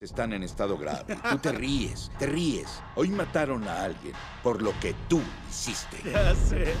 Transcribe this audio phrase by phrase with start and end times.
[0.00, 1.16] Están en estado grave.
[1.30, 2.68] Tú te ríes, te ríes.
[2.96, 5.98] Hoy mataron a alguien por lo que tú hiciste.
[6.04, 6.74] Ya sé.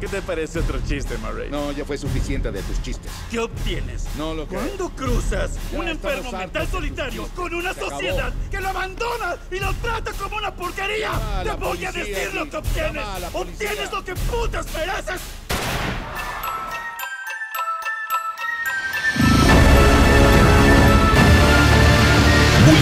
[0.00, 1.48] ¿Qué te parece otro chiste, Murray?
[1.50, 3.10] No, ya fue suficiente de tus chistes.
[3.30, 4.04] ¿Qué obtienes?
[4.18, 4.60] No lo creo.
[4.60, 7.92] ¿Cuándo cruzas Ya un enfermo mental solitario con una Se acabó.
[7.92, 11.08] sociedad que lo abandona y lo trata como una porquería?
[11.12, 12.50] Llama a Te voy a policía, decir lo Bill.
[12.50, 12.92] que obtienes.
[12.94, 13.68] Llama a la policía.
[13.70, 15.20] Obtienes lo que putas mereces.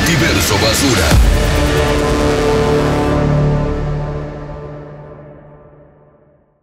[0.09, 2.15] Multiverso Basura.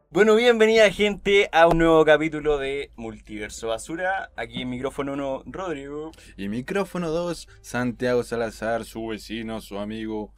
[0.10, 4.30] Bueno, bienvenida gente a un nuevo capítulo de Multiverso Basura.
[4.36, 6.12] Aquí en micrófono 1, Rodrigo.
[6.36, 10.34] Y micrófono 2, Santiago Salazar, su vecino, su amigo,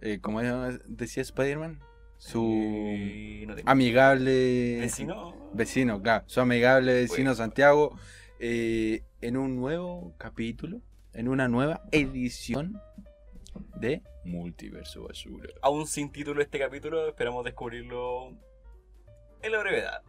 [0.00, 1.80] eh, ¿cómo decía Spider-Man?
[2.16, 5.34] Su Eh, no tengo- amigable Vecino.
[5.54, 7.96] vecino, claro, su amigable vecino Santiago,
[8.38, 10.80] eh, en un nuevo capítulo,
[11.12, 12.80] en una nueva edición
[13.76, 15.48] de Multiverso Basura.
[15.62, 18.30] Aún sin título este capítulo, esperamos descubrirlo
[19.42, 20.02] en la brevedad.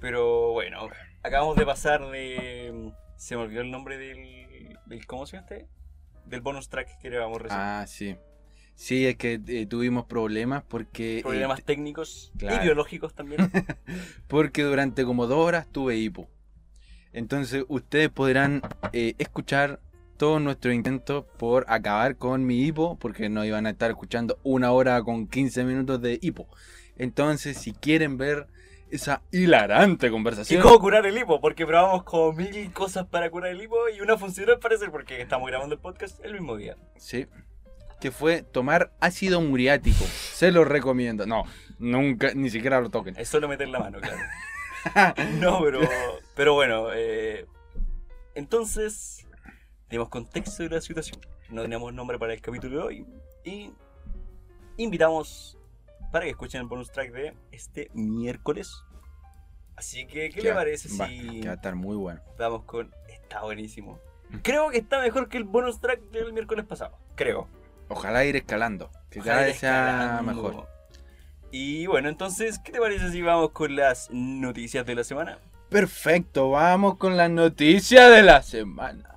[0.00, 0.88] Pero bueno,
[1.22, 2.92] acabamos de pasar de...
[3.16, 4.76] Se me olvidó el nombre del...
[4.86, 5.68] del ¿Cómo se llama este?
[6.26, 7.60] Del bonus track que grabamos recién.
[7.60, 8.16] Ah, sí.
[8.74, 11.18] Sí, es que eh, tuvimos problemas porque...
[11.18, 12.56] eh, Problemas técnicos claro.
[12.56, 13.50] y biológicos también.
[14.26, 16.28] Porque durante como dos horas tuve hipo.
[17.12, 18.62] Entonces ustedes podrán
[18.92, 19.78] eh, escuchar
[20.16, 24.72] todos nuestros intentos por acabar con mi hipo, porque no iban a estar escuchando una
[24.72, 26.48] hora con 15 minutos de hipo.
[26.96, 28.46] Entonces, si quieren ver
[28.90, 31.40] esa hilarante ¿Y conversación, cómo curar el hipo?
[31.40, 35.20] Porque probamos como mil cosas para curar el hipo y una funcionó al parecer porque
[35.20, 36.76] estamos grabando el podcast el mismo día.
[36.96, 37.26] sí,
[38.00, 40.04] que fue tomar ácido muriático.
[40.04, 41.26] Se lo recomiendo.
[41.26, 41.44] No,
[41.78, 43.16] nunca, ni siquiera lo toquen.
[43.16, 44.18] Es solo meter la mano, claro.
[45.40, 45.80] no, pero,
[46.34, 47.46] pero bueno, eh,
[48.34, 49.23] entonces
[49.94, 51.20] tenemos contexto de la situación.
[51.50, 53.06] No teníamos nombre para el capítulo de hoy
[53.44, 53.70] y
[54.76, 55.56] invitamos
[56.10, 58.72] para que escuchen el bonus track de este miércoles.
[59.76, 62.20] Así que, ¿qué le parece va- si que va a estar muy bueno.
[62.36, 62.92] vamos con...
[63.08, 64.00] Está buenísimo.
[64.42, 66.98] Creo que está mejor que el bonus track del miércoles pasado.
[67.14, 67.46] Creo.
[67.88, 70.66] Ojalá ir escalando, que Ojalá cada vez sea mejor.
[71.52, 75.38] Y bueno, entonces, ¿qué te parece si vamos con las noticias de la semana?
[75.68, 79.10] Perfecto, vamos con la noticia de la semana.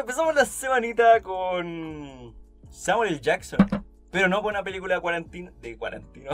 [0.00, 2.34] Bueno, empezamos la semanita con
[2.70, 3.20] Samuel L.
[3.20, 3.58] Jackson.
[4.10, 5.52] Pero no con una película de cuarentena.
[5.60, 6.30] De cuarentino.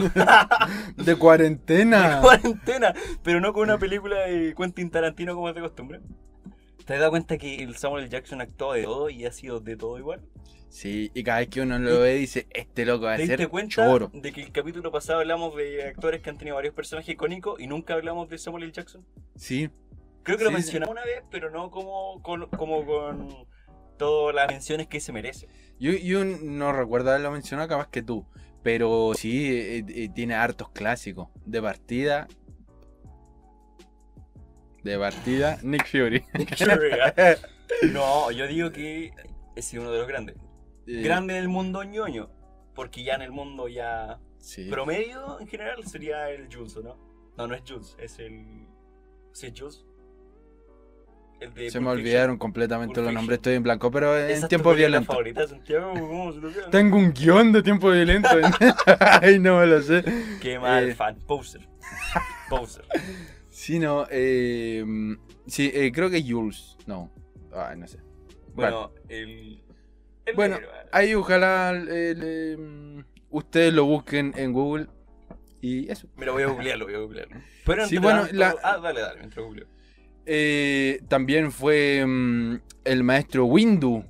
[0.96, 2.20] De cuarentena.
[2.20, 2.94] cuarentena.
[3.24, 6.00] Pero no con una película de Quentin Tarantino como es de costumbre.
[6.84, 8.10] ¿Te has dado cuenta que el Samuel L.
[8.12, 10.20] Jackson actuó de todo y ha sido de todo igual?
[10.68, 13.48] Sí, y cada vez que uno lo ve dice, este loco va a ¿Te ser
[13.48, 14.10] cuenta choro.
[14.14, 17.66] de que el capítulo pasado hablamos de actores que han tenido varios personajes icónicos y
[17.66, 18.72] nunca hablamos de Samuel L.
[18.72, 19.04] Jackson?
[19.34, 19.70] Sí,
[20.22, 20.54] Creo que lo sí.
[20.54, 23.46] mencionamos una vez, pero no como con, como con
[23.96, 25.48] todas las menciones que se merece.
[25.78, 28.26] yo, yo no recuerdo haberlo mencionado capaz que tú,
[28.62, 31.28] pero sí, eh, eh, tiene hartos clásicos.
[31.44, 32.26] De partida...
[34.82, 36.22] De partida, Nick Fury.
[37.92, 39.12] no, yo digo que
[39.56, 40.36] es uno de los grandes.
[40.86, 42.30] Eh, Grande en el mundo ñoño,
[42.74, 44.68] porque ya en el mundo ya Sí.
[44.70, 46.96] promedio en general sería el Jules, ¿o ¿no?
[47.36, 48.68] No, no es Jules, es el...
[49.32, 49.84] ¿Sí es Jules?
[51.40, 55.16] El de Se me olvidaron completamente los nombres, estoy en blanco, pero en tiempo violento.
[56.70, 58.28] Tengo un guion de tiempo violento.
[59.00, 60.02] Ay, no me lo sé.
[60.40, 60.94] Qué mal Eh.
[60.94, 61.68] fan, poser.
[62.48, 62.84] Poser.
[63.50, 64.84] Sí, no, eh,
[65.46, 66.76] sí, eh, creo que Jules.
[66.86, 67.10] No,
[67.52, 67.98] ay, no sé.
[68.54, 69.62] Bueno, el...
[70.24, 73.00] el Bueno, negro, ahí ojalá mm,
[73.30, 74.86] ustedes lo busquen en Google
[75.60, 76.06] y eso.
[76.16, 77.36] Mira, voy a googlearlo, voy a googlearlo.
[77.66, 79.66] Pero Sí, bueno, la- Ah, dale, dale, mientras googleo.
[80.26, 84.04] Eh, también fue mm, el maestro Windu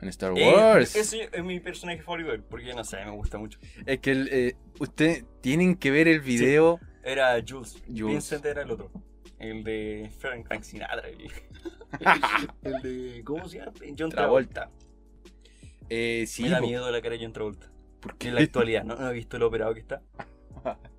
[0.00, 0.94] en Star Eh, Wars.
[0.96, 3.58] ese es mi personaje favorito porque no sé, me gusta mucho.
[3.86, 6.78] Es que el, eh, ustedes tienen que ver el video.
[7.02, 7.82] Era Jules.
[7.88, 8.06] Jules.
[8.14, 8.90] Vincent era el otro.
[9.38, 11.08] El de Frank, Sinatra.
[11.08, 11.30] El,
[12.62, 13.22] el de.
[13.24, 13.72] ¿Cómo se llama?
[13.98, 14.70] John Travolta.
[15.88, 17.66] Eh, sí, Me da miedo la cara de John Travolta.
[18.00, 18.94] porque En la actualidad, ¿no?
[18.96, 20.02] No he visto lo operado que está.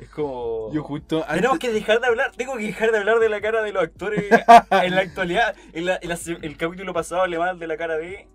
[0.00, 0.72] Es como.
[0.72, 3.62] Yo justo Tenemos que dejar de hablar, tengo que dejar de hablar de la cara
[3.62, 4.24] de los actores
[4.70, 5.54] en la actualidad.
[5.72, 8.26] En la- en la se- el capítulo pasado hablé mal de la cara de.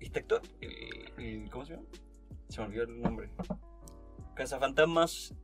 [0.00, 1.86] Este actor, el- el- ¿cómo se llama?
[2.48, 3.30] Se me olvidó el nombre.
[4.34, 5.34] Cazafantasmas.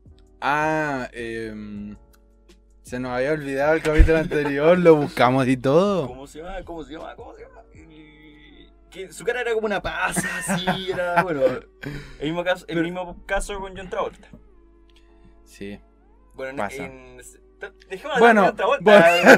[0.40, 1.96] Ah, em,
[2.82, 6.06] se nos había olvidado el capítulo anterior, lo buscamos y todo.
[6.08, 6.62] ¿Cómo se llama?
[6.64, 7.14] ¿Cómo se llama?
[7.14, 7.52] ¿Cómo se llama?
[8.90, 11.22] Que su cara era como una pasa, así, era.
[11.22, 11.42] Bueno,
[12.18, 14.28] el mismo caso, el mismo caso con John Travolta.
[15.46, 15.80] Sí.
[16.34, 16.84] Bueno, en- Pasa.
[16.84, 17.16] en.
[17.88, 19.34] Dejemos de Bueno, de John Travolta.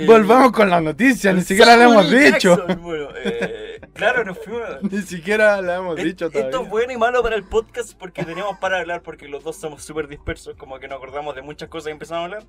[0.00, 2.56] El- Volvamos con las noticias, ni siquiera le hemos Samuel dicho.
[2.56, 4.62] Jackson, Bueno, eh, claro, nos fuimos.
[4.82, 6.60] Ni siquiera le hemos Es- dicho Esto todavía.
[6.60, 9.84] es bueno y malo para el podcast porque tenemos para hablar porque los dos somos
[9.84, 12.44] súper dispersos, como que nos acordamos de muchas cosas y empezamos a hablar,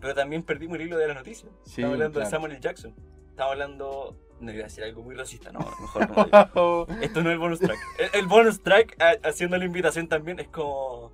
[0.00, 1.52] pero también perdimos el hilo de las noticias.
[1.64, 2.30] Sí, Estamos hablando de claro.
[2.30, 2.60] Samuel L.
[2.62, 2.94] Jackson.
[3.28, 4.16] Estamos hablando...
[4.40, 6.24] No iba a decir algo muy racista, no, mejor no.
[6.24, 6.86] digo.
[7.02, 7.78] Esto no es el bonus track.
[7.98, 11.12] El, el bonus track, a- haciendo la invitación también, es como...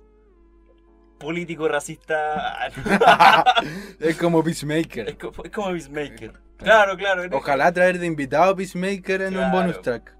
[1.19, 2.67] Político racista.
[3.99, 5.17] es como es, Peacemaker.
[5.17, 6.33] como, es como Peacemaker.
[6.57, 7.23] Claro, claro.
[7.31, 10.15] Ojalá traer de invitado a Peacemaker en un bonus track.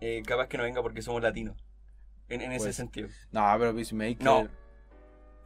[0.00, 1.56] Eh, capaz que no venga porque somos latinos.
[2.28, 2.76] En, en ese Pues.
[2.76, 3.08] sentido.
[3.30, 4.22] No, pero Peacemaker.
[4.22, 4.48] No.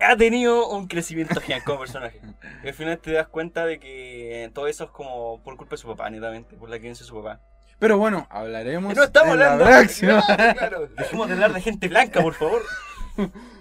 [0.00, 2.20] ha tenido un crecimiento genial como personaje.
[2.64, 5.78] Y al final te das cuenta de que todo eso es como por culpa de
[5.78, 7.40] su papá, netamente, por la crianza de su papá.
[7.78, 9.64] Pero bueno, hablaremos No estamos en hablando.
[9.64, 10.22] la próxima.
[10.26, 10.86] Claro, claro.
[10.96, 12.62] Dejemos de hablar de gente blanca, por favor.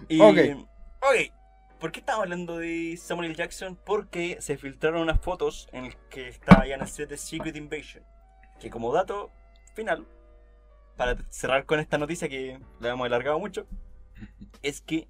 [0.08, 0.68] Y, Ok.
[1.02, 1.32] Ok.
[1.80, 3.36] ¿Por qué estamos hablando de Samuel L.
[3.36, 3.80] Jackson?
[3.86, 7.56] Porque se filtraron unas fotos en las que está ya en el set de Secret
[7.56, 8.04] Invasion.
[8.60, 9.32] Que como dato
[9.76, 10.06] final,
[10.98, 13.66] para cerrar con esta noticia que la hemos alargado mucho,
[14.62, 15.08] es que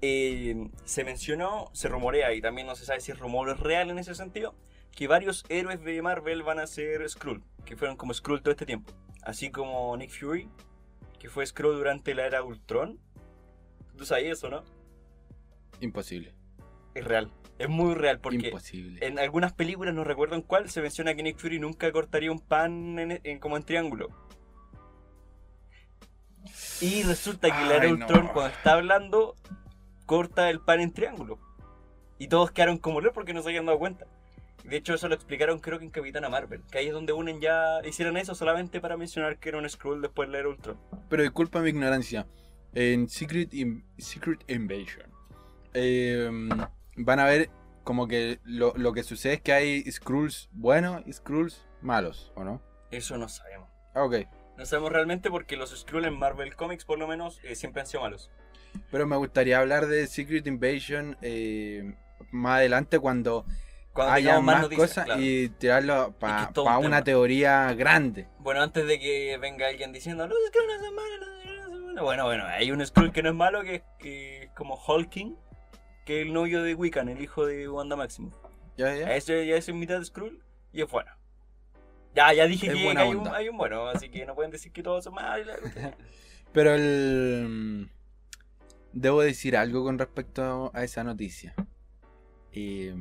[0.00, 3.90] eh, se mencionó, se rumorea, y también no se sabe si el rumor es real
[3.90, 4.54] en ese sentido,
[4.92, 8.64] que varios héroes de Marvel van a ser Skrull, que fueron como Skrull todo este
[8.64, 8.94] tiempo.
[9.22, 10.48] Así como Nick Fury,
[11.18, 12.98] que fue Skrull durante la era Ultron.
[13.98, 14.64] ¿Tú sabías eso, no?
[15.80, 16.34] Imposible.
[16.94, 19.04] Es real, es muy real, porque Imposible.
[19.06, 22.40] en algunas películas, no recuerdo en cuál, se menciona que Nick Fury nunca cortaría un
[22.40, 24.08] pan en- en- como en triángulo.
[26.80, 28.32] Y resulta que la era Ay, Ultron, no.
[28.32, 29.34] cuando está hablando,
[30.06, 31.38] corta el pan en triángulo.
[32.18, 34.06] Y todos quedaron como locos porque no se habían dado cuenta.
[34.62, 36.62] De hecho, eso lo explicaron creo que en Capitana Marvel.
[36.70, 37.80] Que ahí es donde unen ya.
[37.86, 40.78] Hicieron eso solamente para mencionar que era un Skrull después de la era Ultron.
[41.08, 42.26] Pero disculpa mi ignorancia.
[42.72, 45.10] En Secret, In- Secret Invasion
[45.74, 46.30] eh,
[46.96, 47.50] van a ver
[47.82, 52.44] como que lo, lo que sucede es que hay Skrulls buenos y Skrulls malos, ¿o
[52.44, 52.62] no?
[52.90, 53.68] Eso no sabemos.
[53.94, 54.16] Ah, ok.
[54.56, 57.86] No sabemos realmente porque los Skrull en Marvel Comics, por lo menos, eh, siempre han
[57.86, 58.30] sido malos.
[58.90, 61.94] Pero me gustaría hablar de Secret Invasion eh,
[62.30, 63.44] más adelante cuando,
[63.92, 65.20] Cuando haya tengamos más, noticias, cosas claro.
[65.20, 68.28] y tirarlo para todo un una teoría grande.
[68.38, 71.84] Bueno, antes de que venga alguien diciendo los Skrull no son malos, los no son
[71.86, 72.04] malos".
[72.04, 75.36] Bueno, bueno, hay un Skrull que no es malo, que es que es como Hulking,
[76.04, 78.34] que es el novio de Wiccan, el hijo de Wanda Maximoff.
[78.76, 79.14] ¿Ya, ya?
[79.14, 80.42] Ese ya es en mitad de Skrull
[80.72, 81.10] y es bueno.
[82.14, 84.72] Ya, ya dije Es que, hay, un, hay un bueno, así que no pueden decir
[84.72, 85.56] que todos son malos.
[86.52, 87.90] Pero el...
[88.92, 91.54] Debo decir algo con respecto a esa noticia.
[92.52, 92.94] Eh,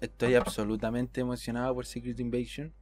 [0.00, 2.74] estoy absolutamente emocionado por Secret Invasion,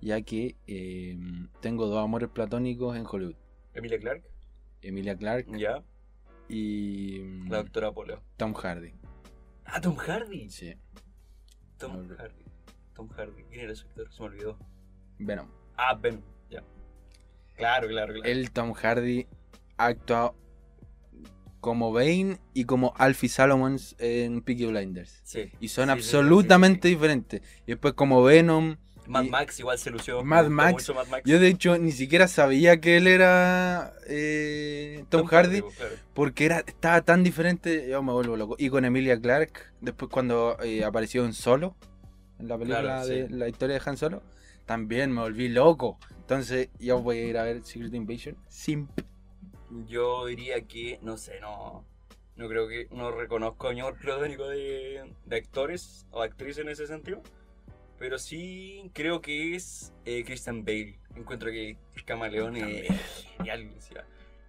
[0.00, 1.18] ya que eh,
[1.60, 3.36] tengo dos amores platónicos en Hollywood.
[3.74, 4.22] Emilia Clark,
[4.80, 5.82] Emilia Clarke ya,
[6.50, 8.20] y mm, la doctora Polo.
[8.36, 8.92] Tom Hardy.
[9.64, 10.50] Ah, Tom Hardy.
[10.50, 10.74] Sí.
[11.78, 12.44] Tom No, Hardy.
[12.94, 13.44] Tom Hardy.
[13.44, 14.12] ¿Quién era ese actor?
[14.12, 14.58] Se me olvidó.
[15.18, 15.48] Venom.
[15.76, 16.22] Ah, Ben.
[16.50, 16.62] Ya.
[17.56, 18.28] Claro, claro, claro.
[18.28, 19.26] El Tom Hardy
[19.76, 20.34] ha actuado
[21.60, 25.20] como Bane y como Alfie Salomons en Peaky Blinders.
[25.24, 25.52] Sí.
[25.60, 26.94] Y son sí, absolutamente sí, sí.
[26.94, 27.42] diferentes.
[27.66, 28.76] Y después como Venom.
[29.10, 30.22] Mad y- Max igual se lució.
[30.24, 30.88] Mad Max.
[30.94, 31.22] Mad Max.
[31.24, 35.62] Yo de hecho ni siquiera sabía que él era eh, Tom, Hardy.
[35.62, 35.94] pues, claro.
[36.14, 38.56] Porque era, estaba tan diferente, yo me vuelvo loco.
[38.58, 41.76] Y con Emilia Clarke, después cuando eh, apareció en Solo,
[42.38, 43.14] en la película Claro, sí.
[43.14, 44.22] de la historia de Han Solo,
[44.66, 45.98] también me volví loco.
[46.20, 48.88] Entonces yo voy a ir a ver Secret Invasion sin...
[49.86, 51.84] Yo diría que, no sé, no.
[52.36, 52.88] No creo que.
[52.90, 57.22] No reconozco a ningún platónico de, de actores o actrices en ese sentido.
[58.00, 60.98] Pero sí creo que es eh, Christian Bale.
[61.14, 62.88] Encuentro que el camaleón es
[63.36, 63.70] genial.
[63.76, 64.04] o sea,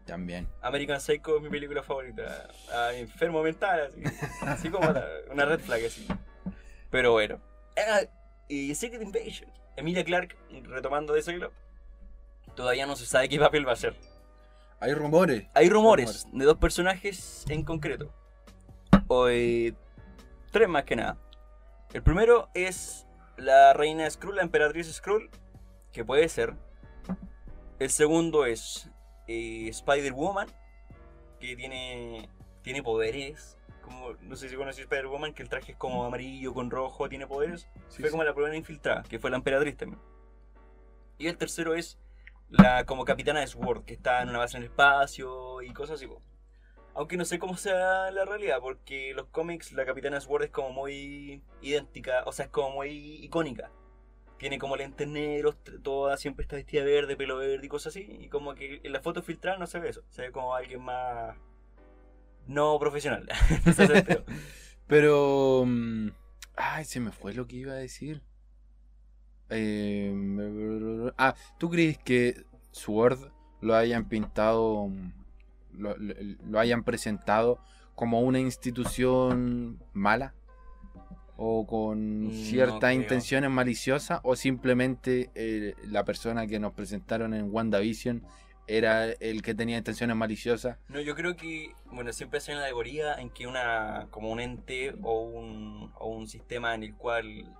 [0.05, 0.47] También.
[0.61, 2.47] American Psycho es mi película favorita.
[2.73, 4.01] Ah, enfermo mental, así.
[4.41, 6.07] Así como la- una red flag, así.
[6.89, 7.41] Pero bueno.
[7.77, 8.01] Ah,
[8.47, 9.51] y Secret Invasion.
[9.75, 11.51] Emilia Clark, retomando de ese club.
[12.55, 13.95] Todavía no se sabe qué papel va a ser.
[14.79, 15.45] Hay rumores.
[15.53, 18.13] Hay rumores de dos personajes en concreto.
[19.07, 19.73] O eh,
[20.51, 21.17] tres más que nada.
[21.93, 23.05] El primero es
[23.41, 25.29] la reina Skrull, la emperatriz Skrull,
[25.91, 26.53] que puede ser.
[27.79, 28.89] El segundo es
[29.27, 30.47] eh, Spider-Woman,
[31.39, 32.29] que tiene
[32.61, 33.57] tiene poderes.
[33.81, 37.27] Como, no sé si conoces Spider-Woman, que el traje es como amarillo con rojo, tiene
[37.27, 37.67] poderes.
[37.89, 38.11] Sí, fue sí.
[38.11, 39.99] como la primera infiltrada, que fue la emperatriz también.
[41.17, 41.97] Y el tercero es
[42.49, 45.95] la como capitana de Sword, que está en una base en el espacio y cosas
[45.95, 46.07] así.
[46.93, 50.71] Aunque no sé cómo sea la realidad, porque los cómics la capitana Sword es como
[50.71, 53.71] muy idéntica, o sea, es como muy icónica.
[54.37, 58.07] Tiene como lentes negros, toda siempre está vestida de verde, pelo verde y cosas así.
[58.19, 60.01] Y como que en la foto filtrada no se ve eso.
[60.09, 61.37] Se ve como alguien más
[62.47, 63.27] no profesional.
[64.87, 65.63] Pero.
[65.65, 66.09] mm,
[66.55, 68.21] Ay, se me fue lo que iba a decir.
[69.49, 70.13] Eh,
[71.17, 73.31] ah, ¿tú crees que Sword
[73.61, 75.11] lo hayan pintado, mm,
[75.73, 76.13] lo, lo-
[76.49, 77.59] lo hayan presentado
[77.95, 80.33] como una institución mala?
[81.43, 82.91] ¿O con No ciertas creo.
[83.01, 84.19] intenciones maliciosas?
[84.23, 88.23] ¿O simplemente eh, la persona que nos presentaron en WandaVision
[88.67, 90.77] era el que tenía intenciones maliciosas?
[90.87, 94.93] No, yo creo que, bueno, siempre hace una alegoría en que una, como un ente
[95.01, 97.51] o un, o un sistema en el cual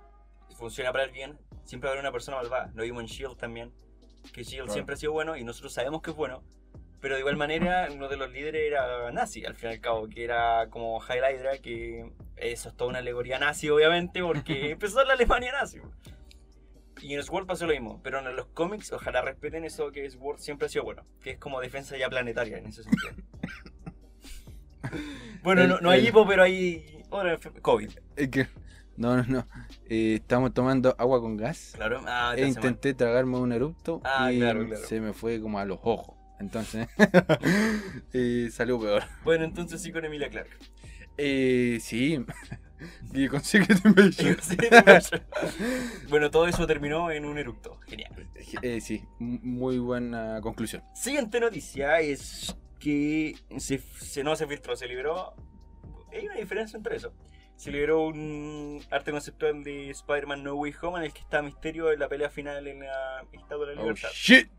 [0.56, 2.72] funciona para el bien, siempre va a haber una persona malvada.
[2.76, 3.40] Lo vimos en S.H.I.E.L.D.
[3.40, 3.72] también,
[4.32, 4.58] que S.H.I.E.L.D.
[4.66, 4.74] Claro.
[4.74, 6.44] siempre ha sido bueno y nosotros sabemos que es bueno,
[7.02, 10.08] pero de igual manera uno de los líderes era nazi, al fin y al cabo,
[10.08, 15.02] que era como Heil Hydra, que eso es toda una alegoría nazi, obviamente, porque empezó
[15.02, 15.80] en la Alemania nazi.
[17.02, 20.38] Y en Sword pasó lo mismo, pero en los cómics ojalá respeten eso que Sword
[20.40, 23.16] siempre ha sido bueno, que es como defensa ya planetaria en ese sentido.
[25.44, 27.90] bueno, El- no, no hay el- hipo, pero hay otra COVID.
[28.16, 28.48] Es que-
[28.98, 29.48] no, no, no.
[29.90, 31.72] Eh, estamos tomando agua con gas.
[31.76, 32.02] Claro.
[32.06, 32.50] Ah, E mal.
[32.50, 34.86] intenté tragarme un erupto Ah, y claro, claro.
[34.86, 36.16] se me fue como a los ojos.
[36.42, 36.88] Entonces,
[38.14, 39.04] eh, salió peor.
[39.24, 40.50] Bueno, entonces sí con Emilia Clark.
[41.18, 42.20] Eh, sí.
[43.14, 44.38] y con Secret Invasion.
[46.10, 47.80] Bueno, todo eso terminó en un eructo.
[47.88, 48.28] Genial.
[48.62, 50.84] Eh, sí, muy buena conclusión.
[50.96, 55.36] Siguiente noticia es que se, se- no se filtró, se liberó.
[56.12, 57.14] Hay una diferencia entre eso.
[57.56, 61.92] Se liberó un arte conceptual de Spider-Man No Way Home en el que está Misterio
[61.92, 64.10] en la pelea final en la Estatua de la Oh, Libertad.
[64.14, 64.50] shit.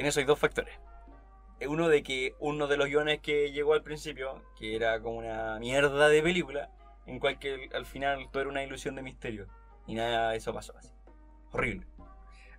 [0.00, 0.74] En eso hay dos factores.
[1.68, 5.58] Uno de que uno de los guiones que llegó al principio, que era como una
[5.58, 6.70] mierda de película,
[7.04, 9.46] en cual que al final todo era una ilusión de misterio.
[9.86, 10.88] Y nada eso pasó así.
[11.52, 11.86] Horrible.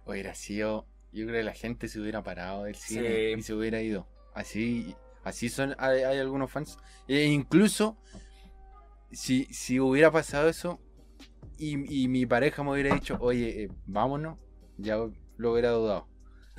[0.05, 0.85] Hubiera sido.
[1.11, 3.39] Yo creo que la gente se hubiera parado del cine Sí.
[3.39, 4.07] y se hubiera ido.
[4.35, 5.75] Así, así son.
[5.79, 6.77] Hay, hay algunos fans.
[7.07, 7.97] E incluso,
[9.11, 10.79] si, si hubiera pasado eso
[11.57, 14.37] y, y mi pareja me hubiera dicho, oye, eh, vámonos,
[14.77, 14.97] ya
[15.37, 16.07] lo hubiera dudado.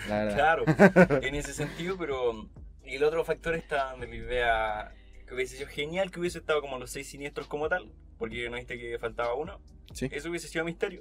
[0.08, 0.34] La.
[0.34, 0.64] Claro,
[1.22, 2.48] en ese sentido, pero
[2.84, 4.94] y el otro factor está donde la idea
[5.26, 8.56] que hubiese sido genial que hubiese estado como los seis siniestros como tal, porque no
[8.56, 9.60] viste que faltaba uno.
[9.94, 10.08] Sí.
[10.10, 11.00] Eso hubiese sido misterio.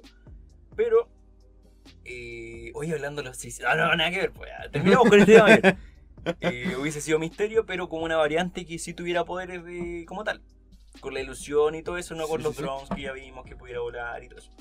[0.76, 1.08] Pero,
[2.04, 3.60] eh, hoy hablando de los seis.
[3.66, 5.78] Ah, no, nada que ver, pues terminamos con este tema.
[6.40, 10.40] Eh, hubiese sido misterio, pero como una variante que sí tuviera poderes de como tal.
[11.00, 12.62] Con la ilusión y todo eso, no con Sí, los sí, sí.
[12.62, 14.52] drones que ya vimos que pudiera volar y todo eso.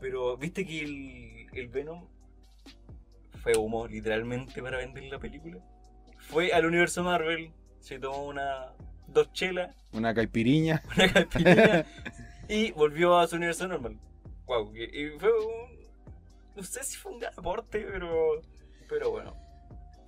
[0.00, 2.08] Pero, ¿viste que el, el Venom
[3.46, 5.58] fue humo literalmente para vender la película?
[6.18, 8.72] Fue al universo Marvel, se tomó una
[9.06, 10.82] dos chelas, Una caipiriña.
[10.96, 11.86] una caipirinha
[12.48, 13.98] y volvió a su universo normal.
[14.46, 15.86] Wow, y fue un,
[16.56, 18.40] no sé si fue un gran aporte, pero
[18.88, 19.36] pero bueno.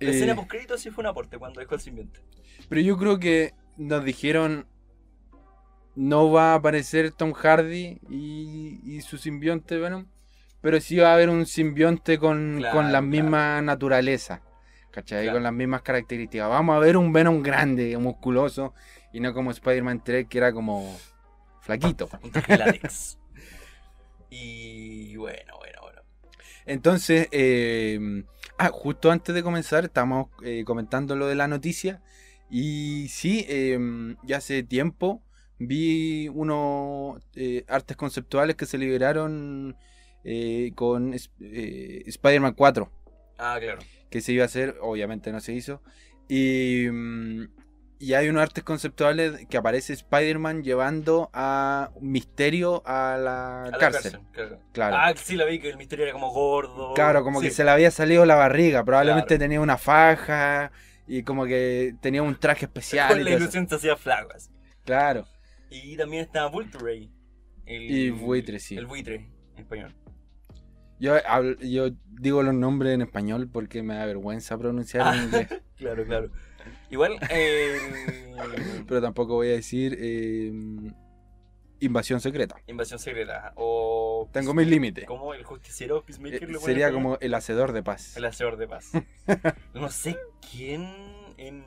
[0.01, 2.21] La Eh, escena post crédito sí fue un aporte cuando dejó el simbionte.
[2.69, 4.67] Pero yo creo que nos dijeron
[5.95, 10.05] no va a aparecer Tom Hardy y, y su simbionte Venom,
[10.61, 13.07] pero sí va a haber un simbionte con, Claro, con la claro.
[13.07, 14.41] misma naturaleza,
[14.91, 15.23] ¿cachai?
[15.23, 15.37] Claro.
[15.37, 16.49] Con las mismas características.
[16.49, 18.73] Vamos a ver un Venom grande, musculoso,
[19.13, 20.97] y no como Spider-Man 3 que era como
[21.61, 22.09] flaquito.
[24.31, 26.01] Y bueno, bueno, bueno.
[26.67, 28.23] Entonces, eh,
[28.59, 32.03] ah, justo antes de comenzar, estamos eh, comentando lo de la noticia.
[32.49, 35.23] Y sí, eh, ya hace tiempo
[35.59, 39.75] vi unos eh, artes conceptuales que se liberaron
[40.23, 42.91] eh, con eh, Spider-Man 4,
[43.37, 43.79] Ah, claro.
[44.09, 45.81] que se iba a hacer, obviamente no se hizo.
[46.27, 47.43] Y, mm,
[48.01, 53.77] y hay unos artes conceptuales que aparece Spider-Man llevando a Misterio a la, A la
[53.77, 54.11] cárcel.
[54.13, 54.59] cárcel, claro.
[54.71, 54.95] Claro.
[54.97, 56.93] Ah, sí la vi que el misterio era como gordo.
[56.93, 57.47] Claro, como Sí.
[57.47, 58.83] que se le había salido la barriga.
[58.85, 59.39] Probablemente Claro.
[59.39, 60.71] tenía una faja
[61.07, 63.09] y como que tenía un traje especial.
[63.09, 64.49] Con la ilusión se hacía flaco así.
[64.85, 65.25] Claro.
[65.69, 67.09] Y también está Vulture.
[67.65, 68.77] El, Y buitre, sí.
[68.77, 69.15] El buitre,
[69.55, 69.93] en español.
[70.99, 75.47] Yo, hablo- yo digo los nombres en español porque me da vergüenza pronunciar en inglés.
[75.79, 76.29] Claro, claro.
[76.89, 77.77] Igual, eh,
[78.87, 80.51] Pero tampoco voy a decir eh,
[81.79, 82.57] invasión secreta.
[82.67, 83.53] Invasión secreta.
[83.55, 84.29] O.
[84.33, 85.05] Tengo mis límites.
[85.05, 88.17] Como el justiciero Peacemaker Eh, lo sería como el hacedor de paz.
[88.17, 88.91] El hacedor de paz.
[89.73, 90.17] no sé
[90.51, 90.83] quién
[91.37, 91.63] en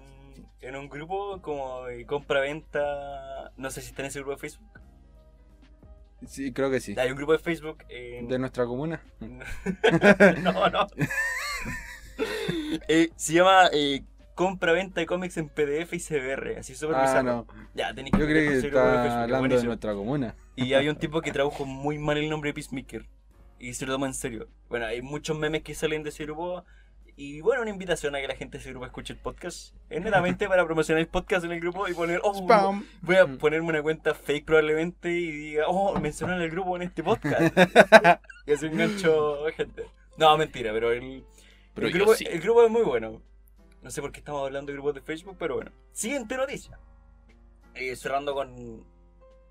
[0.60, 3.50] en un grupo como de compra-venta.
[3.56, 4.68] No sé si está en ese grupo de Facebook.
[6.26, 6.94] Sí, creo que sí.
[6.98, 7.84] Hay un grupo de Facebook.
[7.88, 9.00] en- De nuestra comuna.
[10.42, 10.86] no, no.
[12.88, 14.02] Eh, se llama eh,
[14.34, 16.58] compra-venta de cómics en PDF y CBR.
[16.58, 17.22] Así súper Ah, bizarro.
[17.22, 17.46] no.
[17.74, 20.34] Ya, tenéis Yo creo que de está es hablando de nuestra comuna.
[20.56, 23.06] Y hay un tipo que tradujo muy mal el nombre de Peacemaker.
[23.58, 24.48] Y se lo toma en serio.
[24.68, 26.64] Bueno, hay muchos memes que salen de ese grupo.
[27.16, 29.74] Y bueno, una invitación a que la gente de ese grupo escuche el podcast.
[29.90, 32.20] Es netamente para promocionar el podcast en el grupo y poner.
[32.22, 32.86] Oh, Spam.
[33.02, 37.02] Voy a ponerme una cuenta fake probablemente y diga, oh, mencionan el grupo en este
[37.02, 37.54] podcast.
[38.46, 39.84] y así engancho gente.
[40.16, 41.24] No, mentira, pero el,
[41.74, 42.26] Pero el, grupo, sí.
[42.28, 43.20] el grupo es muy bueno.
[43.82, 45.70] No sé por qué estamos hablando de grupos de Facebook, pero bueno.
[45.92, 46.78] Siguiente noticia.
[47.74, 48.84] Eh, cerrando con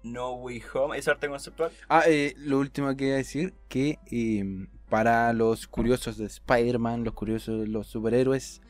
[0.03, 1.71] No Way Home, es arte conceptual.
[1.89, 7.05] Ah, eh, lo último que iba a decir, que eh, para los curiosos de Spider-Man,
[7.05, 8.61] los curiosos de los superhéroes,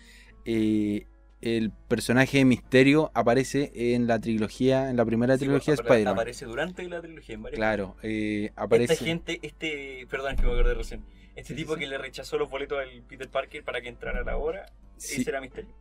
[0.46, 1.08] eh,
[1.42, 6.14] el personaje de Misterio aparece en la trilogía, en la primera Sí, trilogía de Spider-Man.
[6.14, 8.94] Aparece durante la trilogía en varias Claro, eh, aparece...
[8.94, 11.04] Esta gente, este, perdón que me acordé recién.
[11.36, 11.80] Este Sí, tipo sí.
[11.80, 15.28] que le rechazó los boletos al Peter Parker para que entrara a la hora, ese
[15.28, 15.72] era Misterio.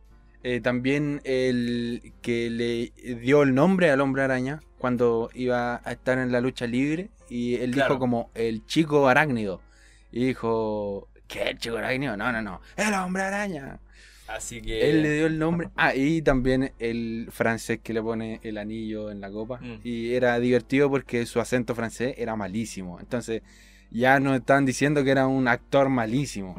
[0.43, 6.17] Eh, también el que le dio el nombre al hombre araña cuando iba a estar
[6.17, 7.93] en la lucha libre y él Claro.
[7.93, 9.61] dijo como el chico arácnido
[10.11, 12.17] y dijo ¿qué el chico arácnido?
[12.17, 13.79] No, no, no, el hombre araña.
[14.27, 14.89] Así que.
[14.89, 15.69] Él le dio el nombre.
[15.75, 19.57] Ah, y también el francés que le pone el anillo en la copa.
[19.59, 19.79] Mm.
[19.83, 22.99] Y era divertido porque su acento francés era malísimo.
[22.99, 23.41] Entonces
[23.89, 26.55] ya nos estaban diciendo que era un actor malísimo.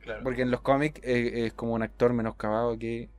[0.00, 0.22] Claro.
[0.22, 3.10] Porque en los cómics eh, es como un actor menoscabado que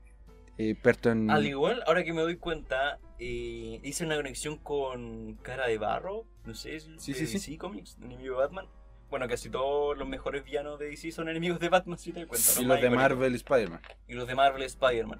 [0.57, 1.29] eh, experto en...
[1.29, 6.25] Al igual, ahora que me doy cuenta, eh, hice una conexión con Cara de Barro,
[6.45, 7.51] no sé, si Sí, sí, sí.
[7.51, 8.65] DC Comics, enemigo Batman.
[9.12, 12.30] Bueno, casi todos los mejores villanos de DC son enemigos de Batman, si te das
[12.30, 12.62] cuenta.
[12.62, 12.89] y los de.
[12.89, 13.82] Marvel Spider-Man.
[14.08, 15.20] Y los de Marvel Spider-Man.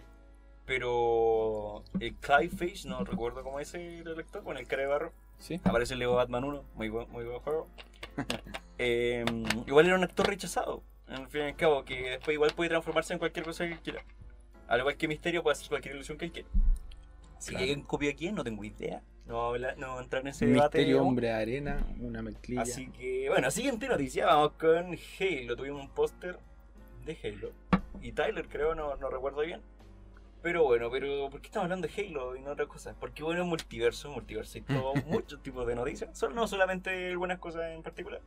[0.65, 5.13] Pero el Clayface, no recuerdo cómo es el actor, con el cara de barro.
[5.39, 5.60] ¿Sí?
[5.65, 7.67] Aparece el Lego Batman 1, muy buen, muy buen juego.
[8.83, 9.24] Eh,
[9.68, 13.13] igual era un actor rechazado, al fin y al cabo, que después igual puede transformarse
[13.13, 14.03] en cualquier cosa que él quiera.
[14.68, 16.50] Al igual que Misterio puede hacer cualquier ilusión que él quiera.
[17.37, 17.63] Si Claro.
[17.63, 19.03] alguien a quién, no tengo idea.
[19.25, 20.79] No no entrar en ese debate.
[20.79, 22.64] Misterio, hombre arena, una mezclilla.
[22.64, 25.55] Así que, bueno, siguiente noticia, vamos con Halo.
[25.55, 26.38] Tuvimos un póster
[27.05, 27.51] de Halo.
[28.01, 29.62] Y Tyler, creo, no, no recuerdo bien.
[30.42, 32.96] Pero bueno, pero ¿por qué estamos hablando de Halo y no otras cosas?
[33.00, 36.18] Porque bueno, multiverso, multiverso y todo, muchos tipos de noticias.
[36.18, 38.22] Son, no solamente algunas cosas en particular,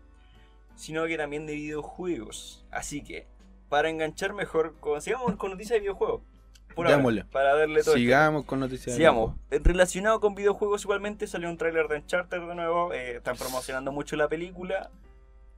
[0.77, 2.65] sino que también de videojuegos.
[2.71, 3.27] Así que,
[3.69, 6.23] para enganchar mejor, con, sigamos con noticias de videojuegos.
[6.75, 7.95] Por ahora, para darle todo.
[7.95, 8.97] Sigamos con noticias.
[8.97, 9.35] Sigamos.
[9.51, 12.93] Relacionado con videojuegos igualmente salió un tráiler de Uncharted de nuevo.
[12.93, 14.91] eh, están promocionando mucho la película.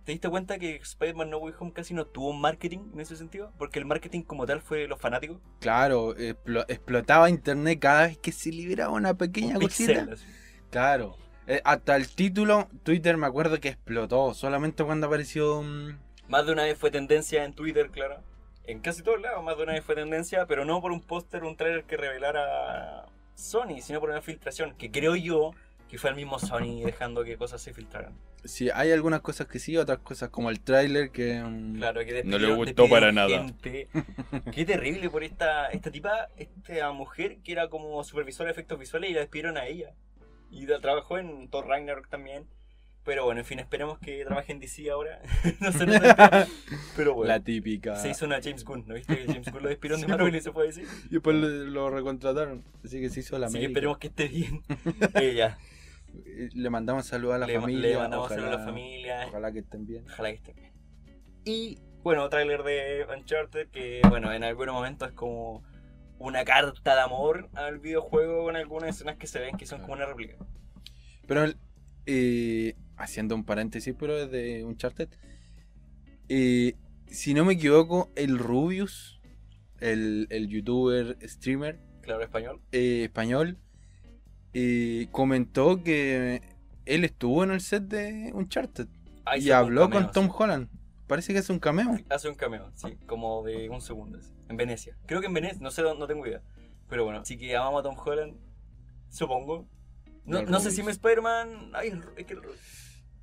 [0.04, 3.52] ¿Te diste cuenta que Spider-Man No Way Home casi no tuvo marketing en ese sentido?
[3.58, 5.38] Porque el marketing como tal fue los fanáticos.
[5.60, 10.06] Claro, explo- explotaba internet cada vez que se liberaba una pequeña Un cosita.
[10.06, 10.18] pixel.
[10.70, 11.16] Claro.
[11.48, 14.32] Eh, hasta el título, Twitter me acuerdo que explotó.
[14.34, 15.62] Solamente cuando apareció.
[15.62, 15.98] mm,
[16.28, 18.20] Más de una vez fue tendencia en Twitter, claro.
[18.66, 21.44] En casi todos lados, más de una vez fue tendencia, pero no por un póster,
[21.44, 25.52] un tráiler que revelara Sony, sino por una filtración, que creo yo
[25.88, 28.12] que fue el mismo Sony dejando que cosas se filtraran.
[28.44, 31.40] Sí, hay algunas cosas que sí, otras cosas como el tráiler que.
[31.42, 33.28] mm, Claro, que No le gustó para nada.
[33.28, 33.88] gente.
[34.52, 39.10] Qué terrible por esta, esta tipa, esta mujer que era como supervisora de efectos visuales
[39.10, 39.94] y la despidieron a ella.
[40.50, 42.46] Y la- trabajó en Thor Ragnarok también.
[43.06, 45.20] Pero bueno, en fin, esperemos que trabaje en DC ahora.
[45.60, 46.00] no sé, no sé.
[46.96, 47.32] Pero bueno.
[47.32, 47.96] La típica.
[47.96, 49.16] Se hizo una James Gunn, ¿no viste?
[49.16, 50.86] Que James Gunn lo despidieron de Marvel y se fue decir.
[51.06, 52.64] Y después lo, lo recontrataron.
[52.84, 54.62] Así que se hizo la Así que esperemos que esté bien.
[55.14, 55.56] Ella.
[56.26, 57.88] Eh, Le mandamos saludos a la Le, familia.
[57.90, 59.26] le mandamos saludos a la familia.
[59.28, 60.04] Ojalá que estén bien.
[60.06, 60.72] Ojalá que esté bien.
[61.44, 65.62] Y bueno, tráiler de Uncharted que, bueno, en algunos momentos es como
[66.18, 69.92] una carta de amor al videojuego con algunas escenas que se ven que son como
[69.92, 70.34] una réplica.
[71.28, 71.52] Pero,
[72.06, 75.08] eh, haciendo un paréntesis, pero es de Uncharted.
[76.28, 79.20] Eh, si no me equivoco, el Rubius,
[79.80, 82.62] el, el youtuber, streamer Claro, español.
[82.72, 83.58] eh, español,
[84.54, 86.42] eh, comentó que
[86.86, 88.88] él estuvo en el set de Uncharted
[89.24, 90.32] Ahí y hace habló cameo, con Tom sí.
[90.38, 90.68] Holland.
[91.06, 91.98] Parece que es un cameo.
[92.08, 94.18] Hace un cameo, sí, como de un segundo.
[94.18, 94.96] así, En Venecia.
[95.06, 96.42] Creo que en Venecia, no sé, no tengo idea.
[96.88, 98.36] Pero bueno, así que amamos a Tom Holland,
[99.08, 99.68] supongo.
[100.26, 101.70] No, no sé si me Spider-Man.
[101.74, 102.40] Ay, es que el,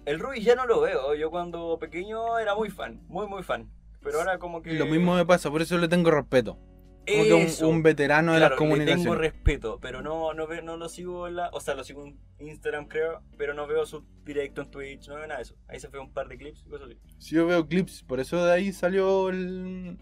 [0.05, 1.15] el Rubius ya no lo veo.
[1.15, 3.69] Yo cuando pequeño era muy fan, muy, muy fan.
[4.01, 4.73] Pero ahora como que.
[4.73, 6.57] Lo mismo me pasa, por eso le tengo respeto.
[7.05, 9.19] Como que un, un veterano de Claro, las le tengo comunicaciones.
[9.19, 11.49] respeto, pero no, no, ve- no lo sigo en la.
[11.51, 15.15] O sea, lo sigo en Instagram, creo, pero no veo su directo en Twitch, no
[15.15, 15.55] veo nada de eso.
[15.67, 16.97] Ahí se fue un par de clips y cosas así.
[17.17, 19.97] Sí, yo veo clips, por eso de ahí salió el,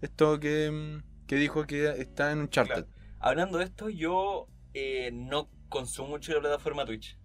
[0.00, 2.86] esto que, que dijo que está en Uncharted.
[2.86, 2.88] Claro.
[3.20, 7.16] Hablando de esto, yo eh, no consumo mucho la plataforma Twitch.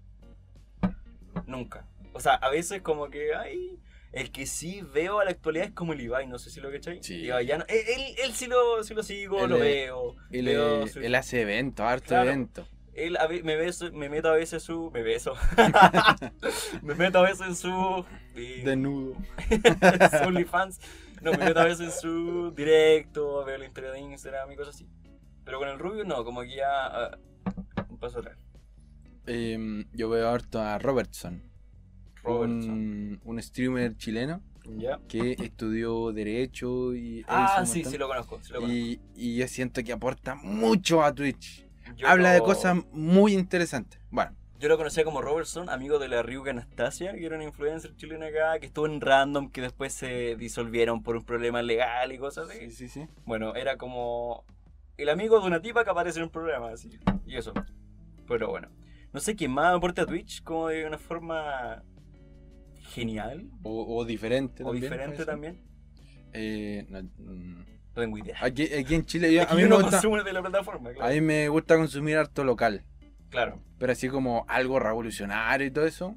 [1.45, 1.85] Nunca.
[2.13, 3.79] O sea, a veces como que hay...
[4.13, 6.71] El que sí veo a la actualidad es como el Ibai, no sé si lo
[6.71, 7.15] que Sí.
[7.25, 10.15] Ibai ya no- él, él, él sí, lo, sí lo sigo, Él lo veo.
[10.31, 12.29] Él, veo es- su- él hace eventos, harto Claro.
[12.29, 12.65] evento.
[12.93, 14.89] Él a me, beso- me meto a veces su.
[14.91, 15.33] Me beso.
[16.81, 18.05] me meto a veces en su.
[18.33, 19.17] Desnudo.
[20.21, 20.79] su OnlyFans.
[21.21, 24.75] No, me meto a veces en su directo, veo la historia de Instagram y cosas
[24.75, 24.87] así.
[25.43, 26.85] Pero con el Rubio no, como que ya.
[26.87, 27.17] ah,
[27.95, 28.37] un paso atrás.
[29.27, 31.41] Em, yo veo harto a Robertson.
[32.23, 32.71] Robertson.
[32.71, 34.41] Un, un streamer chileno
[34.77, 34.99] ¿Ya?
[35.07, 37.23] que estudió Derecho y.
[37.27, 38.39] Ah, sí, sí lo conozco.
[38.43, 38.75] Sí lo conozco.
[38.75, 41.65] y, y yo siento que aporta mucho a Twitch.
[41.95, 43.99] Yo Habla de lo- cosas muy interesantes.
[44.09, 47.95] Bueno, Yo lo conocía como Robertson, amigo de la Ryuga Anastasia, que era una influencer
[47.95, 52.17] chilena acá, que estuvo en Random, que después se disolvieron por un problema legal y
[52.17, 52.59] cosas así.
[52.71, 53.07] sí, sí, sí.
[53.25, 54.43] Bueno, era como
[54.97, 56.89] el amigo de una tipa que aparece en un programa, así.
[57.27, 57.53] Y eso.
[58.27, 58.69] Pero bueno.
[59.13, 61.83] No sé quién más aporta a Twitch como de una forma
[62.79, 64.81] genial O, o diferente o también.
[64.91, 65.61] diferente también.
[66.33, 68.35] Eh, no, No tengo idea.
[68.41, 71.09] aquí, aquí en Chile, yo- a, mí yo me no gusta, de la plataforma, a
[71.11, 72.83] mí me gusta consumir harto local.
[73.29, 73.61] Claro.
[73.79, 76.15] Pero así como algo revolucionario y todo eso.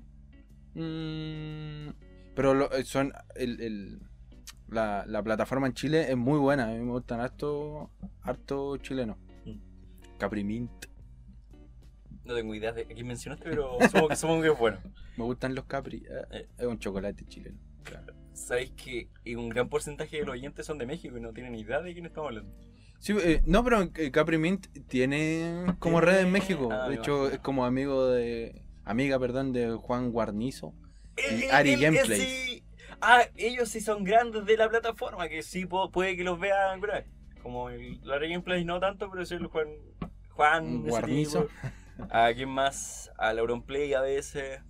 [0.75, 1.89] mm,
[2.35, 3.13] pero lo- eh, son.
[3.35, 4.01] El, el-
[4.69, 6.65] la, la plataforma en Chile es muy buena.
[6.65, 7.91] A mí me gustan harto,
[8.23, 9.17] harto chilenos.
[9.47, 10.19] Mm.
[10.19, 10.71] Caprimint.
[12.29, 14.79] No tengo idea de quién mencionaste, pero supongo que, supongo que es bueno.
[15.17, 16.05] Me gustan los Capri.
[16.09, 16.47] eh, Eh.
[16.59, 17.59] Es un chocolate chileno.
[18.35, 21.81] Sabéis que un gran porcentaje de los oyentes son de México y no tienen idea
[21.81, 22.55] de quién estamos hablando.
[23.01, 26.69] Sí, eh, no, pero eh, Caprimint tiene como red en México.
[26.71, 28.63] Ah, de hecho, es como amigo de.
[28.85, 30.75] Amiga, perdón, de Juan Guarnizo.
[31.17, 32.23] Y Ari Gameplays.
[32.23, 32.63] sí-
[33.01, 36.95] Ah, ellos sí son grandes de la plataforma, que sí puede que los vean alguna
[36.95, 37.07] vez.
[37.43, 39.69] Como el la Ari Gameplays no tanto, pero sí el Juan.
[40.31, 40.81] Juan.
[40.81, 41.41] ese Guarnizo.
[41.47, 41.53] tipo.
[42.11, 43.35] A quién más, a
[43.67, 44.61] Play a veces.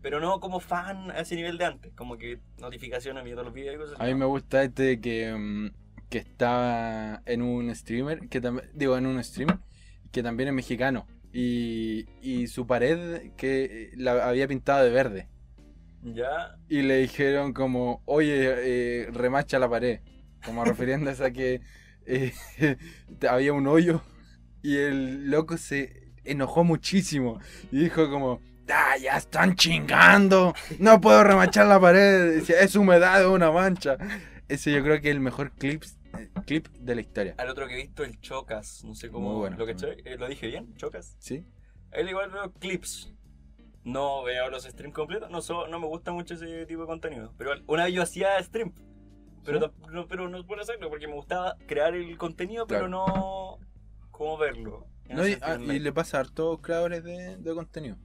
[0.00, 3.74] Pero no como fan a ese nivel de antes, como que notificaciones viendo los videos
[3.74, 4.18] y cosas A mí no.
[4.18, 5.70] me gusta este que, mm,
[6.08, 9.60] que estaba en un streamer, que también, digo, en un stream,
[10.12, 11.06] que también es mexicano.
[11.32, 15.28] Y, y su pared que la había pintado de verde.
[16.02, 16.58] Ya.
[16.68, 20.00] Y le dijeron como, oye, eh, remacha la pared.
[20.44, 21.60] Como refiriéndose a que
[22.06, 22.32] eh,
[23.28, 24.02] había un hoyo.
[24.62, 27.40] Y el loco se enojó muchísimo.
[27.72, 30.54] Y dijo como, ah, ya están chingando.
[30.78, 32.38] No puedo remachar la pared.
[32.48, 33.96] Es humedad, es una mancha.
[34.48, 35.82] Ese yo creo que es el mejor clip,
[36.18, 37.34] eh, clip de la historia.
[37.38, 38.82] Al otro que he visto, el Chocas.
[38.84, 39.56] No sé cómo Muy bueno.
[39.58, 39.74] lo que
[40.16, 40.74] ¿Lo dije bien?
[40.76, 41.16] ¿Chocas?
[41.18, 41.44] ¿Sí?
[41.92, 43.12] Él igual veo clips.
[43.84, 47.32] No veo los streams completos, no, so- no me gusta mucho ese tipo de contenido.
[47.38, 48.72] Pero una vez yo hacía stream.
[49.44, 52.90] Pero, no, pero no por hacerlo, porque me gustaba crear el contenido, pero Claro.
[52.90, 53.58] no
[54.10, 54.86] cómo verlo.
[55.08, 57.96] No, y, ah, y le pasa a hartos creadores de, de contenido.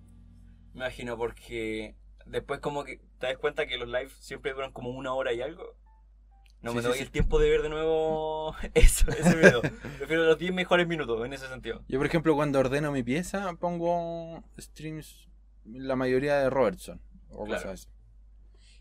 [0.73, 4.89] Me imagino porque después como que te das cuenta que los lives siempre duran como
[4.89, 5.63] una hora y algo.
[6.61, 7.03] No Sí, me sí, doy sí.
[7.03, 9.61] el tiempo de ver de nuevo eso, ese video.
[9.97, 11.83] Prefiero los 10 mejores minutos en ese sentido.
[11.87, 15.27] Yo, por ejemplo, cuando ordeno mi pieza, pongo streams,
[15.65, 17.63] la mayoría de Robertson o Claro.
[17.63, 17.92] cosas así.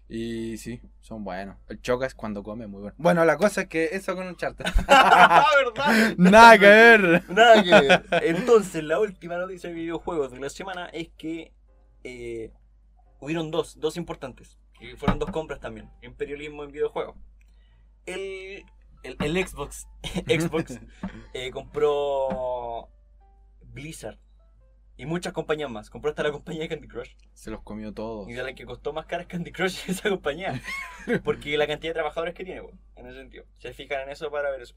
[0.09, 1.57] Y sí, son buenos.
[1.69, 2.97] El Chocas cuando come, muy bueno.
[2.99, 4.67] Bueno, la cosa es que eso con un charter.
[4.88, 6.15] Ah, ¿Verdad?
[6.19, 7.31] Nada que ver.
[7.31, 8.05] Nada que ver.
[8.25, 11.53] Entonces, la última noticia de videojuegos de la semana es que
[12.05, 12.53] eh,
[13.21, 14.59] hubieron dos, dos importantes.
[14.79, 15.88] Que fueron dos compras también.
[16.03, 17.17] Imperialismo en videojuegos.
[18.05, 18.65] El,
[19.03, 19.87] el, el Xbox,
[20.27, 20.79] Xbox
[21.35, 22.88] eh, compró
[23.62, 24.19] Blizzard.
[24.96, 25.90] Y muchas compañías más.
[25.90, 27.11] Compró hasta la compañía de Candy Crush.
[27.33, 28.28] Se los comió todos.
[28.28, 30.61] Y de la que costó más cara es Candy Crush esa compañía.
[31.24, 33.44] Porque la cantidad de trabajadores que tiene, weón, en ese sentido.
[33.59, 34.74] Se fijan en eso para ver eso.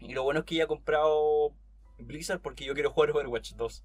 [0.00, 1.54] Y lo bueno es que ya ha comprado
[1.98, 3.84] Blizzard porque yo quiero jugar Overwatch 2.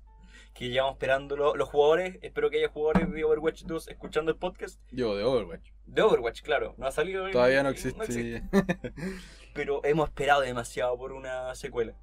[0.54, 1.56] Que llevamos esperándolo.
[1.56, 4.82] Los jugadores, espero que haya jugadores de Overwatch 2 escuchando el podcast.
[4.92, 5.70] Yo de Overwatch.
[5.86, 6.76] De Overwatch, claro.
[6.78, 7.30] No ha salido.
[7.30, 8.44] Todavía no existe.
[9.54, 11.96] Pero hemos esperado demasiado por una secuela.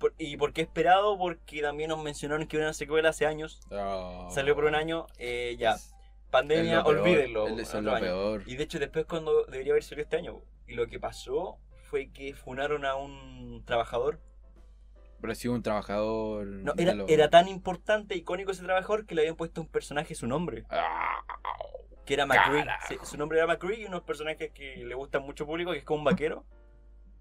[0.00, 1.16] Por- ¿Y por qué esperado?
[1.18, 3.60] Porque también nos mencionaron que una secuela hace años.
[3.70, 4.28] Oh.
[4.34, 5.06] Salió por un año.
[5.18, 5.76] eh, ya.
[6.32, 7.46] Pandemia, olvídenlo.
[8.48, 10.40] Y de hecho después cuando debería haber salido este año.
[10.66, 14.20] Y lo que pasó fue que funaron a un trabajador.
[15.20, 16.46] Pero sido un trabajador.
[16.46, 20.14] No, era, lo- era tan importante, icónico ese trabajador que le habían puesto un personaje
[20.14, 20.64] su nombre.
[20.70, 21.22] Ah,
[22.06, 22.64] Que era McCree.
[22.88, 25.84] Sí, su nombre era McCree y unos personajes que le gustan mucho público, que es
[25.84, 26.44] como un vaquero.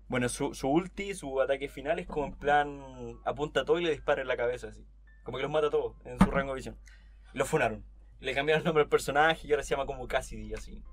[0.09, 2.81] Bueno, su, su ulti, su ataque final es como en plan
[3.25, 4.85] apunta todo y le dispara en la cabeza así.
[5.23, 6.77] Como que los mata a todos en su rango de visión.
[7.33, 7.85] Lo funaron.
[8.19, 10.83] Le cambiaron el nombre al personaje y ahora se llama como Cassidy así.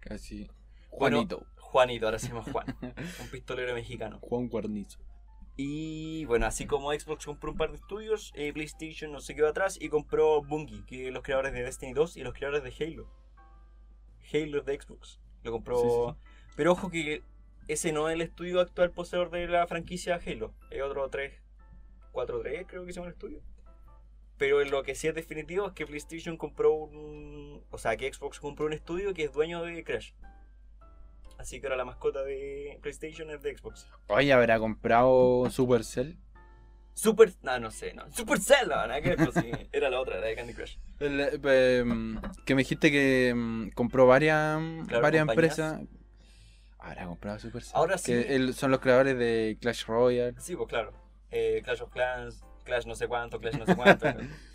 [0.00, 0.50] Casi.
[0.98, 1.46] Bueno, Juanito.
[1.58, 2.66] Juanito, ahora se llama Juan.
[3.20, 4.18] un pistolero mexicano.
[4.20, 4.98] Juan Guarnizo.
[5.56, 9.48] Y bueno, así como Xbox compró un par de estudios, eh, PlayStation no se quedó
[9.48, 12.84] atrás y compró Bungie, que es los creadores de Destiny 2 y los creadores de
[12.84, 13.10] Halo.
[14.32, 15.20] Halo de Xbox.
[15.42, 16.16] Lo compró.
[16.18, 17.22] Sí, Pero ojo que
[17.68, 20.52] ese no es el estudio actual poseedor de la franquicia Halo.
[20.70, 21.32] Es otro 3,
[22.12, 23.40] 4-3 creo que se llama el estudio.
[24.38, 27.62] Pero lo que sí es definitivo es que PlayStation compró un...
[27.70, 30.12] O sea, que Xbox compró un estudio que es dueño de Crash.
[31.38, 33.88] Así que ahora la mascota de PlayStation es de Xbox.
[34.08, 36.16] Oye, ¿habrá comprado Supercell?
[36.94, 37.32] Super...
[37.42, 38.10] No, no sé, no.
[38.12, 40.76] Supercell, no, nada que ver, pero sí, era la otra, la de Candy Crush.
[40.98, 45.58] El, eh, em, que me dijiste que mm, compró varias, Claro, varias compañías.
[45.58, 46.01] empresas.
[46.84, 47.76] Habrá comprado Supercell.
[47.76, 48.12] Ahora sí.
[48.12, 50.34] Que el- son los creadores de Clash Royale.
[50.40, 50.92] Sí, pues claro.
[51.30, 54.06] Eh, Clash of Clans, Clash no sé cuánto, Clash no sé cuánto.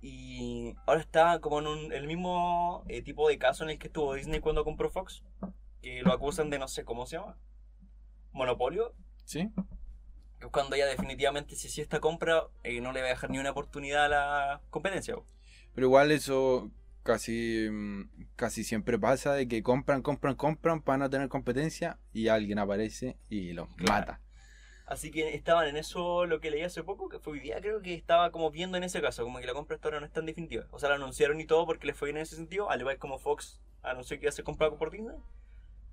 [0.00, 3.86] y ahora está como en un- el mismo eh, tipo de caso en el que
[3.86, 5.22] estuvo Disney cuando compró Fox.
[5.80, 7.36] Que lo acusan de no sé cómo se llama.
[8.32, 8.94] Monopolio.
[9.24, 9.50] ¿Sí?
[10.50, 13.50] Cuando ya definitivamente si hacía esta compra eh, no le va a dejar ni una
[13.52, 15.14] oportunidad a la competencia.
[15.74, 16.70] Pero igual eso
[17.02, 22.28] casi, mm, casi siempre pasa de que compran, compran, compran para no tener competencia y
[22.28, 24.00] alguien aparece y los Claro.
[24.00, 24.20] mata.
[24.86, 27.80] Así que estaban en eso lo que leí hace poco, que fue hoy día, creo
[27.80, 30.12] que estaba como viendo en ese caso, como que la compra hasta ahora no es
[30.12, 30.66] tan definitiva.
[30.70, 32.98] O sea, la anunciaron y todo porque les fue bien en ese sentido, al igual
[32.98, 35.16] como Fox anunció que iba a ser comprado por Disney.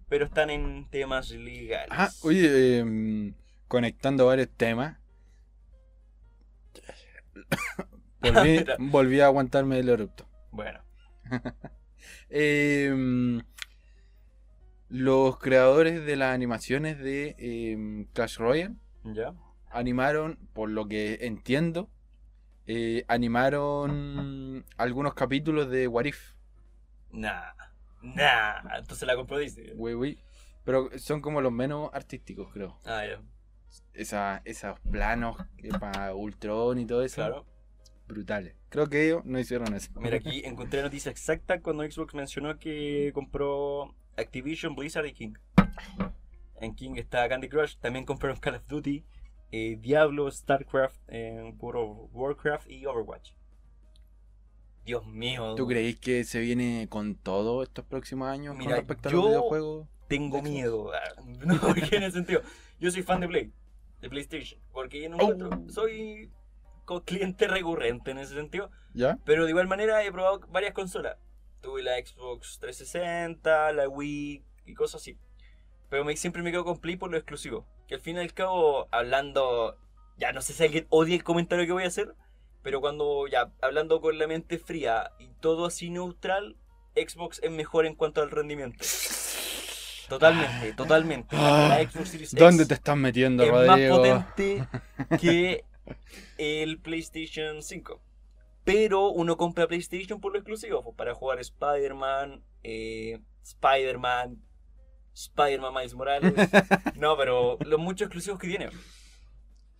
[0.09, 1.89] Pero están en temas legales.
[1.91, 3.35] Ah, oye, em,
[3.67, 4.97] conectando varios temas.
[8.21, 10.27] volví, volví a aguantarme el erupto.
[10.51, 10.81] Bueno,
[12.29, 13.41] Em,
[14.87, 19.33] los creadores de las animaciones de em, Clash Royale ya.
[19.69, 21.89] animaron, por lo que entiendo,
[22.67, 26.33] eh, animaron algunos capítulos de What If.
[27.11, 27.51] Nah,
[28.01, 28.77] nah.
[28.77, 29.73] Entonces la compró Disney.
[30.63, 32.79] Pero son como los menos artísticos, creo.
[32.85, 33.21] Ah, ya.
[33.93, 35.37] Esa, esos planos
[35.79, 37.15] para Ultron y todo eso.
[37.15, 37.45] Claro.
[38.07, 38.58] Brutales.
[38.69, 39.91] Creo que ellos no hicieron eso.
[39.99, 45.33] Mira, aquí encontré la noticia exacta cuando Xbox mencionó que compró Activision, Blizzard y King.
[46.61, 49.03] En King está Candy Crush, también compraron Call of Duty,
[49.51, 53.31] eh, Diablo, StarCraft, eh, World of Warcraft y Overwatch.
[54.85, 55.55] Dios mío.
[55.55, 59.25] ¿Tú creéis que se viene con todo estos próximos años Mira, con respecto a los
[59.27, 59.87] videojuegos?
[60.07, 60.91] Tengo miedo.
[61.45, 62.41] No, porque en ese sentido.
[62.79, 63.51] Yo soy fan de Play,
[64.01, 64.59] de PlayStation.
[64.71, 65.69] Porque yo no Oh.
[65.69, 66.31] soy
[67.03, 68.69] cliente recurrente en ese sentido.
[68.93, 69.17] ¿Ya?
[69.25, 71.17] Pero de igual manera he probado varias consolas.
[71.61, 75.17] Tuve la Xbox 360, la Wii y cosas así.
[75.89, 77.65] Pero me, siempre me quedo con Play por lo exclusivo.
[77.87, 79.77] Que al fin y al cabo, hablando.
[80.17, 82.13] Ya no sé si alguien odia el comentario que voy a hacer.
[82.61, 86.57] Pero cuando ya hablando con la mente fría y todo así neutral,
[86.95, 88.83] Xbox es mejor en cuanto al rendimiento.
[90.09, 91.35] Totalmente, totalmente.
[91.35, 93.97] La, la Xbox Series X ¿Dónde te estás metiendo, es más Rodrigo?
[93.97, 94.67] potente
[95.21, 95.63] que
[96.37, 98.01] el PlayStation 5.
[98.63, 104.41] Pero uno compra PlayStation por lo exclusivo, pues, para jugar Spider-Man, eh, Spider-Man,
[105.13, 106.33] Spider-Man Miles Morales.
[106.95, 108.69] No, pero los muchos exclusivos que tiene.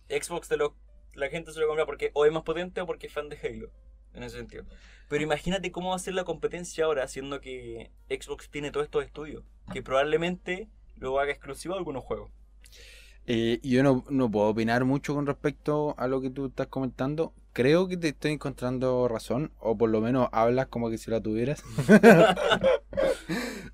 [0.08, 0.76] Xbox te lo,
[1.14, 3.38] la gente se lo compra porque o es más potente o porque es fan de
[3.42, 3.70] Halo.
[4.12, 4.64] En ese sentido.
[5.08, 9.04] Pero imagínate cómo va a ser la competencia ahora, siendo que Xbox tiene todos estos
[9.04, 9.44] estudios.
[9.72, 12.32] Que probablemente lo haga exclusivo a algunos juegos.
[13.26, 17.32] Eh, yo no, no puedo opinar mucho con respecto a lo que tú estás comentando.
[17.52, 21.20] Creo que te estoy encontrando razón, o por lo menos hablas como que si la
[21.20, 21.62] tuvieras.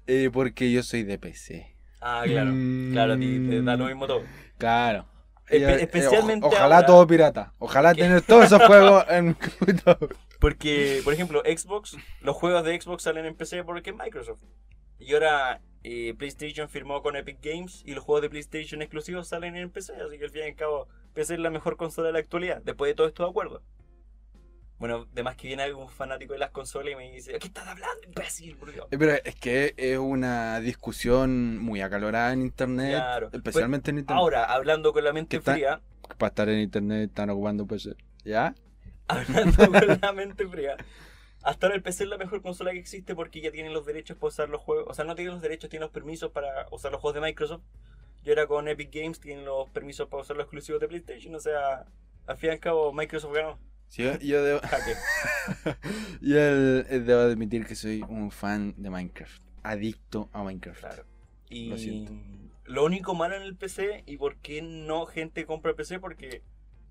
[0.07, 1.75] Eh, porque yo soy de PC.
[2.01, 2.51] Ah, claro.
[2.53, 2.93] Mm.
[2.93, 4.23] Claro, a ti te da lo mismo todo.
[4.59, 5.07] Claro.
[5.49, 7.55] Espe- Eh, especialmente o- ojalá ahora- todo pirata.
[7.59, 8.03] Ojalá ¿Qué?
[8.03, 10.17] tener todos esos juegos en mi computador.
[10.41, 14.39] Porque, por ejemplo, Xbox, los juegos de Xbox salen en PC porque es Microsoft.
[14.99, 19.57] Y ahora eh, PlayStation firmó con Epic Games y los juegos de PlayStation exclusivos salen
[19.57, 19.95] en PC.
[19.95, 22.63] Así que al fin y al cabo, PC es la mejor consola de la actualidad.
[22.63, 23.63] Después de todo esto de acuerdo.
[24.79, 28.03] Bueno, además que viene algún fanático de las consolas y me dice, ¿qué estás hablando,
[28.07, 28.57] imbécil?
[28.57, 28.87] Por Dios?".
[28.91, 33.31] Eh, Pero es que es una discusión muy acalorada en internet, Claro.
[33.33, 34.21] especialmente en internet.
[34.21, 35.81] Ahora, hablando con la mente fría,
[36.19, 37.95] Para estar en internet están ocupando PC.
[38.25, 38.55] ¿Ya?
[39.09, 40.77] hablando con la mente fría,
[41.47, 44.17] hasta ahora el PC es la mejor consola que existe porque ya tienen los derechos
[44.17, 44.87] para usar los juegos.
[44.89, 47.63] O sea, no tienen los derechos, tienen los permisos para usar los juegos de Microsoft.
[48.25, 51.35] Y ahora con Epic Games tienen los permisos para usar los exclusivos de PlayStation.
[51.35, 51.87] O sea,
[52.27, 53.59] al fin y al cabo, Microsoft ganó.
[53.89, 54.61] Sí, yo, yo debo,
[56.21, 59.43] yo el- el debo admitir que soy un fan de Minecraft.
[59.63, 60.81] Adicto a Minecraft.
[60.81, 61.05] Claro.
[61.49, 62.13] Y Lo siento.
[62.65, 66.43] lo único malo en el PC, y por qué no gente compra PC, porque,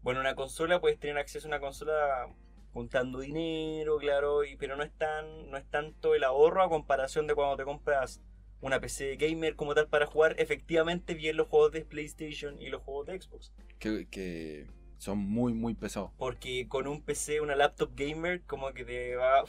[0.03, 2.27] bueno, una consola puedes tener acceso a una consola
[2.75, 7.25] juntando dinero, claro, y, pero no es, tan, no es tanto el ahorro a comparación
[7.25, 8.19] de cuando te compras
[8.59, 12.81] una PC gamer como tal para jugar efectivamente bien los juegos de PlayStation y los
[12.81, 13.53] juegos de Xbox.
[13.79, 16.11] Que, que son muy, muy pesados.
[16.17, 19.45] Porque con un PC, una laptop gamer, como que te va.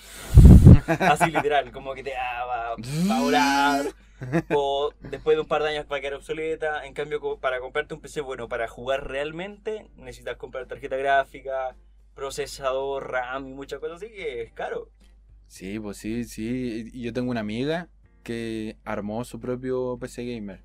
[0.86, 2.76] Así literal, como que te ah, va,
[3.10, 3.86] va a volar.
[4.54, 6.86] O después de un par de años va a quedar obsoleta.
[6.86, 11.74] En cambio, para comprarte un PC bueno para jugar realmente, necesitas comprar tarjeta gráfica,
[12.16, 14.90] procesador, RAM y muchas cosas así que es caro.
[15.46, 16.90] Sí, pues sí, sí.
[16.92, 17.88] Yo tengo una amiga
[18.24, 20.64] que armó su propio PC gamer.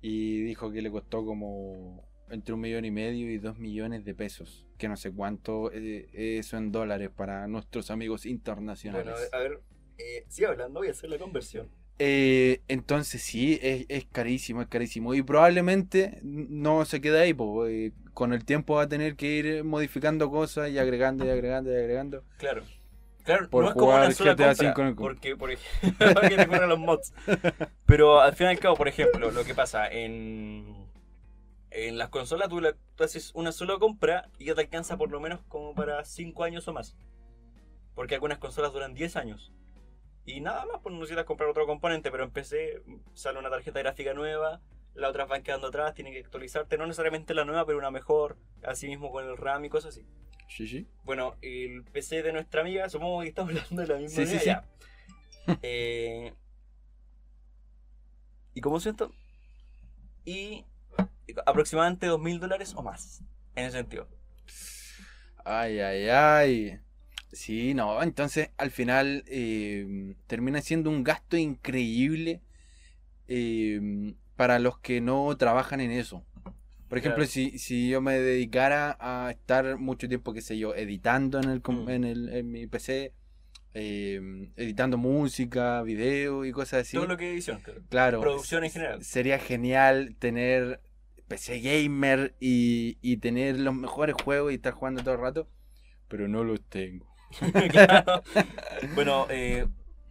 [0.00, 4.14] Y dijo que le costó como entre un millón y medio y dos millones de
[4.14, 4.66] pesos.
[4.78, 9.14] Que no sé cuánto eh, eso en dólares para nuestros amigos internacionales.
[9.14, 9.60] Bueno, a ver,
[9.98, 11.70] eh, sigue hablando, voy a hacer la conversión.
[11.98, 15.14] Eh, entonces sí, es, es carísimo, es carísimo.
[15.14, 19.26] Y probablemente no se queda ahí, po, eh, con el tiempo va a tener que
[19.36, 22.24] ir modificando cosas y agregando y agregando y agregando.
[22.38, 22.64] Claro.
[23.24, 26.20] Claro, Por no es como una sola GTA compra, V con el- porque, por ejemplo,
[26.28, 27.12] que te los mods.
[27.86, 30.74] Pero al fin y al cabo, por ejemplo, lo que pasa en,
[31.70, 35.10] en las consolas, tú, la- tú haces una sola compra y ya te alcanza por
[35.10, 36.96] lo menos como para 5 años o más.
[37.94, 39.52] Porque algunas consolas duran 10 años.
[40.24, 42.82] Y nada más, pues no necesitas comprar otro componente, pero en PC
[43.14, 44.60] sale una tarjeta gráfica nueva,
[44.94, 48.36] las otras van quedando atrás, tienen que actualizarte, no necesariamente la nueva, pero una mejor,
[48.62, 50.06] así mismo con el RAM y cosas así.
[50.48, 50.86] Sí, sí.
[51.04, 54.38] Bueno, el PC de nuestra amiga, supongo que estamos hablando de la misma Sí, sí,
[54.38, 54.46] sí.
[54.46, 54.64] ya.
[55.62, 56.32] Eh,
[58.54, 59.10] ¿Y cómo es esto?
[60.24, 60.64] Y
[61.46, 63.24] aproximadamente dos mil dólares o más,
[63.56, 64.06] en ese sentido.
[65.44, 66.80] Ay, ay, ay.
[67.32, 72.42] Sí, no, entonces al final eh, termina siendo un gasto increíble
[73.28, 76.24] eh, para los que no trabajan en eso.
[76.88, 77.30] Por ejemplo, Claro.
[77.30, 81.62] si, si yo me dedicara a estar mucho tiempo, qué sé yo, editando en, el,
[81.66, 81.88] Mm.
[81.88, 83.12] en, el, en mi PC,
[83.72, 86.98] eh, editando música, video y cosas así.
[86.98, 87.82] Todo lo que edición, claro.
[87.88, 88.20] Claro.
[88.20, 89.02] Producción en general.
[89.02, 90.82] Sería genial tener
[91.28, 95.48] PC gamer y, y tener los mejores juegos y estar jugando todo el rato.
[96.08, 97.10] Pero no los tengo.
[97.70, 98.22] Claro.
[98.94, 99.66] Bueno, eh,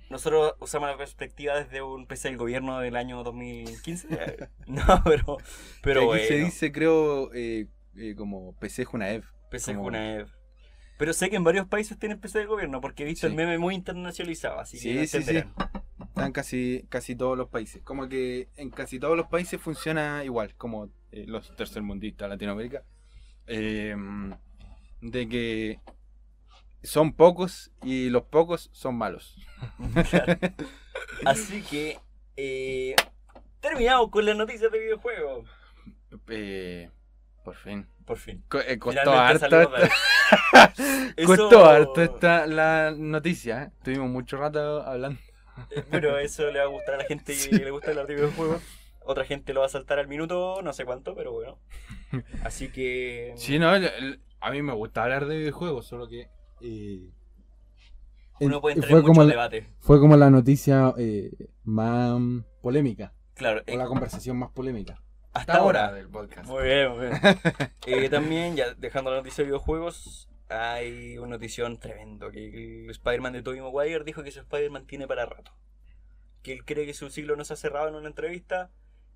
[0.09, 4.07] nosotros usamos la perspectiva desde un PC del gobierno del año 2015.
[4.11, 5.37] Eh, No, pero,
[5.81, 6.45] pero aquí se bueno.
[6.45, 9.23] dice, creo, eh, eh, como PC Junaev.
[9.49, 10.27] PC Como- Junaev.
[10.97, 13.31] Pero sé que en varios países tienen PC del gobierno, porque he visto Sí.
[13.31, 15.17] el meme muy internacionalizado, así Sí, que sí, sí.
[15.17, 15.53] entenderán.
[16.09, 17.81] Están casi, casi todos los países.
[17.81, 22.83] Como que en casi todos los países funciona igual, como eh, los tercermundistas Latinoamérica.
[23.47, 23.95] Eh,
[25.01, 25.79] de que
[26.83, 29.35] son pocos y los pocos son malos.
[30.09, 30.37] Claro.
[31.25, 31.99] Así que,
[32.37, 32.95] eh,
[33.59, 35.47] terminamos con las noticias de videojuegos.
[36.29, 36.89] Eh,
[37.43, 37.87] por fin.
[38.05, 38.43] Por fin.
[38.49, 39.61] Co- eh, costó Finalmente harto.
[39.75, 40.73] esta-
[41.15, 43.63] Eso- Costó harto esta la noticia.
[43.63, 43.71] ¿eh?
[43.83, 45.19] Tuvimos mucho rato hablando.
[45.69, 48.15] Eh, Bueno, eso le va a gustar a la gente que le gusta hablar de
[48.15, 48.61] videojuegos.
[49.03, 51.59] Otra gente lo va a saltar al minuto, no sé cuánto, pero bueno.
[52.43, 53.33] Así que.
[53.35, 56.27] Sí, no, a mí me gusta hablar de videojuegos, solo que.
[56.61, 57.09] Eh,
[58.39, 59.69] Uno puede entrar fue, en como mucho la, debate.
[59.79, 61.31] fue como la noticia eh,
[61.63, 62.19] más
[62.61, 65.01] polémica, Claro, o eh, la conversación más polémica.
[65.33, 65.91] hasta ahora.
[65.93, 66.47] del podcast.
[66.47, 67.19] Muy bien, muy bien.
[67.87, 72.31] Eh, también, ya dejando la noticia de videojuegos, hay una notición tremendo.
[72.31, 75.51] Que el Spider-Man de Tobey Maguire dijo que su Spider-Man tiene para rato.
[76.43, 78.69] Que él cree que su siglo no se ha cerrado en una entrevista.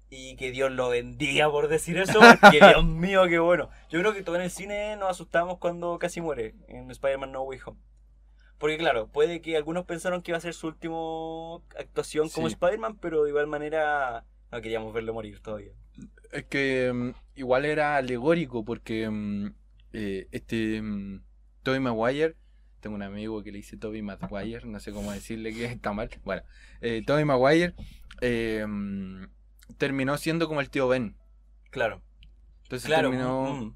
[0.09, 2.19] Y que Dios lo bendiga por decir eso.
[2.51, 3.69] Que Dios mío, qué bueno.
[3.89, 7.41] Yo creo que todo en el cine nos asustamos cuando casi muere en Spider-Man No
[7.43, 7.79] Way Home.
[8.57, 10.95] Porque claro, puede que algunos pensaron que iba a ser su última
[11.79, 12.53] actuación como Sí.
[12.53, 15.73] Spider-Man, pero de igual manera no queríamos verlo morir todavía.
[16.31, 19.53] Es que mm, igual era alegórico porque mm,
[19.93, 21.21] eh, este mm,
[21.63, 22.35] Tobey Maguire,
[22.79, 26.09] tengo un amigo que le dice Tobey Maguire, no sé cómo decirle que está mal.
[26.23, 26.43] Bueno,
[26.79, 27.73] eh, Tobey Maguire
[28.21, 28.65] eh,
[29.77, 31.17] terminó siendo como el tío Ben.
[31.71, 32.01] Claro,
[32.63, 33.09] Entonces claro.
[33.09, 33.75] terminó, mm, mm.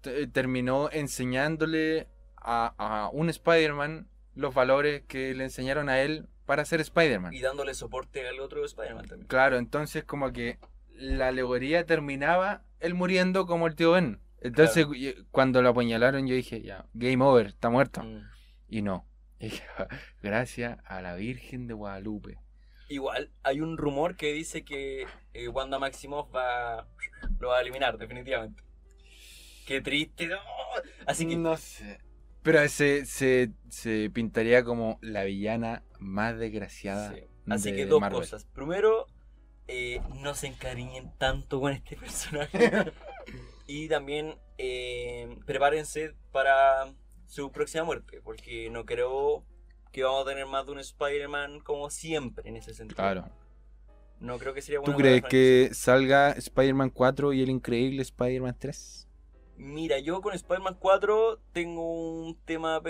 [0.00, 6.64] te- terminó enseñándole a, a un Spider-Man los valores que le enseñaron a él para
[6.64, 7.32] ser Spider-Man.
[7.32, 9.28] y dándole soporte al otro Spider-Man también.
[9.28, 10.58] Claro, entonces como que
[10.94, 14.20] la alegoría terminaba él muriendo como el tío Ben.
[14.40, 15.26] Entonces Claro.
[15.30, 18.02] cuando lo apuñalaron yo dije, ya, game over, está muerto.
[18.02, 18.22] Mm.
[18.68, 19.06] Y no.
[20.22, 22.38] Gracias a la Virgen de Guadalupe.
[22.88, 26.86] Igual, hay un rumor que dice que eh, Wanda Maximoff va,
[27.38, 28.62] lo va a eliminar, definitivamente.
[29.66, 30.26] Qué triste.
[30.26, 30.36] no.
[31.06, 31.98] Así que, No sé.
[32.42, 37.14] Pero se, se, se pintaría como la villana más desgraciada.
[37.14, 37.22] sí.
[37.48, 38.20] Así de que dos Marvel.
[38.20, 38.44] cosas.
[38.46, 39.06] Primero,
[39.66, 42.92] eh, no se encariñen tanto con este personaje.
[43.66, 46.92] y también, eh, prepárense para
[47.26, 49.44] su próxima muerte, porque no creo
[49.94, 52.96] que vamos a tener más de un Spider-Man como siempre en ese sentido.
[52.96, 53.30] Claro.
[54.18, 54.98] No creo que sería ¿Tú bueno.
[54.98, 59.08] crees que salga Spider-Man 4 y el increíble Spider-Man 3?
[59.56, 62.82] Mira, yo con Spider-Man 4 tengo un tema.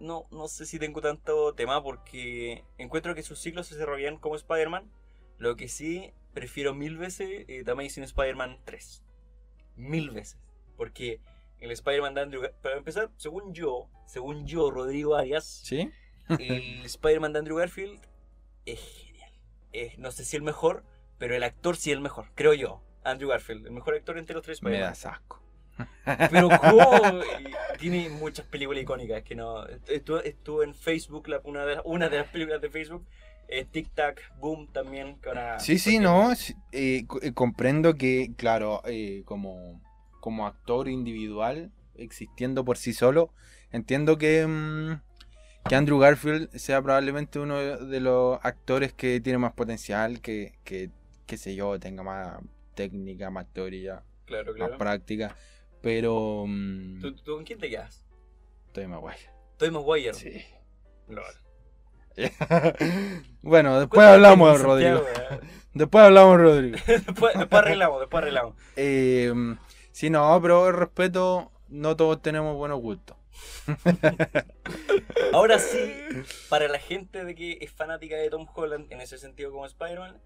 [0.00, 4.34] No, no sé si tengo tanto tema porque encuentro que sus ciclos se desarrollan como
[4.34, 4.90] Spider-Man.
[5.38, 9.04] Lo que sí, prefiero mil veces eh, The Amazing Spider-Man 3.
[9.76, 10.40] Mil veces.
[10.76, 11.20] Porque
[11.60, 12.42] el Spider-Man de Andrew.
[12.62, 15.92] Para empezar, según yo, según yo, Rodrigo Arias, ¿Sí?
[16.38, 18.00] El Spider-Man de Andrew Garfield
[18.66, 19.32] es genial.
[19.72, 20.84] Es, no sé si el mejor,
[21.18, 22.82] pero el actor sí el mejor, creo yo.
[23.04, 24.90] Andrew Garfield, el mejor actor entre los tres Me Spider-Man.
[24.90, 25.42] das asco.
[26.30, 26.48] Pero
[27.78, 29.64] Tiene muchas películas icónicas que no.
[29.86, 33.06] Estuvo, estuvo en Facebook, la- una, de las, una de las películas de Facebook.
[33.48, 35.18] Eh, Tic Tac, Boom también.
[35.58, 36.32] Sí, sí, no.
[36.72, 39.80] eh, eh, comprendo que, claro, eh, como,
[40.20, 43.32] como actor individual, existiendo por sí solo,
[43.72, 45.00] entiendo que, mm,
[45.68, 50.90] que Andrew Garfield sea probablemente uno de los actores que tiene más potencial, que, que
[51.26, 52.38] qué sé yo, tenga más
[52.74, 55.34] técnica, más teoría, Claro, más práctica.
[55.80, 56.44] Pero.
[56.46, 58.04] mm, ¿Tú, tú con quién te quedas?
[58.66, 59.16] estoy más guay.
[59.56, 60.14] Toy Maguire.
[60.14, 60.42] Sí.
[63.42, 64.98] Bueno, después hablamos, Rodrigo.
[64.98, 65.40] eh.
[65.74, 66.76] Después hablamos, Rodrigo.
[66.86, 68.54] después, después arreglamos, después arreglamos.
[68.74, 69.32] Eh,
[69.92, 73.16] sí, no, pero respeto, no todos tenemos buenos gustos.
[75.32, 75.78] Ahora sí,
[76.48, 80.20] para la gente de que es fanática de Tom Holland, en ese sentido como Spider-Man,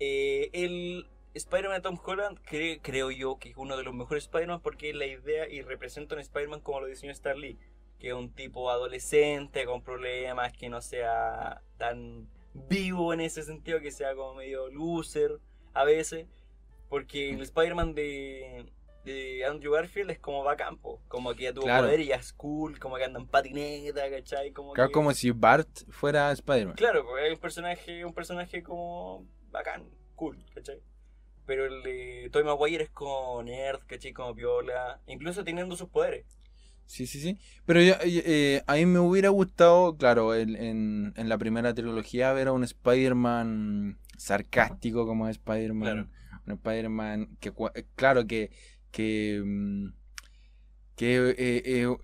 [0.00, 4.24] eh, el Spider-Man de Tom Holland cre- creo yo que es uno de los mejores
[4.24, 7.58] Spider-Man porque es la idea y representa un Spider-Man como lo diseñó Star Lee,
[7.98, 13.80] que es un tipo adolescente con problemas, que no sea tan vivo en ese sentido,
[13.80, 15.38] que sea como medio loser
[15.74, 16.26] a veces,
[16.88, 18.66] porque el Spider-Man de,
[19.06, 21.84] de Andrew Garfield es como va campo, como que ya tuvo Claro.
[21.86, 24.52] poder y ya es cool, como que anda en patineta, ¿cachai?
[24.52, 26.74] Como Claro, que- como si Bart fuera Spider-Man.
[26.76, 29.84] Claro, pues, es un personaje, un personaje como bacán,
[30.14, 30.80] cool, ¿cachai?
[31.46, 34.12] Pero el de Tobey Maguire es como nerd, ¿cachai?
[34.12, 36.26] Como viola, incluso teniendo sus poderes.
[36.86, 37.38] Sí, sí, sí.
[37.64, 42.32] Pero yo, eh, a mí me hubiera gustado, claro, en, en, en la primera trilogía
[42.32, 45.82] ver a un Spider-Man sarcástico como Spider-Man.
[46.08, 46.08] Claro.
[46.46, 48.50] Un Spider-Man que, eh, claro, que,
[48.96, 49.88] que, mm,
[50.96, 51.96] que, eh, eh,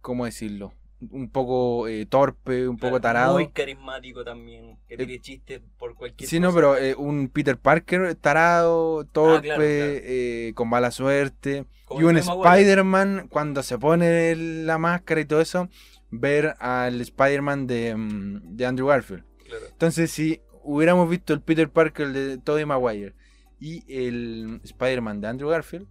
[0.00, 0.72] ¿cómo decirlo?
[1.10, 3.34] Un poco eh, torpe, un poco tarado.
[3.34, 9.04] Muy carismático también, que tiene chistes por cualquier Sí, no, pero un Peter Parker tarado,
[9.04, 9.76] torpe, claro, claro.
[9.76, 11.66] eh, con mala suerte.
[11.84, 12.16] Como y un.
[12.16, 15.68] Spider-Man, cuando se pone la máscara y todo eso,
[16.10, 19.24] ver al Spider-Man de, mm, de Andrew Garfield.
[19.70, 23.14] Entonces, si hubiéramos visto el Peter Parker de Tobey Maguire
[23.60, 25.86] y el Spider-Man de Andrew Garfield,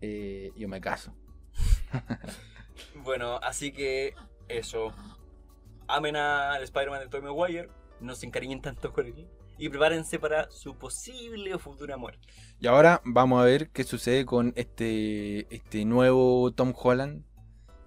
[0.00, 1.14] eh, yo me caso.
[2.94, 4.14] Bueno, así que
[4.48, 4.92] eso.
[5.88, 7.68] Amen al Spider-Man de Tobey Maguire,
[8.00, 9.28] no se encariñen tanto con él
[9.58, 12.26] y prepárense para su posible o futura muerte.
[12.60, 17.24] Y ahora vamos a ver qué sucede con este, este nuevo Tom Holland.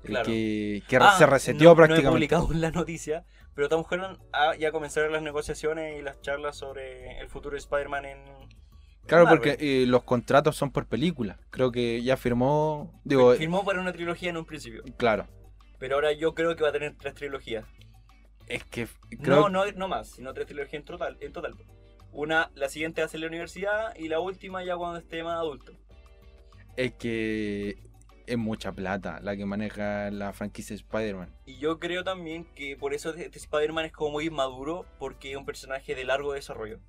[0.01, 0.25] Claro.
[0.25, 2.11] Que, que Ah, se reseteó no- No he prácticamente.
[2.35, 7.19] publicado la noticia, pero Tom Holland ha, ya comenzaron las negociaciones y las charlas sobre
[7.19, 8.19] el futuro de Spider-Man en.
[9.09, 11.37] Claro, porque eh, los contratos son por película.
[11.49, 13.01] Creo que ya firmó.
[13.03, 15.27] Digo, Firmó para una trilogía en un principio, claro.
[15.79, 17.65] pero ahora yo creo que va a tener tres trilogías.
[18.47, 18.87] Es que
[19.21, 21.55] creo No, no, no más, sino tres trilogías en total, en total.
[22.11, 25.37] Una, la siguiente va a ser la universidad y la última ya cuando esté más
[25.37, 25.73] adulto.
[26.75, 27.77] es que
[28.25, 31.29] es mucha plata la que maneja la franquicia Spider-Man.
[31.45, 35.37] Y yo creo también que por eso este Spider-Man es como muy maduro, porque es
[35.37, 36.79] un personaje de largo desarrollo.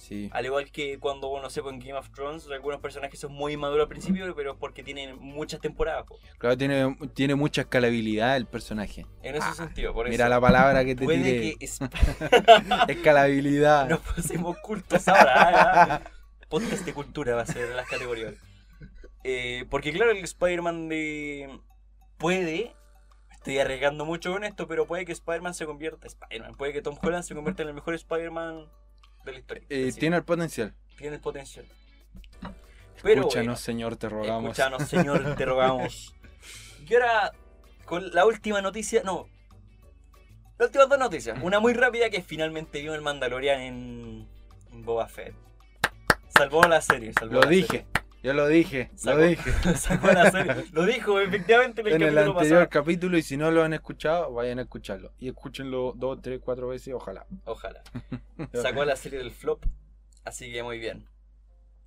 [0.00, 0.30] Sí.
[0.32, 3.82] Al igual que cuando, no sé, en Game of Thrones, algunos personajes son muy maduros
[3.84, 6.04] al principio, pero porque tienen muchas temporadas.
[6.06, 6.18] po.
[6.38, 9.04] Claro, tiene, tiene mucha escalabilidad el personaje.
[9.22, 10.30] En ese Ah, sentido, por Mira eso.
[10.30, 11.56] la palabra que te Puede tiré.
[11.56, 11.66] que
[12.92, 13.88] Escalabilidad.
[13.88, 15.82] nos pusimos cultos ahora.
[15.96, 16.02] ¿ah?
[16.48, 18.34] Podcast de cultura va a ser las categorías.
[19.22, 21.60] Eh, porque claro, el Spider-Man de...
[22.18, 22.74] Puede...
[23.32, 26.06] Estoy arriesgando mucho con esto, pero puede que Spider-Man se convierta...
[26.06, 28.66] Spider-Man, puede que Tom Holland se convierta en el mejor Spider-Man
[29.30, 29.64] de la historia.
[29.68, 30.74] Eh, tiene el potencial.
[30.96, 31.66] tiene el potencial.
[33.02, 34.58] Pero Escúchanos, bueno, señor, te rogamos.
[34.58, 36.14] Escúchanos, señor, te rogamos.
[36.88, 37.30] Y ahora,
[37.84, 39.28] con la última noticia, no.
[40.58, 41.38] Las últimas dos noticias.
[41.40, 44.28] Una muy rápida que finalmente vio el Mandalorian en,
[44.72, 45.32] en Boba Fett.
[46.36, 47.86] Salvó la serie, salvó Lo la dije.
[48.22, 48.90] Yo lo dije.
[48.96, 49.50] Sacó- Lo dije.
[50.72, 52.68] Lo dijo efectivamente en el En el capítulo anterior pasado.
[52.84, 55.12] capítulo y si no lo han escuchado, vayan a escucharlo.
[55.18, 57.26] Y escúchenlo dos, tres, cuatro veces, ojalá.
[57.44, 57.82] Ojalá.
[58.54, 59.64] Sacó la serie del flop.
[60.24, 61.06] Así que muy bien.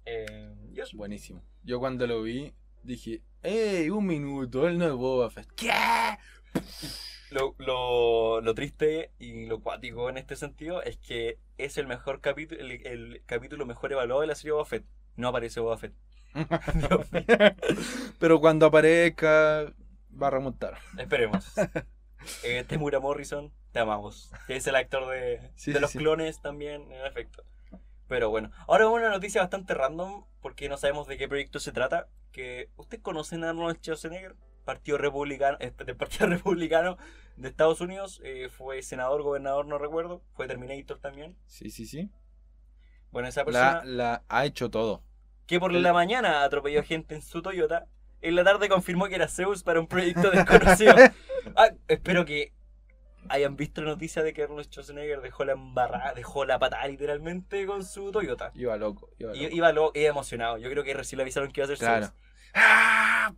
[0.06, 0.98] Eh, y eso.
[0.98, 1.44] Buenísimo.
[1.64, 4.68] Yo cuando lo vi, dije, ¡Ey, un minuto!
[4.68, 5.48] Él no es Boba Fett.
[5.56, 5.70] ¿Qué?
[7.30, 12.22] Lo, lo, lo triste y lo cuático en este sentido es que es el mejor
[12.22, 14.86] capítulo, el, el capítulo mejor evaluado de la serie Boba Fett.
[15.16, 15.94] No aparece Boba Fett.
[18.20, 19.74] Pero cuando aparezca,
[20.22, 20.78] va a remontar.
[20.98, 21.46] Esperemos.
[22.42, 24.32] Eh, Temura Morrison, te amamos.
[24.48, 25.98] Que es el actor de, Sí, de sí, los sí.
[25.98, 27.44] clones también, en efecto.
[28.08, 32.08] Pero bueno, ahora una noticia bastante random, porque no sabemos de qué proyecto se trata.
[32.32, 34.36] Que ¿Ustedes conocen a Arnold Schwarzenegger?
[34.64, 36.98] Partido Republicano, del Partido Republicano
[37.36, 38.22] de Estados Unidos.
[38.24, 40.24] eh, fue senador, gobernador, no recuerdo.
[40.34, 41.36] Fue Terminator también.
[41.46, 42.10] Sí, sí, sí.
[43.12, 45.04] Bueno, esa persona La, la ha hecho todo.
[45.46, 47.88] Que por la mañana atropelló gente en su Toyota,
[48.22, 50.96] en la tarde confirmó que era Zeus para un proyecto desconocido.
[51.58, 52.54] Ah, espero que
[53.28, 57.66] hayan visto la noticia de que Arnold Schwarzenegger dejó la embarrada, dejó la patada literalmente
[57.66, 58.52] con su Toyota.
[58.56, 59.10] Iba loco.
[59.20, 59.48] Iba loco.
[59.52, 60.58] Iba, lo, iba emocionado.
[60.58, 62.06] Yo creo que recién le avisaron que iba a ser Claro.
[62.06, 62.18] Zeus.
[62.54, 63.34] ¡Ah!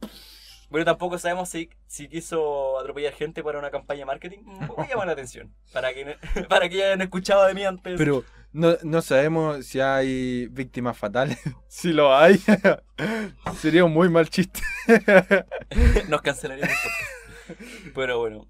[0.70, 4.40] Bueno, tampoco sabemos si, si quiso atropellar gente para una campaña de marketing.
[4.46, 5.54] Un poco llama la atención.
[5.74, 6.18] Para que,
[6.50, 7.96] para que ya hayan escuchado de mí antes.
[7.98, 8.24] Pero
[8.56, 11.38] no, no sabemos si hay víctimas fatales.
[11.68, 12.42] si lo hay,
[13.60, 14.62] sería un muy mal chiste.
[16.08, 17.94] Nos cancelarían el podcast.
[17.94, 18.48] Pero bueno,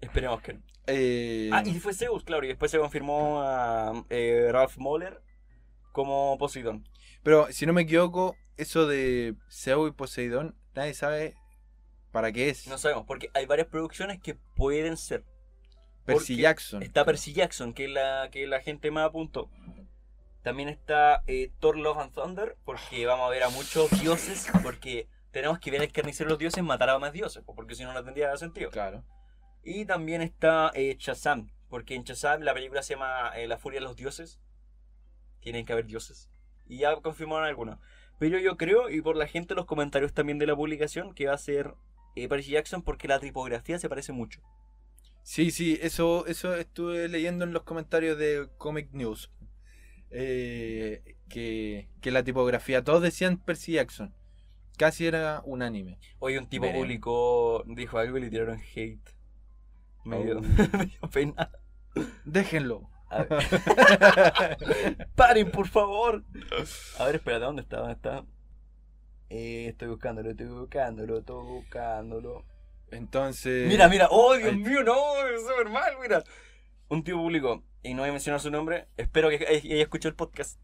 [0.00, 0.62] esperemos que no.
[0.86, 5.20] Eh, Ah, y fue Zeus, claro, y después se confirmó a eh, Ralph Moller
[5.92, 6.88] como Poseidón.
[7.22, 11.34] Pero si no me equivoco, eso de Zeus y Poseidón, nadie sabe
[12.10, 12.66] para qué es.
[12.68, 15.24] No sabemos, porque hay varias producciones que pueden ser.
[16.06, 16.82] Percy Jackson.
[16.82, 19.50] Está Percy Jackson, que es la que la gente más apuntó.
[20.42, 25.08] También está eh, Thor Love and Thunder, porque vamos a ver a muchos dioses, porque
[25.32, 27.92] tenemos que ver el carnicero de los dioses matar a más dioses, porque si no,
[27.92, 28.70] no tendría sentido.
[28.70, 29.02] Claro.
[29.64, 33.80] Y también está eh, Shazam, porque en Shazam la película se llama eh, La Furia
[33.80, 34.40] de los Dioses.
[35.40, 36.30] Tienen que haber dioses.
[36.68, 37.78] Y ya confirmaron algunos.
[38.18, 41.34] Pero yo creo, y por la gente, los comentarios también de la publicación, que va
[41.34, 41.74] a ser
[42.14, 44.40] eh, Percy Jackson porque la tipografía se parece mucho.
[45.26, 49.32] Sí, sí, eso, eso estuve leyendo en los comentarios de Comic News.
[50.12, 54.14] Eh, que, que la tipografía, todos decían Percy Jackson.
[54.78, 55.98] Casi era unánime.
[56.20, 59.00] Hoy un tipo publicó, dijo algo y le tiraron hate.
[60.04, 60.42] Me dio,
[61.00, 61.08] Oh.
[61.12, 61.50] pena.
[62.24, 62.88] Déjenlo.
[65.16, 66.22] Paren, por favor.
[67.00, 67.78] A ver, espérate, ¿dónde está?
[67.78, 68.24] ¿Dónde está?
[69.28, 72.44] Eh, estoy buscándolo, estoy buscándolo, estoy buscándolo.
[72.90, 73.68] Entonces.
[73.68, 74.94] Mira, mira, oh Dios mío, no,
[75.26, 76.22] es súper mal, mira.
[76.88, 80.16] Un tipo publicó, y no voy a mencionar su nombre, espero que haya escuchado el
[80.16, 80.60] podcast.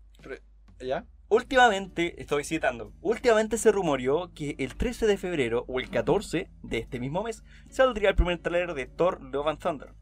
[0.80, 1.04] ¿Ya?
[1.28, 6.78] Últimamente, estoy citando, últimamente se rumoreó que el 13 de febrero o el 14 de
[6.78, 9.94] este mismo mes saldría el primer trailer de Thor Love and Thunder.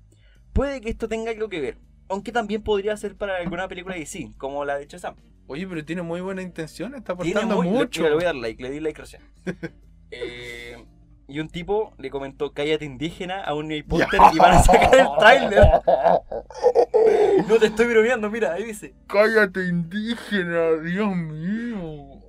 [0.53, 4.01] Puede que esto tenga algo que ver, aunque también podría ser para alguna película de
[4.01, 5.15] DC, como la de Shazam.
[5.47, 8.01] Oye, pero tiene muy buena intención, está Tiene aportando muy- le- mucho.
[8.03, 9.23] mira, le voy a dar like, le di like recién.
[10.13, 10.77] Eh,
[11.31, 14.95] y un tipo le comentó cállate indígena a un New Poster y van a sacar
[14.95, 15.81] el trailer.
[17.49, 18.95] No te estoy bromeando, mira, ahí dice.
[19.07, 22.21] Cállate, indígena, Dios mío.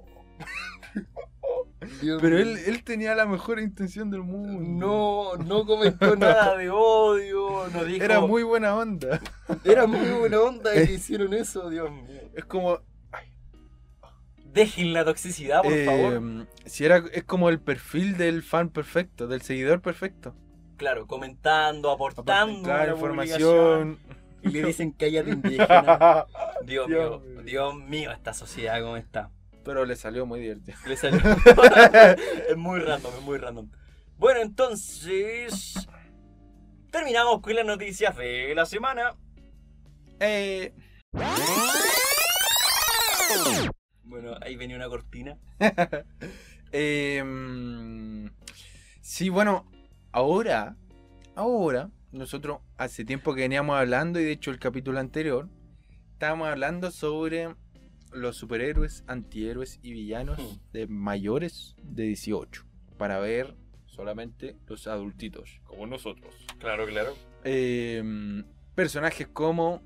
[2.22, 4.62] Pero él, él tenía la mejor intención del mundo.
[4.64, 8.04] No, no comentó nada de odio, no dijo.
[8.04, 9.20] Era muy buena onda.
[9.64, 12.22] era muy buena onda y hicieron eso, Dios mío.
[12.36, 12.80] Es como.
[14.54, 16.48] Dejen la toxicidad, por eh, favor.
[16.66, 20.36] Si era, es como el perfil del fan perfecto, del seguidor perfecto.
[20.78, 24.00] Claro, comentando, aportando a Claro, la información.
[24.42, 26.26] Y le dicen cállate indígena.
[26.66, 27.42] Dios, Dios mío, mío.
[27.44, 29.30] Dios mío, esta sociedad cómo está.
[29.64, 30.78] Pero le salió muy divertido.
[30.88, 31.20] Le salió.
[32.50, 33.70] es muy random, es muy random.
[34.18, 35.88] Bueno, entonces.
[36.92, 39.16] Terminamos con las noticias de la semana.
[40.20, 40.74] Eh,
[44.04, 45.38] Bueno, ahí venía una cortina.
[46.74, 48.30] Em,
[49.02, 49.70] sí, bueno,
[50.14, 50.78] ahora,
[51.36, 55.50] ahora, nosotros hace tiempo que veníamos hablando, y de hecho el capítulo anterior,
[56.14, 57.56] estábamos hablando sobre
[58.14, 60.72] los superhéroes, antihéroes y villanos Hmm.
[60.72, 62.66] de mayores de 18,
[62.98, 66.34] para ver solamente los adultitos, como nosotros.
[66.58, 67.16] Claro, claro.
[67.44, 68.46] Em,
[68.76, 69.82] personajes como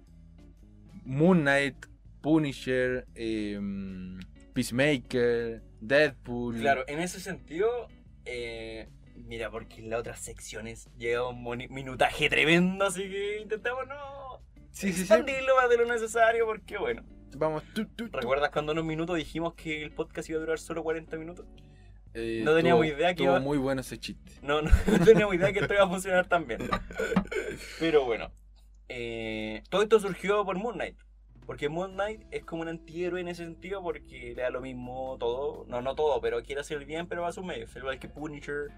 [1.03, 1.86] Moon Knight,
[2.26, 4.17] Punisher, em,
[4.53, 6.59] Peacemaker, Deadpool.
[6.59, 7.69] Claro, en ese sentido.
[8.26, 14.41] eh, mira, porque en las otras secciones llega un minutaje tremendo, así que intentamos no.
[14.71, 15.01] Sí, sí, sí.
[15.01, 17.03] expandirlo más de lo necesario, porque bueno.
[17.38, 17.61] Vamos.
[17.76, 18.07] tu, tu.
[18.07, 21.45] ¿Recuerdas cuando en un minuto dijimos que el podcast iba a durar solo 40 minutos?
[22.15, 24.32] Eh, no teníamos idea que iba- muy bueno ese chiste.
[24.41, 26.61] No, no, no teníamos idea que esto iba a funcionar tan bien.
[27.80, 28.32] Pero bueno,
[28.89, 30.97] eh, todo esto surgió por Moon Knight.
[31.45, 35.15] Porque Moon Knight es como un antihéroe en ese sentido porque le da lo mismo
[35.19, 35.65] todo.
[35.67, 37.75] No, no todo, pero quiere hacer el bien, pero va a sus medios.
[37.75, 38.71] Al igual que Punisher,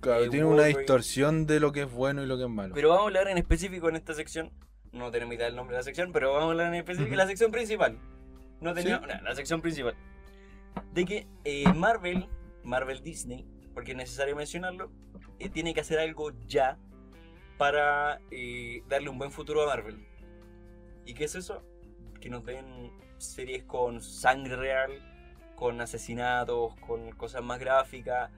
[0.00, 2.74] Claro, eh, tiene una distorsión de lo que es bueno y lo que es malo.
[2.74, 4.52] Pero vamos a hablar en específico en esta sección.
[4.92, 7.18] No tenemos idea del nombre de la sección, pero vamos a hablar en específico en
[7.18, 7.98] la sección principal.
[8.60, 9.04] No tenía Sí.
[9.08, 9.94] no, la sección principal.
[10.92, 12.28] De que eh, Marvel,
[12.62, 13.44] Marvel Disney,
[13.74, 14.92] porque es necesario mencionarlo,
[15.40, 16.78] eh, tiene que hacer algo ya
[17.58, 18.20] para
[18.88, 20.06] darle un buen futuro a Marvel.
[21.04, 21.64] ¿Y qué es eso?
[22.22, 24.90] Que nos den series con sangre real,
[25.56, 28.30] con asesinatos, con cosas más gráficas,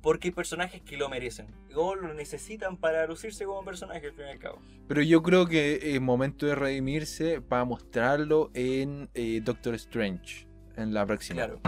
[0.00, 4.26] porque hay personajes que lo merecen o lo necesitan para lucirse como personaje al fin
[4.26, 4.62] y al cabo.
[4.88, 10.94] Pero yo creo que es momento de redimirse para mostrarlo en eh, Doctor Strange, en
[10.94, 11.46] la próxima.
[11.46, 11.60] Claro,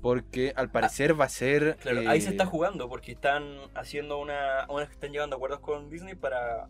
[0.00, 1.76] Porque al parecer va a ser...
[1.76, 2.08] claro.
[2.08, 6.14] Ahí se eh, está jugando porque están haciendo una, una están llevando acuerdos con Disney
[6.14, 6.68] para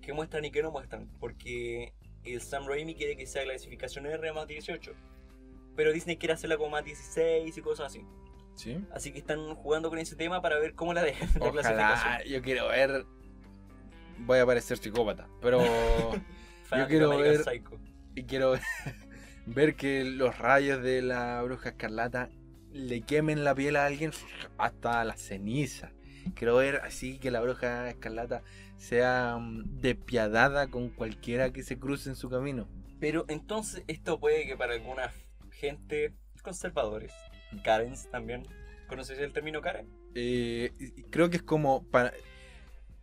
[0.00, 1.92] que muestran y que no muestran, porque
[2.24, 4.92] el Sam Raimi quiere que sea clasificación R más 18.
[5.76, 8.04] Pero Disney quiere hacerla como más 16 y cosas así.
[8.54, 8.84] ¿Sí?
[8.92, 12.32] Así que están jugando con ese tema para ver cómo la dejan la Ojalá, clasificación.
[12.32, 13.06] yo quiero ver...
[14.18, 15.60] Voy a parecer psicópata, pero...
[16.64, 17.80] Fanático quiero ver- Psycho.
[18.14, 18.52] y quiero
[19.46, 22.28] ver que los rayos de la bruja escarlata
[22.72, 24.12] le quemen la piel a alguien
[24.58, 25.92] hasta la ceniza.
[26.34, 28.42] Quiero ver así que la bruja escarlata
[28.80, 32.66] sea mm, despiadada con cualquiera que se cruce en su camino.
[32.98, 35.12] Pero entonces esto puede que para alguna
[35.52, 37.12] gente conservadores,
[37.62, 38.42] Karens también,
[38.88, 39.86] ¿conoces el término Karen?
[40.14, 40.72] Eh,
[41.10, 42.12] creo que es como para...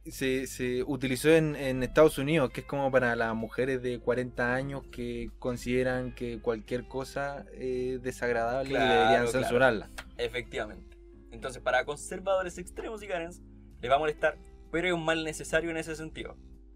[0.05, 4.53] Se, se utilizó en, en Estados Unidos, que es como para las mujeres de 40
[4.55, 9.31] años que consideran que cualquier cosa es desagradable Claro, y deberían claro.
[9.31, 9.89] censurarla.
[10.17, 10.97] Efectivamente.
[11.31, 13.41] Entonces para conservadores extremos y Karens
[13.81, 14.37] les va a molestar,
[14.77, 16.35] pero es un mal necesario en ese sentido.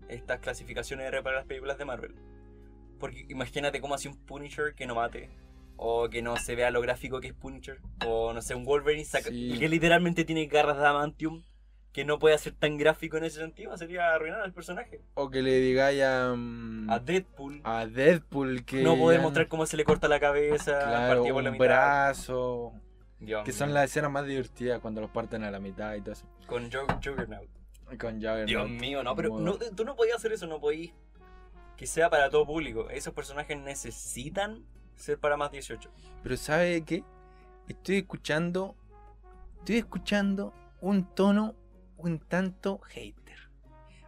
[0.09, 2.15] Estas clasificaciones R para las películas de Marvel.
[2.99, 5.29] Porque imagínate cómo hace un Punisher que no mate.
[5.77, 7.79] O que no se vea lo gráfico que es Punisher.
[8.05, 9.55] O no sé, un Wolverine saca- Sí.
[9.59, 11.43] que literalmente tiene garras de adamantium.
[11.93, 13.77] Que no puede ser tan gráfico en ese sentido.
[13.77, 15.01] Sería arruinar al personaje.
[15.13, 17.61] O que le digáis a, mm, A Deadpool.
[17.65, 18.81] a Deadpool que.
[18.81, 20.79] no poder mostrar cómo se le corta la cabeza.
[20.79, 21.65] Claro, por la mitad.
[21.65, 22.73] brazo.
[23.19, 26.13] Dios Que son las escenas más divertidas cuando los parten a la mitad y todo
[26.13, 26.25] eso.
[26.47, 27.47] Con Jug- Juggernaut.
[27.97, 28.19] Con.
[28.19, 30.93] Dios mío, no, pero no, tú no podías hacer eso, no podías
[31.77, 32.89] que sea para todo público.
[32.91, 34.63] Esos personajes necesitan
[34.95, 35.89] ser para más 18.
[36.21, 37.03] Pero ¿sabe qué?
[37.67, 38.75] Estoy escuchando.
[39.59, 41.55] Estoy escuchando un tono
[41.97, 43.49] un tanto hater.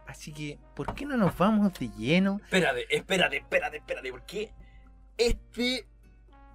[0.06, 2.40] Así que, ¿por qué no nos vamos de lleno?
[2.44, 4.52] Espérate, espérate, espérate, espérate, porque
[5.16, 5.86] este...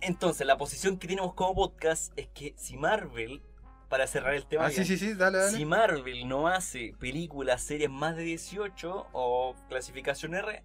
[0.02, 3.42] Entonces, la posición que tenemos como podcast es que si Marvel,
[3.90, 5.58] para cerrar el tema, Ah, sí, bien, sí, sí, dale, dale.
[5.58, 10.64] si Marvel no hace películas, series más de 18 o clasificación R,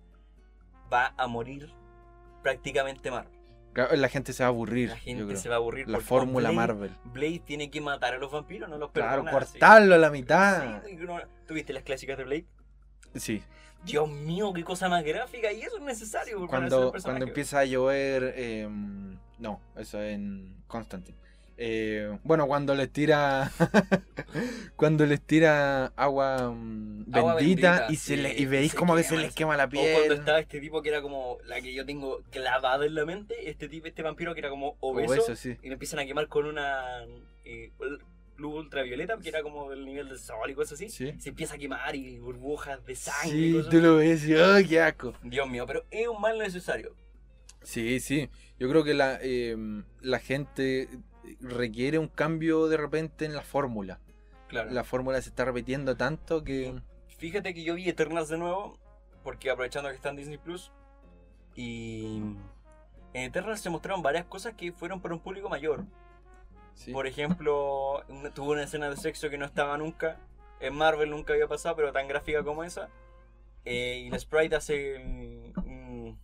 [0.93, 1.73] va a morir
[2.43, 3.33] prácticamente Marvel.
[4.01, 4.91] La gente se va a aburrir.
[4.91, 5.37] La yo gente creo.
[5.37, 5.89] se va a aburrir.
[5.89, 6.91] La fórmula Blade- Marvel.
[7.07, 10.83] Blade tiene que matar a los vampiros, no los Claro, cortarlo a la mitad.
[10.85, 10.97] Sí,
[11.47, 12.47] ¿Tuviste las clásicas de Blade?
[13.17, 13.43] Sí.
[13.85, 15.51] Dios mío, qué cosa más gráfica.
[15.53, 18.33] Y eso es necesario Cuando, cuando empieza a llover.
[18.37, 18.69] eh,
[19.39, 21.19] no, eso en Constantine.
[21.57, 23.51] Eh, bueno, cuando les tira.
[24.77, 28.97] cuando les tira agua, mm, Agua bendita, bendita, y, se le- y veis se como
[28.97, 30.13] que se les quema la O cuando piel.
[30.13, 33.69] estaba este tipo que era como la que yo tengo clavada en la mente, este
[33.69, 35.57] tipo, este vampiro que era como obeso, Obeso, sí.
[35.63, 37.05] y lo empiezan a quemar con una
[37.45, 37.71] eh,
[38.37, 40.89] luz ultravioleta, que era como del nivel del sol y cosas así.
[40.89, 41.13] Sí.
[41.21, 43.37] Se empieza a quemar y burbujas de sangre.
[43.39, 45.13] y Sí, cosas tú lo ves y ¡ay, qué asco!
[45.23, 46.97] Dios mío, pero es un mal necesario.
[47.63, 48.29] Sí, sí.
[48.59, 49.57] Yo creo que la, eh,
[50.01, 50.89] la gente
[51.41, 54.01] requiere un cambio de repente en la fórmula.
[54.49, 54.71] Claro.
[54.71, 56.81] La fórmula se está repitiendo tanto que.
[57.19, 58.79] Fíjate que yo vi Eternals de nuevo,
[59.23, 60.73] porque aprovechando que está en Disney Plus,
[61.55, 62.17] y
[63.15, 65.85] en Eternals se mostraron varias cosas que fueron para un público mayor.
[66.75, 66.93] Sí.
[66.93, 68.05] Por ejemplo,
[68.35, 70.19] tuvo una escena de sexo que no estaba nunca,
[70.61, 72.89] en Marvel nunca había pasado, pero tan gráfica como esa.
[73.65, 74.99] Eh, y la Sprite hace.
[74.99, 76.19] mm, mm,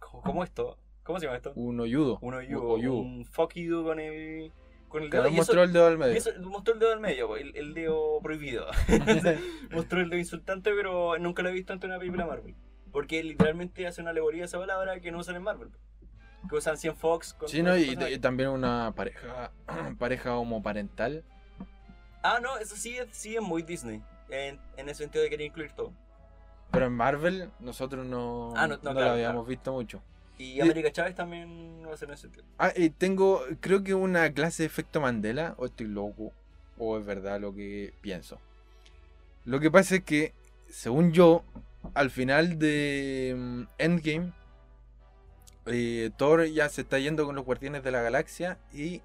[0.00, 0.78] ¿cómo, cómo esto?
[1.04, 1.52] ¿Cómo se llama esto?
[1.54, 2.18] Un oyudo.
[2.22, 2.94] Un oyudo.
[2.94, 4.50] un fuck you con el,
[4.88, 5.32] con el Claro, dedo.
[5.32, 6.14] y eso- mostró el dedo al y medio.
[6.14, 8.66] eso mostró el dedo al medio, el, el dedo prohibido.
[9.70, 12.54] mostró el dedo insultante, pero nunca lo he visto ante una película Marvel.
[12.90, 15.68] Porque literalmente hace una alegoría a esa palabra que no usan en Marvel.
[16.48, 17.34] Que usan 100 Fox.
[17.34, 17.76] Con Sí, ¿no?
[17.76, 19.50] Y, y también una pareja
[19.98, 21.24] pareja homoparental.
[22.22, 24.02] Ah, no, eso sí es, sí es muy Disney.
[24.30, 25.92] En, en el sentido de querer incluir todo.
[26.70, 29.44] Pero en Marvel nosotros no, Ah, no, no, no claro, lo habíamos claro.
[29.48, 30.02] visto mucho.
[30.38, 32.44] Y América Chávez también va a ser en ese sentido.
[32.58, 36.32] Ah, y tengo, creo que una clase de efecto Mandela, o estoy loco,
[36.78, 38.40] o es verdad lo que pienso.
[39.44, 40.32] Lo que pasa es que,
[40.68, 41.44] según yo,
[41.94, 44.32] al final de mm, Endgame,
[45.66, 49.02] eh, Thor ya se está yendo con los Guardianes de la Galaxia y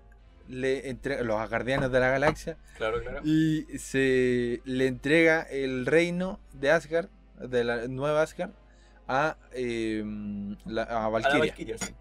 [0.47, 3.21] le entrega, los guardianes de la galaxia, Claro, claro.
[3.23, 7.07] y se le entrega el reino de Asgard,
[7.39, 8.49] de la nueva Asgard,
[9.09, 10.03] a, eh,
[10.65, 11.39] la, a A la Valkyria.
[11.39, 11.93] Valkyria, sí.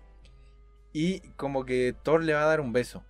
[0.93, 3.03] Y como que Thor le va a dar un beso.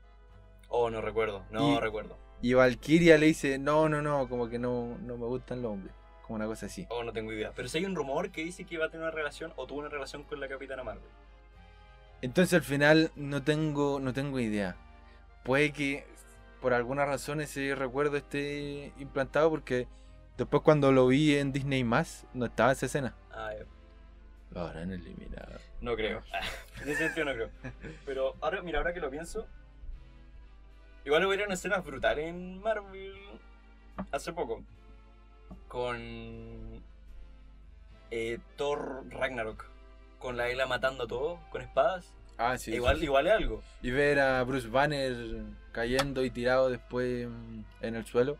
[0.69, 2.17] Oh, no recuerdo, no Y- recuerdo.
[2.41, 5.93] Y Valkyria le dice, no, no, no, como que no, no me gustan los hombres.
[6.23, 6.87] Como una cosa así.
[6.91, 7.53] Oh, no tengo idea.
[7.57, 9.81] Pero si hay un rumor que dice que va a tener una relación o tuvo
[9.81, 11.03] una relación con la Capitana Marvel.
[12.23, 14.77] Entonces al final no tengo, no tengo idea.
[15.45, 16.07] Puede que
[16.61, 19.89] por alguna razón ese recuerdo esté implantado porque
[20.37, 23.15] después cuando lo vi en Disney más no estaba esa escena.
[23.33, 23.65] Ah, ya.
[24.51, 25.59] Lo habrán eliminado.
[25.81, 26.23] No creo.
[26.83, 27.51] en ese sentido no creo.
[28.07, 29.47] Pero ahora, mira, ahora que lo pienso,
[31.05, 33.15] igual hubieron escenas brutales en Marvel
[34.13, 34.63] hace poco.
[35.69, 36.83] Con
[38.11, 39.67] eh, Thor Ragnarok.
[40.19, 42.13] Con la Ela matando a todos con espadas.
[42.39, 42.73] Ah, sí.
[42.73, 43.05] igual, sí, sí.
[43.07, 43.63] igual es algo.
[43.83, 45.15] Y ver a Bruce Banner
[45.73, 47.29] cayendo y tirado después
[47.81, 48.39] en el suelo.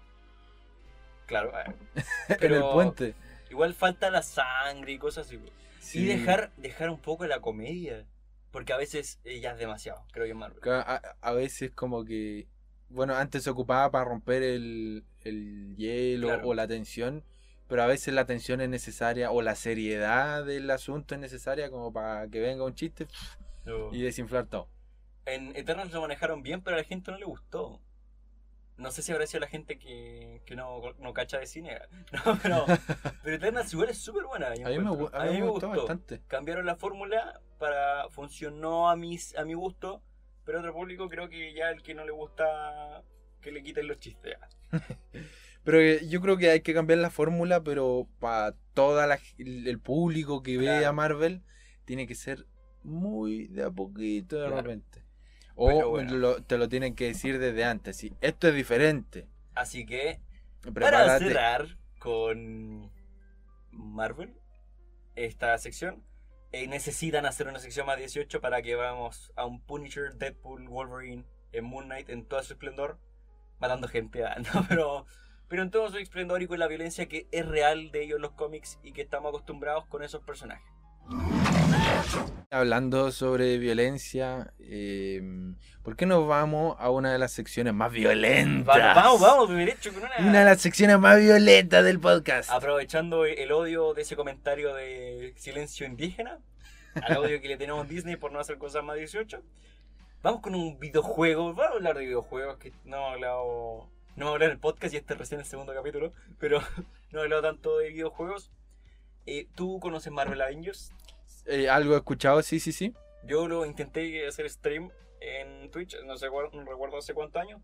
[1.27, 1.53] Claro.
[1.59, 1.75] eh,
[2.29, 3.15] en Pero- el puente.
[3.51, 5.41] Igual falta la sangre y cosas así.
[5.89, 6.01] Sí.
[6.01, 8.07] Y dejar, dejar un poco la comedia.
[8.51, 10.61] Porque a veces ya es demasiado, creo yo en Marvel.
[10.71, 12.47] A, a veces como que...
[12.91, 16.49] Bueno, antes se ocupaba para romper el, el hielo Claro.
[16.49, 17.23] o la tensión,
[17.69, 21.93] pero a veces la tensión es necesaria o la seriedad del asunto es necesaria como
[21.93, 23.07] para que venga un chiste
[23.67, 23.93] No.
[23.95, 24.69] y desinflar todo.
[25.27, 27.83] En Eternals lo manejaron bien, pero a la gente no le gustó.
[28.79, 31.79] No sé si habrá sido la gente que, que no, no cacha de cine.
[32.25, 32.65] No, pero,
[33.23, 34.49] pero Eternals igual es súper buena.
[34.49, 34.71] A mí me,
[35.13, 36.21] a mí me gustó bastante.
[36.29, 40.03] Cambiaron la fórmula para funcionó a mis a mi gusto,
[40.45, 43.03] pero otro público creo que ya el que no le gusta
[43.41, 44.37] que le quiten los chistes.
[45.65, 49.79] Pero eh, yo creo que hay que cambiar la fórmula, pero para toda la, el
[49.81, 51.43] público que ve a Marvel
[51.85, 52.47] tiene que ser
[52.85, 54.63] muy de a poquito de Claro.
[54.63, 55.03] repente.
[55.59, 56.15] Pero O bueno.
[56.17, 57.97] lo- te lo tienen que decir desde antes.
[57.97, 59.27] Sí, esto es diferente.
[59.55, 60.21] Así que
[60.75, 62.91] para cerrar con
[63.73, 64.35] Marvel,
[65.17, 66.05] esta sección,
[66.53, 71.25] eh, necesitan hacer una sección más 18 para que vamos a un Punisher, Deadpool, Wolverine,
[71.53, 72.99] en Moon Knight en todo su esplendor,
[73.59, 74.65] matando gente, ah, ¿no?
[74.69, 75.07] pero,
[75.49, 78.23] pero en todo su esplendor y con la violencia que es real de ellos en
[78.23, 80.67] los cómics y que estamos acostumbrados con esos personajes.
[82.51, 85.23] Hablando sobre violencia, eh,
[85.83, 88.75] ¿por qué no vamos a una de las secciones más violentas?
[88.75, 90.13] Vamos, vamos, vamos, derecho con una...
[90.19, 92.51] Una de las secciones más violentas del podcast.
[92.51, 96.39] Aprovechando el odio de ese comentario de silencio indígena,
[97.03, 99.43] al odio que le tenemos a Disney por no hacer cosas más 18,
[100.23, 101.53] vamos con un videojuego.
[101.55, 103.89] Vamos a hablar de videojuegos que no hemos hablado.
[104.17, 106.61] No hemos hablado en el podcast y este es recién el segundo capítulo, pero
[107.13, 108.51] no he hablado tanto de videojuegos.
[109.27, 110.93] Eh, ¿Tú conoces Marvel Avengers?
[111.49, 112.43] Eh, ¿Algo he escuchado?
[112.43, 112.95] Sí, sí, sí.
[113.25, 114.91] Yo lo intenté hacer stream
[115.21, 117.61] en Twitch, no, sé, cuál- no recuerdo hace cuántos años,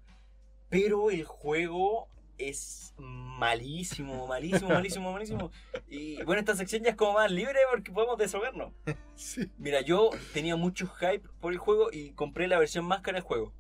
[0.68, 5.51] pero el juego es malísimo, malísimo, malísimo, malísimo.
[5.87, 8.72] Y bueno, esta sección ya es como más libre porque podemos desahogarnos.
[9.16, 9.49] Sí.
[9.59, 13.22] Mira, yo tenía mucho hype por el juego y compré la versión más cara del
[13.22, 13.53] juego.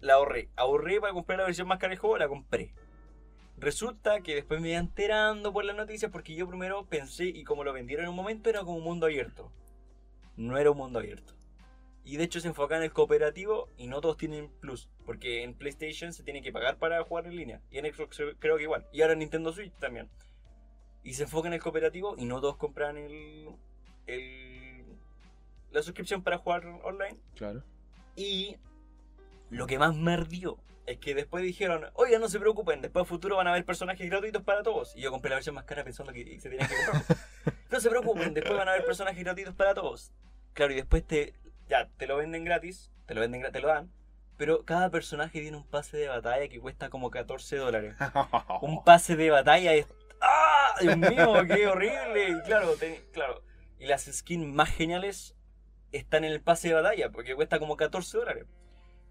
[0.00, 2.74] La ahorré, ahorré para comprar la versión más cara del juego, la compré.
[3.64, 7.64] Resulta que después me iba enterando por las noticias porque yo primero pensé y como
[7.64, 9.50] lo vendieron en un momento era como un mundo abierto.
[10.36, 11.32] No era un mundo abierto.
[12.04, 14.90] Y de hecho se enfoca en el cooperativo y no todos tienen plus.
[15.06, 17.62] Porque en PlayStation se tiene que pagar para jugar en línea.
[17.70, 18.86] Y en Xbox creo que igual.
[18.92, 20.10] Y ahora en Nintendo Switch también.
[21.02, 23.48] Y se enfoca en el cooperativo y no todos compran el,
[24.06, 24.84] el
[25.72, 27.16] la suscripción para jugar online.
[27.34, 27.62] Claro.
[28.14, 28.58] Y
[29.48, 33.06] lo que más me ardió es que después dijeron, oigan, no se preocupen, después a
[33.06, 34.94] futuro van a haber personajes gratuitos para todos.
[34.96, 37.18] Y yo compré la versión más cara pensando que se tenían que comprar.
[37.70, 40.12] no se preocupen, después van a haber personajes gratuitos para todos.
[40.52, 41.34] Claro, y después te,
[41.68, 43.90] ya, te lo venden gratis, te lo venden te lo dan.
[44.36, 47.94] Pero cada personaje tiene un pase de batalla que cuesta como 14 dólares.
[48.62, 49.86] Un pase de batalla es...
[50.20, 50.74] ¡Ah!
[50.80, 52.30] Dios mío, qué horrible.
[52.30, 53.42] Y claro, te- claro.
[53.78, 55.36] Y las skins más geniales
[55.92, 58.46] están en el pase de batalla, porque cuesta como 14 dólares.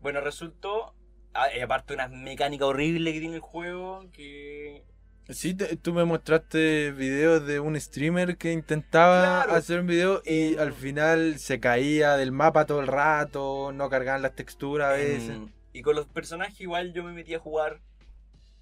[0.02, 0.94] Bueno, resultó...
[1.34, 4.84] ah, aparte una mecánica horrible que tiene el juego, que...
[5.30, 9.54] Sí, te- tú me mostraste videos de un streamer que intentaba Claro.
[9.58, 13.90] hacer un video y Eh, al final se caía del mapa todo el rato, no
[13.90, 15.40] cargaban las texturas a veces.
[15.72, 17.80] y con los personajes igual yo me metí a jugar,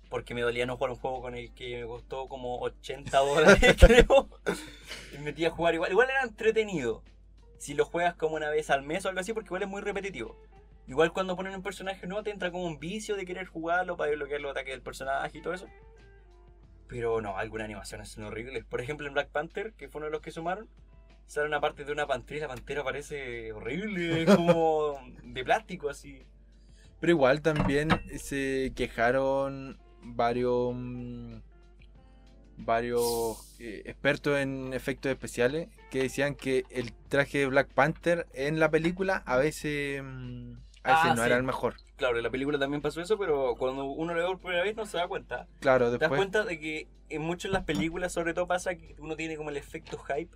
[0.09, 3.75] porque me dolía no jugar un juego con el que me costó como 80 dólares,
[3.79, 4.29] creo.
[5.13, 5.91] Y me metí a jugar igual.
[5.91, 7.01] Igual era entretenido.
[7.57, 9.81] Si lo juegas como una vez al mes o algo así, porque igual es muy
[9.81, 10.37] repetitivo.
[10.87, 14.09] Igual cuando ponen un personaje nuevo te entra como un vicio de querer jugarlo para
[14.09, 15.67] desbloquear los ataques del personaje y todo eso.
[16.87, 18.65] Pero no, algunas animaciones son horribles.
[18.65, 20.67] Por ejemplo, en Black Panther, que fue uno de los que sumaron,
[21.27, 26.25] sale una parte de una pantera y la pantera parece horrible, como de plástico así.
[26.99, 31.35] Pero igual también se quejaron varios mm,
[32.65, 38.59] varios eh, expertos en efectos especiales que decían que el traje de Black Panther en
[38.59, 40.53] la película a veces, mm,
[40.83, 41.27] Ah, no sí.
[41.27, 41.75] era el mejor.
[41.95, 44.75] Claro, en la película también pasó eso, pero cuando uno lo ve por primera vez
[44.75, 45.47] no se da cuenta.
[45.59, 46.17] Claro, Te das después.
[46.19, 49.49] cuenta de que en muchas de las películas, sobre todo, pasa que uno tiene como
[49.51, 50.35] el efecto hype.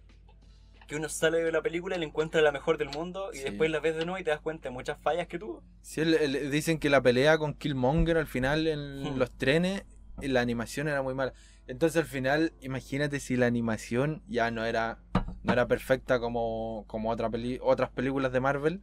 [0.87, 3.43] Que uno sale de la película y le encuentra la mejor del mundo y Sí.
[3.45, 5.63] después la ves de nuevo y te das cuenta de muchas fallas que tuvo.
[5.81, 9.17] Sí, el- el- dicen que la pelea con Killmonger al final en Hmm.
[9.17, 9.83] los trenes,
[10.21, 11.33] eh, la animación era muy mala.
[11.65, 14.99] Entonces al final, imagínate si la animación ya no era,
[15.41, 18.81] no era perfecta como, como otra peli- otras películas de Marvel.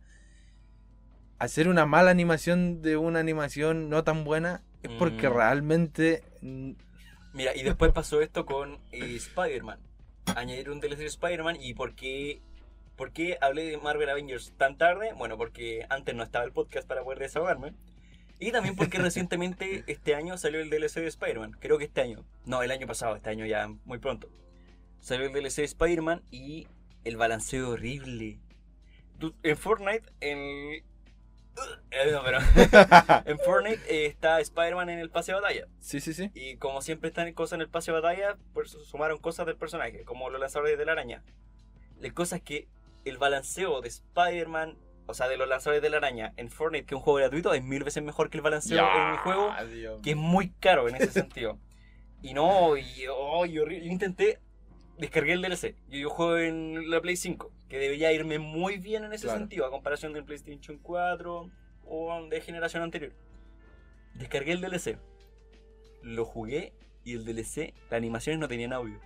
[1.43, 5.32] Hacer una mala animación de una animación no tan buena es porque Mm.
[5.32, 6.22] realmente
[7.32, 9.80] Mira, y después pasó esto con eh, Spider-Man.
[10.36, 12.40] Añadieron un DLC de Spider-Man y por qué,
[12.95, 15.14] por qué hablé de Marvel Avengers tan tarde.
[15.14, 17.72] Bueno, porque antes no estaba el podcast para poder desahogarme.
[18.38, 21.57] Y también porque recientemente este año salió el DLC de Spider-Man.
[21.59, 22.24] Creo que este año.
[22.45, 24.28] No, el año pasado, este año ya muy pronto.
[25.01, 26.68] Salió el DLC de Spider-Man y
[27.03, 28.38] el balanceo horrible.
[29.43, 30.84] En Fortnite, en...
[31.91, 32.39] Eh, no, pero-
[33.27, 35.67] en Fortnite eh, está Spider-Man en el pase de batalla.
[35.81, 36.31] sí, sí, sí.
[36.35, 40.05] Y como siempre están cosas en el pase de batalla, pues sumaron cosas del personaje,
[40.05, 41.23] como los lanzadores de la araña.
[42.01, 42.69] La cosa es que
[43.05, 46.95] el balanceo de Spider-Man, o sea, de los lanzadores de la araña en Fortnite, que
[46.95, 50.01] es un juego gratuito, es mil veces mejor que el balanceo en el juego, Dios
[50.03, 51.59] que es muy caro en ese sentido.
[52.23, 53.85] Y no, y, oh, y horrible.
[53.87, 54.39] Yo intenté,
[54.97, 55.75] descargué el DLC.
[55.89, 59.39] Yo, yo juego en la Play 5, que debería irme muy bien en ese Claro.
[59.39, 61.51] sentido, a comparación del PlayStation 4
[61.87, 63.12] o de generación anterior.
[64.12, 64.99] Descargué el DLC,
[66.03, 69.01] lo jugué y el DLC, las animaciones no tenían audio.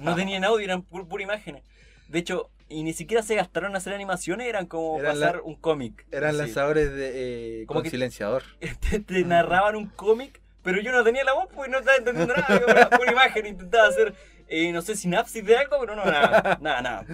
[0.00, 1.62] No tenían audio, eran pu- pura imágenes.
[2.08, 5.42] De hecho, y ni siquiera se gastaron en hacer animaciones, eran como Eran pasar la-
[5.42, 6.04] un cómic.
[6.10, 8.42] Eran lanzadores de, eh, Como con que- silenciador.
[8.90, 12.34] te, te narraban un cómic, pero yo no tenía la voz porque no estaba entendiendo
[12.34, 12.90] nada.
[12.90, 14.14] Pura imagen, intentaba hacer,
[14.48, 17.06] eh, no sé, sinapsis de algo, pero no, nada, nada, nada.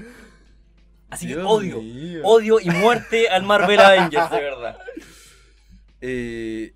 [1.11, 2.20] Así que odio, mío.
[2.24, 4.78] odio y muerte al Marvel Avengers, de verdad.
[6.01, 6.74] Eh,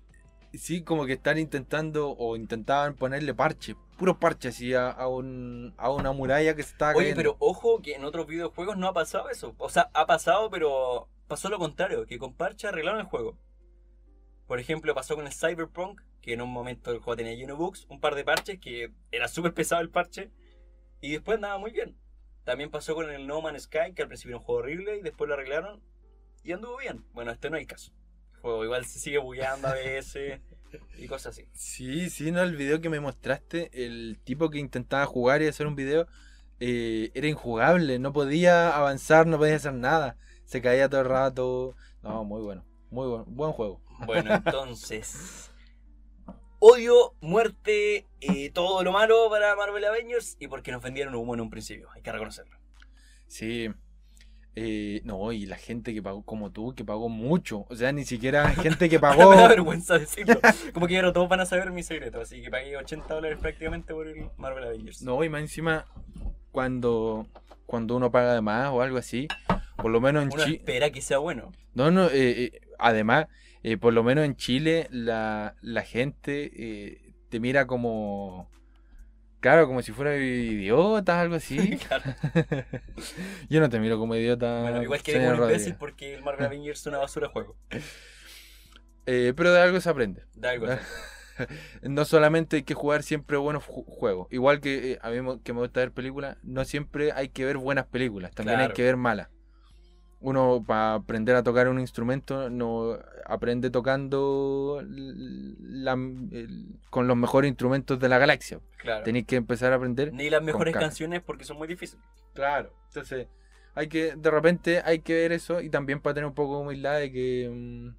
[0.53, 5.73] sí, como que están intentando o intentaban ponerle parche, puro parche así a, a un,
[5.77, 7.17] a una muralla que se estaba Oye, cayendo.
[7.19, 9.55] pero ojo que en otros videojuegos no ha pasado eso.
[9.57, 13.37] O sea, ha pasado, pero pasó lo contrario, que con parche arreglaron el juego.
[14.47, 17.85] Por ejemplo, pasó con el Cyberpunk, que en un momento el juego tenía lleno bugs,
[17.89, 20.29] un par de parches, que era súper pesado el parche,
[21.01, 21.97] y después andaba muy bien.
[22.43, 25.01] También pasó con el No Man's Sky, que al principio era un juego horrible, y
[25.01, 25.81] después lo arreglaron,
[26.43, 27.03] y anduvo bien.
[27.13, 27.91] Bueno, este no hay caso.
[28.35, 30.41] El juego igual se sigue bugueando a veces,
[30.97, 31.47] y cosas así.
[31.53, 35.67] Sí, sí, no, el video que me mostraste, el tipo que intentaba jugar y hacer
[35.67, 36.07] un video,
[36.59, 41.75] eh, era injugable, no podía avanzar, no podía hacer nada, se caía todo el rato.
[42.03, 43.81] No, muy bueno, muy bueno, buen juego.
[44.05, 45.51] Bueno, entonces.
[46.59, 51.41] Odio, muerte, eh, todo lo malo para Marvel Avengers y porque nos vendieron humo en
[51.41, 52.57] un principio, hay que reconocerlo.
[53.27, 53.69] Sí.
[54.57, 57.65] Eh, no, y la gente que pagó como tú, que pagó mucho.
[57.69, 59.29] O sea, ni siquiera gente que pagó.
[59.31, 60.39] Me da vergüenza decirlo.
[60.73, 63.93] Como que ahora todos van a saber mi secreto, así que pagué 80 dólares prácticamente
[63.93, 65.01] por el Marvel Avengers.
[65.01, 65.85] No, y más encima,
[66.51, 67.27] cuando,
[67.65, 69.27] cuando uno paga de más o algo así,
[69.75, 70.57] por lo menos en Chile.
[70.57, 71.51] espera que sea bueno.
[71.73, 73.27] No, no, eh, eh, además,
[73.67, 78.49] eh, por lo menos en Chile, la, la gente eh, te mira como.
[79.39, 81.77] Claro, como si fuera idiota, algo así.
[81.87, 82.03] Claro.
[83.49, 84.61] Yo no te miro como idiota.
[84.61, 87.55] Bueno, igual que un imbécil porque el Marvel Avengers es una basura de juego.
[89.07, 90.23] Eh, pero de algo se aprende.
[90.33, 90.83] Da algo así.
[91.83, 94.27] No solamente hay que jugar siempre buenos ju- juegos.
[94.31, 97.57] Igual que eh, a mí que me gusta ver películas, no siempre hay que ver
[97.57, 99.27] buenas películas, también hay que ver malas.
[100.21, 107.17] Uno para aprender a tocar un instrumento no aprende tocando l- la- el- con los
[107.17, 108.59] mejores instrumentos de la galaxia.
[108.77, 109.03] Claro.
[109.03, 110.13] Tenéis que empezar a aprender.
[110.13, 112.03] Ni las mejores canciones porque son muy difíciles.
[112.33, 112.73] Claro.
[112.87, 113.27] Entonces,
[113.75, 116.61] hay que, de repente hay que ver eso y también para tener un poco de
[116.63, 117.95] humildad de que mm,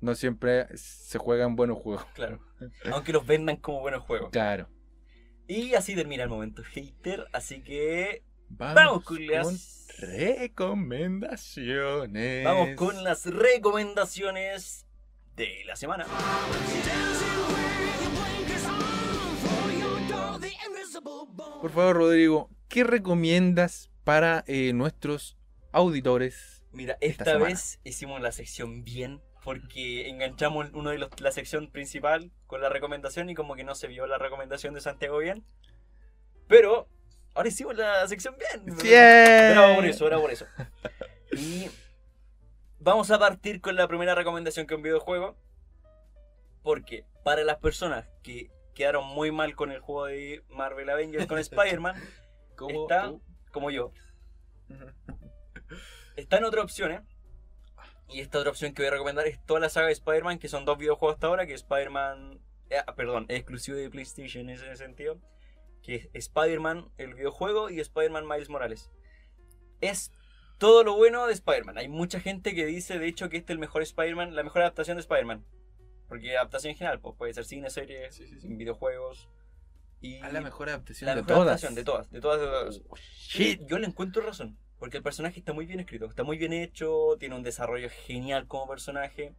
[0.00, 2.04] no siempre se juegan buenos juegos.
[2.14, 2.40] Claro.
[2.92, 4.30] Aunque los vendan como buenos juegos.
[4.30, 4.68] Claro.
[5.46, 7.26] Y así termina el momento hater.
[7.32, 12.44] Así que Vamos, Vamos con las- recomendaciones.
[12.44, 14.86] vamos con las recomendaciones
[15.36, 16.06] de la semana.
[21.60, 25.36] Por favor, Rodrigo, ¿qué recomiendas para eh, nuestros
[25.72, 26.64] auditores?
[26.72, 29.20] Mira, Esta esta, vez hicimos la sección bien.
[29.42, 33.74] Porque enganchamos uno de los, la sección principal con la recomendación y como que no
[33.74, 35.44] se vio la recomendación de Santiago bien.
[36.46, 36.88] Pero
[37.40, 38.76] ahora hicimos la sección bien.
[38.82, 38.94] ¡Bien!
[38.94, 40.46] Era por eso, era por eso.
[41.32, 41.68] Y
[42.82, 45.36] Vamos a partir con la primera recomendación que un videojuego.
[46.62, 51.38] Porque para las personas que quedaron muy mal con el juego de Marvel Avengers con
[51.38, 51.94] Spider-Man,
[52.56, 53.22] Como está tú.
[53.52, 53.92] como yo.
[56.16, 57.00] Está en otra opción, ¿eh?
[58.08, 60.48] Y esta otra opción que voy a recomendar es toda la saga de Spider-Man, que
[60.48, 62.40] son dos videojuegos hasta ahora, que Spider-Man...
[62.70, 65.18] eh, perdón, es exclusivo de PlayStation en ese sentido.
[65.82, 68.90] Que es Spider-Man, el videojuego, y Spider-Man Miles Morales.
[69.80, 70.12] Es
[70.58, 71.78] todo lo bueno de Spider-Man.
[71.78, 74.62] Hay mucha gente que dice, de hecho, que este es el mejor Spider-Man, la mejor
[74.62, 75.44] adaptación de Spider-Man.
[76.08, 78.48] Porque adaptación en general, pues puede ser cine, series, Sí, sí, sí.
[78.48, 79.28] videojuegos.
[80.02, 81.46] Y A la mejor adaptación la de mejor todas.
[81.48, 82.82] adaptación de todas, de todas, de todas.
[82.88, 83.60] Oh, shit.
[83.66, 84.58] yo le encuentro razón.
[84.78, 88.46] Porque el personaje está muy bien escrito, está muy bien hecho, tiene un desarrollo genial
[88.46, 89.34] como personaje.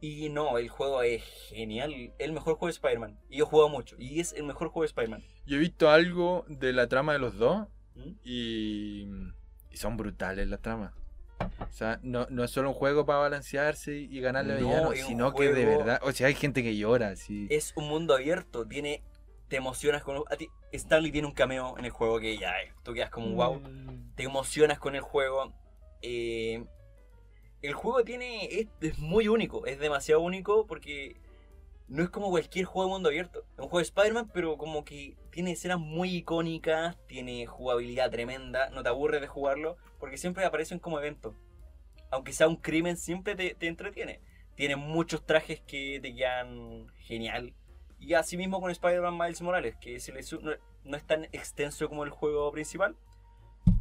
[0.00, 2.12] Y no, el juego es genial.
[2.18, 3.18] El mejor juego de Spider-Man.
[3.28, 3.96] Y yo he jugado mucho.
[3.98, 5.24] Y es el mejor juego de Spider-Man.
[5.46, 8.10] Yo he visto algo de la trama de los dos ¿Mm?
[8.24, 9.08] y,
[9.70, 10.92] y son brutales las tramas.
[11.40, 14.92] O sea, no, no es solo un juego para balancearse y y ganarle a No,
[14.92, 16.00] sino que de juego- verdad.
[16.02, 17.46] O sea, hay gente que llora, sí.
[17.50, 18.66] Es un mundo abierto.
[18.66, 19.02] Tiene.
[19.48, 20.22] Te emocionas con.
[20.30, 23.30] A ti, Stanley tiene un cameo en el juego que ya eh, tú quedas como
[23.34, 23.60] wow.
[23.60, 24.14] Mm.
[24.14, 25.54] Te emocionas con el juego.
[26.02, 26.64] Eh,
[27.62, 28.68] el juego tiene.
[28.80, 29.66] Es, muy único.
[29.66, 31.16] Es demasiado único porque.
[31.88, 33.46] No es como cualquier juego de mundo abierto.
[33.54, 38.68] Es un juego de Spider-Man, pero como que tiene escenas muy icónicas, tiene jugabilidad tremenda,
[38.68, 41.34] no te aburres de jugarlo, porque siempre aparecen como eventos.
[42.10, 44.20] Aunque sea un crimen, siempre te, entretiene.
[44.54, 47.54] Tiene muchos trajes que te quedan genial.
[47.98, 50.52] Y así mismo con Spider-Man Miles Morales, que se le no,
[50.84, 52.96] no es tan extenso como el juego principal,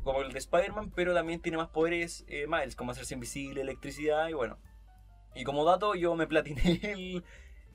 [0.04, 4.28] como el de Spider-Man, pero también tiene más poderes eh, Miles, como hacerse invisible, electricidad
[4.30, 4.58] y bueno.
[5.36, 7.24] Y como dato, yo me platiné el,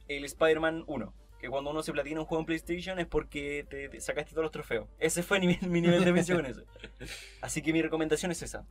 [0.08, 1.14] el Spider-Man 1.
[1.38, 4.44] Que cuando uno se platina un juego en PlayStation es porque te, te sacaste todos
[4.44, 4.88] los trofeos.
[4.98, 5.46] Ese fue mi,
[5.80, 6.62] nivel de mención con eso.
[7.40, 8.64] Así que mi recomendación es esa.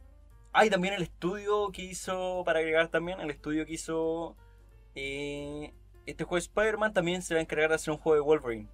[0.53, 4.35] Ah, y también el estudio que hizo, para agregar también, el estudio que hizo
[4.95, 5.73] eh,
[6.05, 8.69] este juego de Spider-Man también se va a encargar de hacer un juego de Wolverine.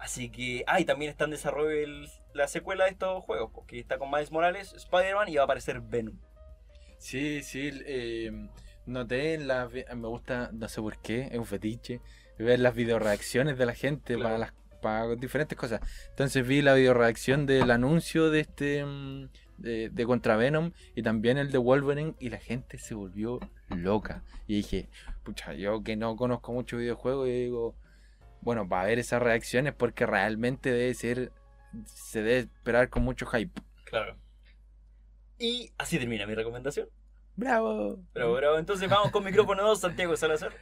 [0.00, 3.78] Así que, ah, y también está en desarrollo el- la secuela de estos juegos, porque
[3.78, 6.16] está con Miles Morales, Spider-Man y va a aparecer Venom.
[6.98, 7.70] Sí, sí.
[7.86, 8.30] eh,
[8.86, 9.70] noté en las.
[9.70, 12.00] vi- Me gusta, no sé por qué, es un fetiche.
[12.38, 14.22] Ver las videoreacciones de la gente Claro.
[14.22, 15.80] para las para diferentes cosas.
[16.08, 18.84] Entonces vi la videoreacción del anuncio de este.
[18.84, 19.28] mm,
[19.58, 23.38] De, de Contra Venom y también el de Wolverine y la gente se volvió
[23.68, 24.24] loca.
[24.46, 24.88] Y dije,
[25.22, 27.74] pucha, yo que no conozco mucho videojuegos, y digo,
[28.42, 31.32] bueno, para ver esas reacciones porque realmente debe ser,
[31.84, 33.60] se debe esperar con mucho hype.
[33.84, 34.16] Claro.
[35.38, 36.88] Y así termina mi recomendación.
[37.36, 37.98] ¡Bravo!
[38.12, 40.52] Pero, pero entonces vamos con micrófono 2, Santiago Salazar.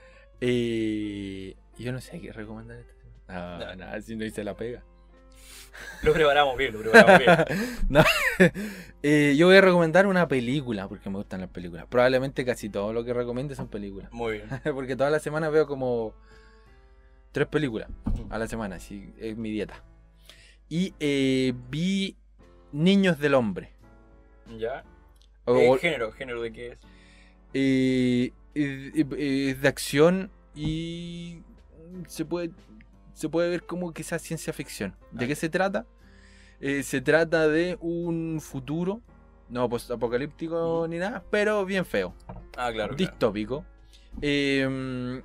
[0.40, 3.58] Eh, yo no sé qué recomendar esta semana.
[3.58, 3.76] No, No.
[3.76, 4.82] nada, si no hice la pega.
[6.02, 7.36] Lo preparamos bien, lo preparamos bien.
[7.88, 8.02] No.
[9.02, 11.86] Eh, yo voy a recomendar una película, porque me gustan las películas.
[11.88, 14.12] Probablemente casi todo lo que recomiende son películas.
[14.12, 14.48] Muy bien.
[14.74, 16.14] porque todas las semanas veo como
[17.38, 17.88] tres películas
[18.30, 19.82] a la semana, así es mi dieta.
[20.68, 22.16] Y eh, vi
[22.72, 23.70] Niños del Hombre.
[24.58, 24.82] ¿Ya?
[25.44, 26.78] O- o- género, género de qué es.
[27.54, 31.42] eh, es de acción y
[32.08, 32.50] se puede,
[33.14, 34.96] se puede ver como quizás ciencia ficción.
[35.12, 35.28] ¿De Ah.
[35.28, 35.86] qué se trata?
[36.60, 39.00] Eh, se trata de un futuro,
[39.48, 40.90] no apocalíptico Mm.
[40.90, 42.72] ni nada, pero bien feo, Ah, claro.
[42.74, 42.94] claro.
[42.96, 43.64] distópico,
[44.20, 45.22] em,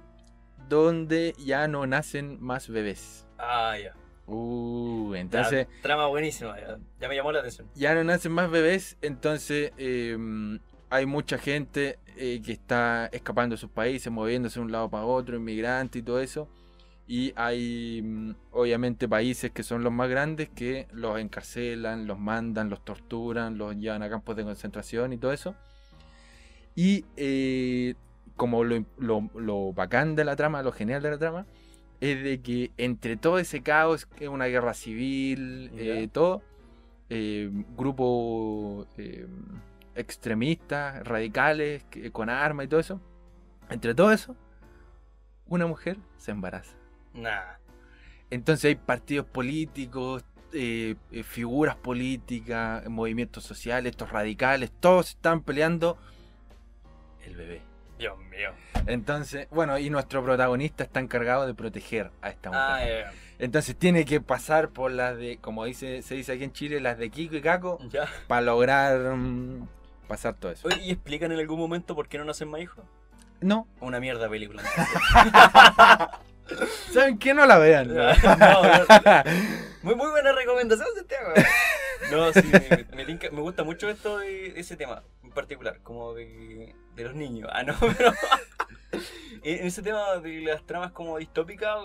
[0.74, 3.26] donde ya no nacen más bebés.
[3.38, 3.94] Ah, ya.
[4.26, 7.68] Uh, Ya, entonces trama buenísima, ya, ya me llamó la atención.
[7.76, 10.18] ya no nacen más bebés, entonces eh,
[10.90, 15.06] hay mucha gente eh, que está escapando de sus países, moviéndose de un lado para
[15.06, 16.48] otro, inmigrantes y todo eso.
[17.08, 22.70] Y hay mm, obviamente países que son los más grandes que los encarcelan, los mandan,
[22.70, 25.56] los torturan, los llevan a campos de concentración y todo eso.
[26.76, 27.96] Y eh,
[28.36, 31.46] como lo, lo- lo bacán de la trama, lo genial de la trama,
[32.02, 36.42] es de que entre todo ese caos, que es una guerra civil, eh, todo,
[37.10, 39.28] eh, grupos eh,
[39.96, 43.00] extremistas, radicales, que- con armas y todo eso,
[43.70, 44.36] entre todo eso,
[45.48, 46.76] una mujer se embaraza.
[47.14, 47.58] Nah.
[48.30, 50.24] Entonces hay partidos políticos,
[50.54, 55.98] eh, eh, figuras políticas, movimientos sociales, estos radicales, todos están peleando
[57.26, 57.62] el bebé.
[57.98, 58.52] Dios mío.
[58.88, 62.64] Entonces, bueno, y nuestro protagonista está encargado de proteger a esta mujer.
[62.64, 66.54] Ah, ya, Entonces tiene que pasar por las de, como dice, se dice aquí en
[66.54, 67.80] Chile, las de Kiko y Caco,
[68.28, 69.68] para lograr mm,
[70.08, 70.68] pasar todo eso.
[70.82, 72.84] ¿y explican en algún momento por qué no nacen más hijos?
[73.42, 74.64] No, Una mierda película.
[76.94, 77.34] ¿saben qué?
[77.34, 77.88] No la vean.
[77.94, 78.04] No,
[78.64, 78.86] no.
[79.82, 81.34] muy, muy buena recomendación, Santiago.
[82.12, 82.42] No, sí,
[82.94, 85.04] me, me gusta mucho esto de ese tema.
[85.34, 87.50] Particular, como de, de los niños.
[87.52, 88.12] Ah, no, pero.
[89.44, 91.78] en ese tema de las tramas como distópicas,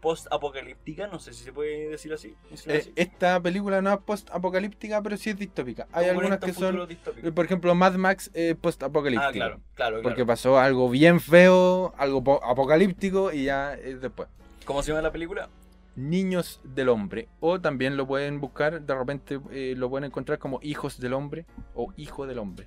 [0.00, 2.34] post-apocalípticas, no sé si se puede decir así.
[2.66, 2.92] Eh, así.
[2.96, 5.86] esta película no es post-apocalíptica, pero sí es distópica.
[5.92, 6.88] Hay algunas que son,
[7.22, 9.28] eh, por ejemplo, Mad Max es post-apocalíptica.
[9.28, 10.02] Ah, claro, claro, claro.
[10.02, 14.28] Porque pasó algo bien feo, algo po- apocalíptico y ya es después.
[14.64, 15.48] ¿Cómo se llama la película?
[15.94, 17.28] Niños del Hombre.
[17.40, 21.46] O también lo pueden buscar, de repente eh, lo pueden encontrar como Hijos del Hombre
[21.74, 22.66] o Hijo del Hombre.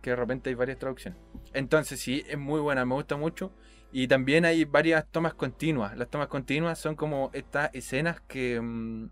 [0.00, 1.18] Que de repente hay varias traducciones.
[1.52, 3.52] Entonces sí, es muy buena, me gusta mucho.
[3.92, 5.96] Y también hay varias tomas continuas.
[5.96, 9.10] Las tomas continuas son como estas escenas que mm,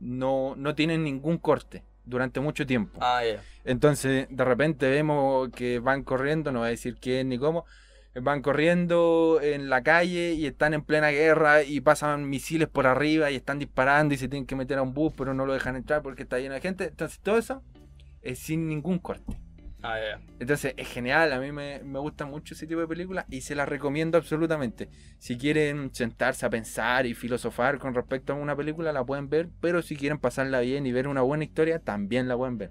[0.00, 2.98] no, no tienen ningún corte durante mucho tiempo.
[3.02, 3.22] Ah.
[3.64, 7.66] Entonces, de repente vemos que van corriendo, no voy a decir quién ni cómo,
[8.14, 13.30] van corriendo en la calle y están en plena guerra y pasan misiles por arriba
[13.30, 15.76] y están disparando y se tienen que meter a un bus, pero no lo dejan
[15.76, 16.84] entrar porque está lleno de gente.
[16.84, 17.62] Entonces, todo eso
[18.22, 19.36] es sin ningún corte.
[19.86, 20.18] Ah.
[20.40, 23.54] Entonces, es genial, a mí me, me gusta mucho ese tipo de películas y se
[23.54, 24.88] las recomiendo absolutamente.
[25.18, 29.48] Si quieren sentarse a pensar y filosofar con respecto a una película, la pueden ver,
[29.60, 32.70] pero si quieren pasarla bien y ver una buena historia, también la pueden ver.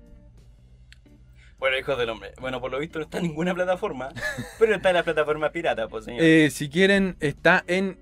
[1.58, 2.34] Bueno, hijos del hombre.
[2.42, 4.10] Bueno, por lo visto no está en ninguna plataforma,
[4.60, 6.22] pero está en la plataforma pirata, pues señor.
[6.22, 7.98] Eh, si quieren, está en.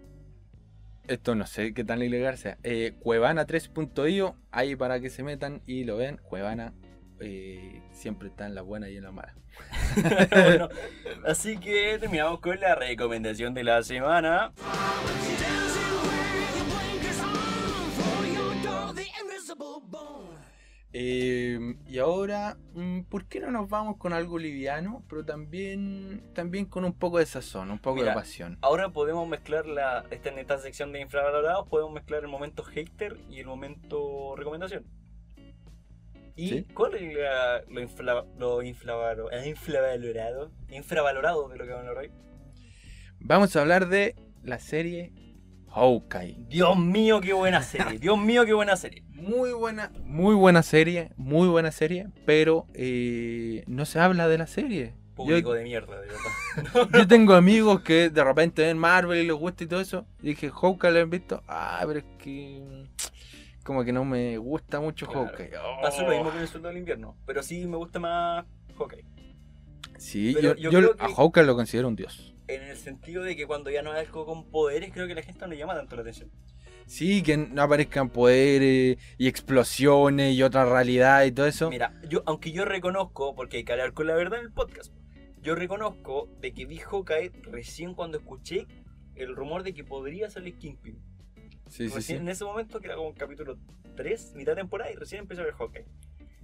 [1.08, 2.58] Esto no sé qué tan ilegal sea.
[2.64, 4.36] Eh, Cuevana3.io.
[4.52, 6.18] Ahí para que se metan y lo vean.
[6.18, 6.74] Cuevana
[7.24, 9.34] eh, siempre está en la buena y en la mala.
[10.32, 10.70] Bueno,
[11.26, 14.52] así que terminamos con la recomendación de la semana.
[20.96, 25.04] Eh, y ahora, mm, ¿por qué no nos vamos con algo liviano?
[25.10, 28.60] Pero también, también con un poco de sazón, un poco Mira, de pasión.
[28.62, 33.18] Ahora podemos mezclar la, esta, en esta sección de infravalorados, podemos mezclar el momento hater
[33.28, 34.86] y el momento recomendación.
[36.36, 36.64] ¿Y Sí.
[36.74, 38.62] cuál es la- lo, infla, lo
[39.32, 40.52] eh, infravalorado?
[40.70, 42.12] Infravalorado de lo que vamos a hablar hoy.
[43.20, 45.14] Vamos a hablar de la serie
[45.70, 46.38] Hawkeye.
[46.50, 48.00] Dios mío, qué buena serie.
[48.00, 49.04] Dios mío, qué buena serie.
[49.14, 54.48] Muy buena, muy buena serie, muy buena serie, pero eh, no se habla de la
[54.48, 54.96] serie.
[55.16, 56.90] Público Yo, de mierda, de verdad.
[56.94, 60.06] yo tengo amigos que de repente ven Marvel y les gusta y todo eso.
[60.22, 61.42] Y dije, Hawkeye lo han visto.
[61.48, 62.62] Ah, pero es que
[63.64, 65.28] como que no me gusta mucho Claro.
[65.28, 65.52] Hawkeye.
[65.82, 66.12] Pasó lo Oh.
[66.12, 67.18] mismo que en el sueldo del invierno.
[67.26, 68.46] Pero sí me gusta más
[68.78, 69.06] Hawkeye.
[69.98, 72.36] Sí, Pero yo, yo yo a Hawkeye lo considero un dios.
[72.48, 75.22] En el sentido de que cuando ya no hay algo con poderes, creo que la
[75.22, 76.30] gente no le llama tanto la atención.
[76.86, 81.70] Sí, que no aparezcan poderes y explosiones y otra realidad y todo eso.
[81.70, 84.94] Mira, yo, aunque yo reconozco, porque hay que hablar con la verdad en el podcast,
[85.42, 88.68] yo reconozco de que vi Hawkeye recién cuando escuché
[89.16, 91.00] el rumor de que podría salir Kingpin.
[91.74, 92.22] Sí, recién sí.
[92.24, 93.58] en ese momento, que era como capítulo
[93.96, 95.86] 3, mitad temporada, y recién empecé a ver Hawkeye.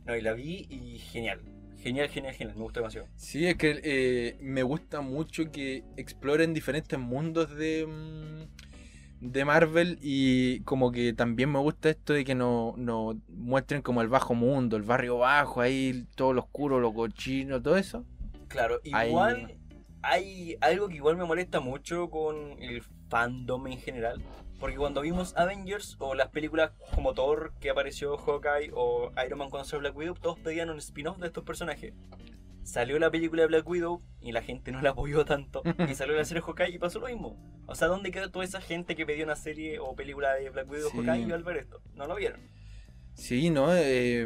[0.06, 1.42] No, y la vi y genial.
[1.82, 2.58] Genial, genial, genial.
[2.58, 3.08] Me gustó demasiado.
[3.16, 9.98] Sí, es que eh, me gusta mucho que exploren diferentes mundos de, mm, de Marvel
[10.02, 14.34] y como que también me gusta esto de que nos no muestren como el bajo
[14.34, 18.04] mundo, el barrio bajo, ahí todo lo oscuro, lo cochino, todo eso.
[18.48, 19.56] Claro, Ahí- igual
[20.02, 24.22] hay algo que igual me molesta mucho con el fandom en general.
[24.60, 29.50] Porque cuando vimos Avengers o las películas como Thor que apareció Hawkeye o Iron Man
[29.50, 31.94] cuando salió Black Widow, todos pedían un spin-off de estos personajes.
[32.64, 35.64] Salió la película de Black Widow y la gente no la apoyó tanto.
[35.90, 37.38] y salió la serie Hawkeye y pasó lo mismo.
[37.68, 40.70] O sea, ¿dónde quedó toda esa gente que pedía una serie o película de Black
[40.70, 40.98] Widow Sí.
[40.98, 41.82] Hawkeye y al ver esto?
[41.96, 42.42] No lo vieron.
[43.14, 43.74] Sí, ¿no?
[43.76, 44.26] Eh,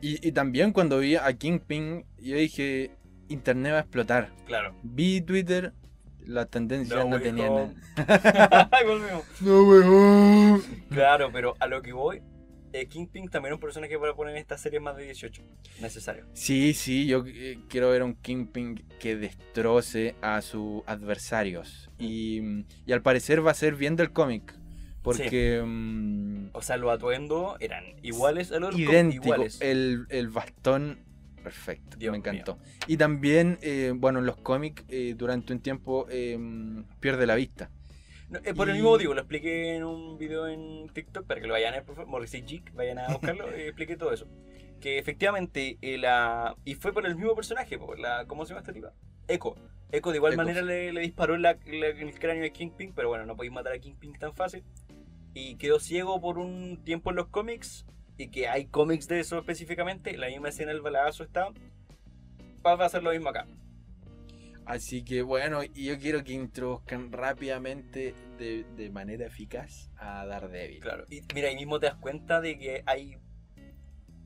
[0.00, 2.92] y, y también cuando vi a Kingpin, yo dije,
[3.28, 4.30] Internet va a explotar.
[4.46, 4.74] Claro.
[4.82, 5.72] Vi Twitter,
[6.26, 7.32] las tendencias No, home.
[7.32, 7.74] nada.
[9.40, 10.62] No, weón.
[10.90, 12.22] Claro, pero a lo que voy,
[12.72, 15.42] eh, Kingpin también es un personaje para poner en esta serie más de 18.
[15.80, 16.26] Necesario.
[16.32, 21.90] Sí, sí, yo eh, quiero ver un Kingpin que destroce a sus adversarios.
[21.98, 22.40] Y,
[22.86, 24.54] y al parecer va a ser bien del cómic.
[25.02, 29.24] Porque mm, O sea, los atuendos eran iguales a los idéntico.
[29.26, 29.60] iguales.
[29.60, 31.03] El, el bastón,
[31.44, 32.58] perfecto, Dios me encantó.
[32.88, 36.36] Y también, eh, bueno, en los cómics eh, durante un tiempo eh,
[37.00, 37.70] pierde la vista.
[38.30, 41.40] No, eh, por el y- mismo motivo, lo expliqué en un video en TikTok para
[41.40, 42.10] que lo vayan a ver, por favor.
[42.10, 44.26] Morrissey Geek, vayan a buscarlo y expliqué todo eso.
[44.80, 46.56] Que efectivamente, eh, la...
[46.64, 48.26] y fue por el mismo personaje, por la...
[48.26, 48.92] ¿cómo se llama esta tipa?
[49.28, 49.54] Echo.
[49.92, 52.50] Echo de igual Echo, manera le, le disparó en, la- la- en el cráneo de
[52.52, 54.64] Kingpin, pero bueno, no podéis matar a Kingpin tan fácil.
[55.34, 59.38] Y quedó ciego por un tiempo en los cómics, y que hay cómics de eso
[59.38, 61.48] específicamente, la misma escena del balazo está.
[62.66, 63.46] Va a hacer lo mismo acá.
[64.66, 70.80] Así que bueno, y yo quiero que introduzcan rápidamente, de, de manera eficaz, a Daredevil.
[70.80, 73.18] Claro, y mira, ahí mismo te das cuenta de que hay.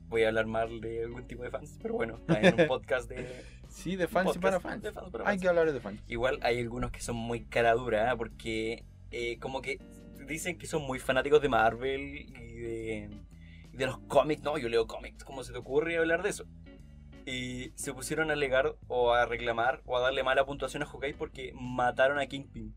[0.07, 3.09] Voy a hablar mal de algún tipo de fans, pero bueno, está en un podcast
[3.09, 3.27] de,
[3.69, 4.81] Sí, de fans y para fans.
[4.81, 6.01] de fans para Hay que hablar de fans.
[6.07, 8.17] Igual hay algunos que son muy cara dura, ¿eh?
[8.17, 9.79] porque eh, como que
[10.27, 13.09] dicen que son muy fanáticos de Marvel y de,
[13.79, 14.43] de los cómics.
[14.43, 16.45] No, yo leo cómics, ¿cómo se te ocurre hablar de eso?
[17.25, 21.13] Y se pusieron a alegar o a reclamar o a darle mala puntuación a Hawkeye
[21.13, 22.75] porque mataron a Kingpin.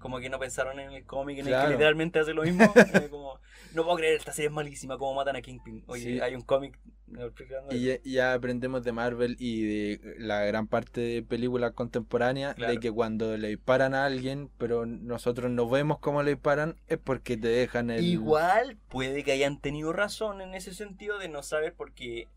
[0.00, 1.66] Como que no pensaron en el cómic en el Claro.
[1.68, 2.60] que literalmente hace lo mismo.
[3.06, 3.38] Eh, como,
[3.74, 5.84] no puedo creer, esta serie es malísima, cómo matan a Kingpin.
[5.86, 6.20] Oye, Sí.
[6.20, 6.78] hay un cómic.
[7.70, 12.72] Y ya, ya aprendemos de Marvel y de la gran parte de películas contemporáneas Claro.
[12.72, 16.98] de que cuando le disparan a alguien, pero nosotros no vemos cómo le disparan, es
[16.98, 18.04] porque te dejan el...
[18.04, 22.28] Igual puede que hayan tenido razón en ese sentido de no saber porque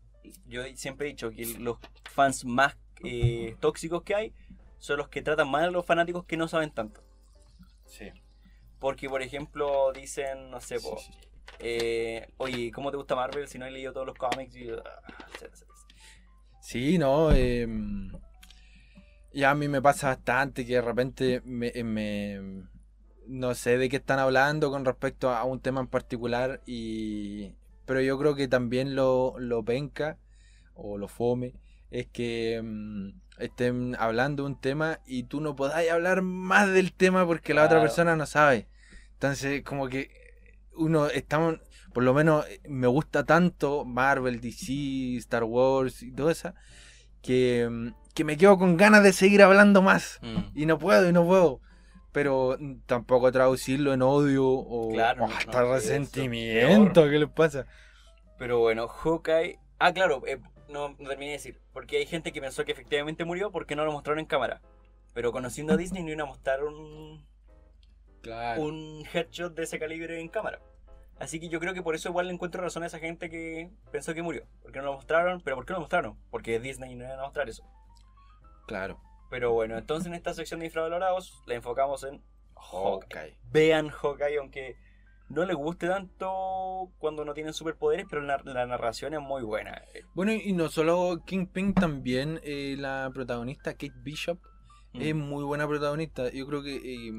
[0.46, 1.78] yo siempre he dicho que los
[2.10, 4.32] fans más eh, tóxicos que hay
[4.78, 7.00] son los que tratan mal a los fanáticos que no saben tanto.
[7.86, 8.10] Sí.
[8.80, 10.96] Porque, por ejemplo, dicen, no sé, po,
[11.58, 14.54] eh, oye, ¿cómo te gusta Marvel si no has leído todos los cómics?
[14.56, 14.82] Y, ah.
[16.60, 17.32] Sí, no.
[17.32, 17.66] eh,
[19.32, 22.64] ya a mí me pasa bastante que de repente me, eh, me-
[23.26, 27.54] no sé de qué están hablando con respecto a un tema en particular y
[27.86, 30.18] pero yo creo que también lo, lo penca
[30.74, 31.54] o lo fome
[31.90, 36.92] es que mm, estén hablando de un tema y tú no podáis hablar más del
[36.92, 38.68] tema porque la otra persona no sabe.
[39.14, 40.10] Entonces, como que
[40.76, 41.60] uno estamos,
[41.92, 46.52] por lo menos me gusta tanto Marvel, DC, Star Wars y todo eso,
[47.22, 50.18] que, que me quedo con ganas de seguir hablando más.
[50.22, 50.58] Mm.
[50.58, 51.60] Y no puedo, y no puedo.
[52.12, 52.56] Pero
[52.86, 57.08] tampoco traducirlo en odio o, Claro, o no, hasta no, resentimiento.
[57.08, 57.66] ¿Qué les pasa?
[58.38, 59.58] Pero bueno, Hawkeye.
[59.78, 60.38] Ah, claro, eh,
[60.74, 61.60] no, no terminé de decir.
[61.72, 64.60] Porque hay gente que pensó que efectivamente murió porque no lo mostraron en cámara.
[65.14, 67.24] Pero conociendo a Disney no iban a mostrar un,
[68.20, 68.62] Claro.
[68.62, 70.60] un headshot de ese calibre en cámara.
[71.18, 73.70] Así que yo creo que por eso igual le encuentro razón a esa gente que
[73.92, 74.44] pensó que murió.
[74.62, 76.18] Porque no lo mostraron, pero ¿por qué no lo mostraron?
[76.30, 77.64] Porque Disney no iba a mostrar eso.
[78.66, 79.00] Claro.
[79.30, 82.22] Pero bueno, entonces en esta sección de infravalorados la enfocamos en
[82.56, 83.36] Hawkeye.
[83.50, 84.76] Vean Hawkeye, aunque
[85.34, 89.82] no les guste tanto cuando no tienen superpoderes, pero la, la narración es muy buena.
[90.14, 94.38] Bueno, y no solo Kingpin, también eh, la protagonista Kate Bishop
[94.94, 95.02] Mm.
[95.02, 96.30] es muy buena protagonista.
[96.30, 97.12] Yo creo que eh,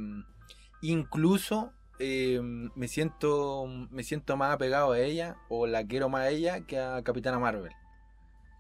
[0.82, 6.30] incluso eh, me siento me siento más apegado a ella o la quiero más a
[6.30, 7.72] ella que a Capitana Marvel.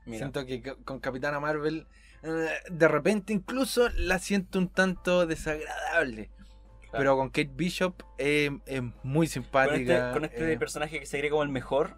[0.06, 1.88] Mira, Siento que con Capitana Marvel
[2.24, 6.30] eh, de repente incluso la siento un tanto desagradable.
[6.96, 7.16] Claro.
[7.16, 9.98] Pero con Kate Bishop eh, es muy con simpática.
[10.08, 11.98] este, con este eh, personaje que se cree como el mejor,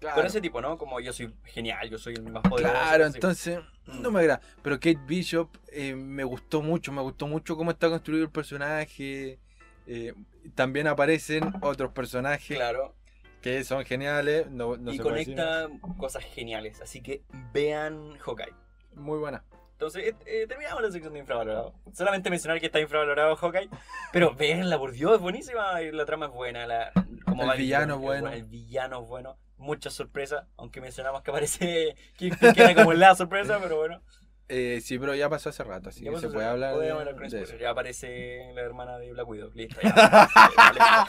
[0.00, 0.16] claro.
[0.16, 0.78] con ese tipo, ¿no?
[0.78, 2.72] Como yo soy genial, yo soy el más poderoso.
[2.74, 4.02] Claro, entonces Mm.
[4.02, 4.40] no me agrada.
[4.62, 9.38] Pero Kate Bishop eh, me gustó mucho, me gustó mucho cómo está construido el personaje.
[9.86, 10.12] eh,
[10.56, 12.94] también aparecen otros personajes Claro,
[13.42, 14.50] que son geniales.
[14.50, 15.68] No, no y se conecta
[15.98, 16.80] cosas geniales.
[16.80, 18.52] Así que vean Hawkeye.
[18.94, 19.44] Muy buena.
[19.76, 21.74] Entonces, eh, terminamos la sección de infravalorado.
[21.92, 23.68] Solamente mencionar que está infravalorado Hawkeye,
[24.10, 25.78] pero véanla, por Dios, es buenísima.
[25.80, 26.66] La trama es buena.
[26.66, 26.92] La,
[27.26, 28.32] como El va villano es bueno.
[28.32, 29.36] El villano es bueno.
[29.58, 34.00] Muchas sorpresas, aunque mencionamos que aparece Kingpin, que era como la sorpresa, pero bueno.
[34.48, 37.16] Eh, sí, pero ya pasó hace rato, así que se puede hablar de, podemos hablar
[37.16, 37.56] con de eso.
[37.56, 39.50] Ya aparece la hermana de Black Widow.
[39.54, 39.92] Listo, ya.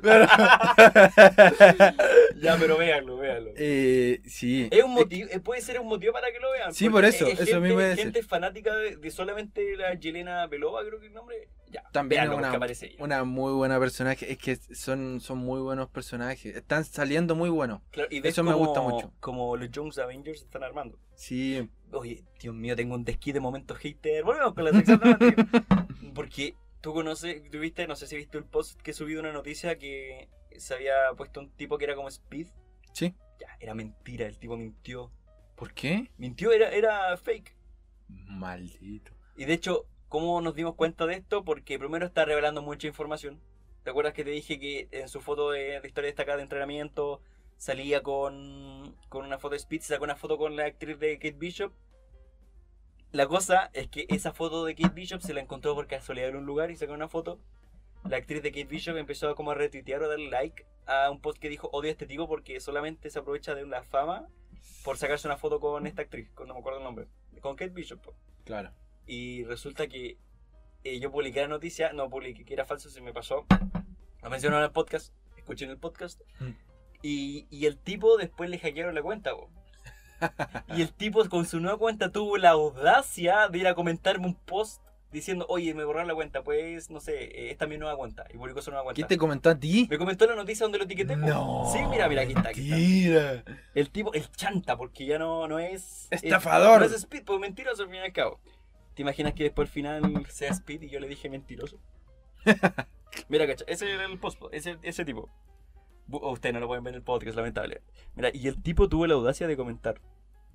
[2.36, 3.50] ya, pero véanlo, véanlo.
[3.56, 4.68] Eh, sí.
[4.70, 6.72] Es un motivo, puede ser un motivo para que lo vean.
[6.72, 8.04] Sí, por eso, es eso gente, mismo decir.
[8.04, 11.48] Gente fanática de, de solamente la Yelena Belova, creo que es el nombre.
[11.70, 12.58] Ya, También es una,
[12.98, 14.32] una muy buena personaje.
[14.32, 16.56] Es que son, son muy buenos personajes.
[16.56, 17.80] Están saliendo muy buenos.
[17.92, 19.12] Claro, y eso me como- gusta mucho.
[19.20, 20.98] Como los Jones Avengers están armando.
[21.14, 21.70] Sí.
[21.92, 24.24] Oye, Dios mío, tengo un desquite momento hater.
[24.24, 25.86] Volvemos con la sección dramática.
[26.14, 29.32] Porque tú conoces, tú viste, no sé si viste el post que he subido una
[29.32, 30.28] noticia que
[30.58, 32.48] se había puesto un tipo que era como Speed.
[32.94, 33.14] Sí.
[33.38, 35.12] Ya, era mentira, el tipo mintió.
[35.54, 36.10] ¿Por qué?
[36.16, 37.54] Mintió, era, era fake.
[38.08, 39.12] Maldito.
[39.36, 41.44] Y de hecho, ¿cómo nos dimos cuenta de esto?
[41.44, 43.40] Porque primero está revelando mucha información.
[43.84, 47.22] ¿Te acuerdas que te dije que en su foto de, historia destacada de entrenamiento
[47.56, 51.38] salía con, con una foto de Speed, sacó una foto con la actriz de Kate
[51.38, 51.72] Bishop?
[53.12, 56.36] La cosa es que esa foto de Kate Bishop se la encontró por casualidad en
[56.36, 57.38] un lugar y sacó una foto.
[58.04, 61.38] La actriz de Kate Bishop empezó como a retuitear o darle like a un post
[61.38, 64.26] que dijo odio a este tipo porque solamente se aprovecha de la fama
[64.84, 67.06] por sacarse una foto con esta actriz, no me acuerdo el nombre,
[67.40, 68.00] con Kate Bishop.
[68.44, 68.72] Claro.
[69.10, 70.18] Y resulta que
[70.84, 73.44] eh, yo publiqué la noticia, no publiqué que era falso, se me pasó.
[74.22, 76.20] Lo mencionó en el podcast, escuché en el podcast.
[76.38, 76.50] Mm.
[77.02, 79.50] Y, y el tipo después le hackearon la cuenta, po.
[80.76, 84.36] Y el tipo con su nueva cuenta tuvo la audacia de ir a comentarme un
[84.36, 84.80] post
[85.10, 88.26] diciendo, oye, me borraron la cuenta, pues, no sé, eh, esta es mi nueva cuenta.
[88.32, 88.94] Y publicó su nueva cuenta.
[88.94, 89.88] ¿Quién te comentó a ti?
[89.90, 91.16] Me comentó la noticia donde lo etiqueté.
[91.16, 91.68] No.
[91.72, 93.42] Sí, mira, mira, aquí está, aquí está.
[93.74, 96.06] El tipo, el chanta, porque ya no, no es.
[96.12, 96.78] Estafador.
[96.78, 98.38] No es Speed, pues mentiroso al fin y al cabo.
[99.00, 101.80] ¿Te imaginas que después al final sea Speed y yo le dije mentiroso?
[103.30, 105.30] Mira, cacha, ese era el post, ese, ese tipo.
[106.10, 107.80] Oh, Ustedes no lo pueden ver en el podcast, lamentable.
[108.14, 110.02] Mira, y el tipo tuvo la audacia de comentar.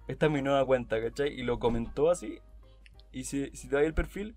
[0.08, 1.34] Esta es mi nueva cuenta, ¿cachai?
[1.34, 2.38] Y lo comentó así.
[3.12, 4.36] Y si, si te das el perfil,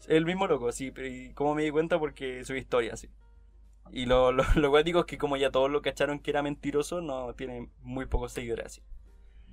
[0.00, 0.90] es el mismo loco, así.
[0.90, 1.98] Pero ¿y cómo me di cuenta?
[1.98, 3.10] Porque subí historia, así.
[3.92, 6.42] Y lo, lo, lo cual digo es que como ya todos lo cacharon que era
[6.42, 8.82] mentiroso, no tiene muy pocos seguidores así.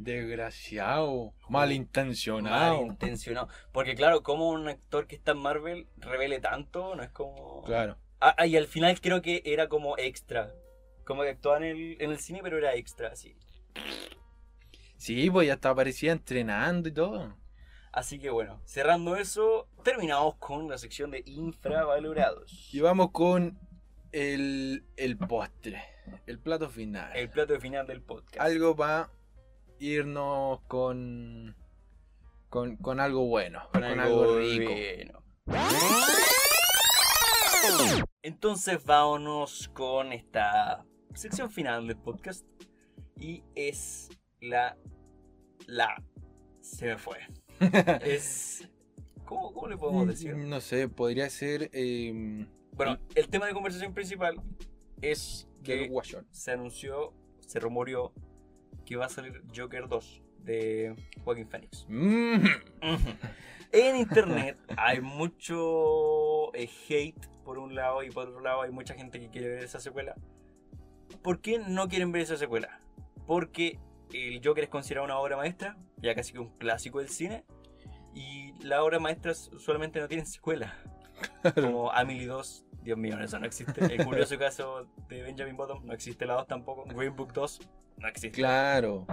[0.03, 1.33] Desgraciado.
[1.49, 2.81] Malintencionado.
[2.81, 3.49] Malintencionado.
[3.71, 7.63] Porque claro, como un actor que está en Marvel revele tanto, no es como...
[7.63, 7.97] Claro.
[8.19, 10.53] Ah, ah, y al final creo que era como extra.
[11.05, 13.35] Como que actuaba en el, en el cine, pero era extra, así.
[14.97, 17.35] Sí, pues ya hasta aparecía entrenando y todo.
[17.91, 22.73] Así que bueno, cerrando eso, terminamos con la sección de infravalorados.
[22.73, 23.59] Y vamos con
[24.11, 25.83] el, el postre.
[26.25, 27.15] El plato final.
[27.15, 28.39] El plato final del podcast.
[28.39, 29.09] Algo para
[29.81, 31.55] irnos con,
[32.49, 32.77] con.
[32.77, 33.63] con algo bueno.
[33.73, 34.71] Con, algo, rico.
[34.71, 35.23] bueno.
[38.21, 40.85] Entonces vámonos con esta
[41.15, 42.45] sección final del podcast.
[43.19, 44.09] Y es
[44.39, 44.77] la...
[45.67, 46.01] La...
[46.59, 47.17] Se me fue.
[48.03, 48.69] es...
[49.25, 50.35] ¿Cómo, cómo le podemos decir?
[50.35, 51.69] No sé, podría ser.
[51.73, 54.41] Eh, Bueno, el tema de conversación principal
[55.01, 55.91] es que
[56.31, 58.13] se anunció, se rumoreó
[58.91, 60.93] que va a salir Joker 2 de
[61.23, 61.85] Joaquin Phoenix.
[61.87, 62.45] Mm.
[63.71, 68.93] En internet hay mucho eh, hate por un lado y por otro lado hay mucha
[68.95, 70.15] gente que quiere ver esa secuela.
[71.23, 72.81] ¿Por qué no quieren ver esa secuela?
[73.25, 73.79] Porque
[74.11, 77.45] el Joker es considerado una obra maestra, ya casi que un clásico del cine,
[78.13, 80.75] y las obras maestras usualmente no tienen secuela.
[81.55, 83.83] Como Amelie 2, Dios mío, eso no existe.
[83.93, 86.85] El curioso caso de Benjamin Bottom, no existe la 2 tampoco.
[86.85, 87.59] Green Book 2,
[87.97, 88.31] no existe.
[88.31, 89.05] Claro.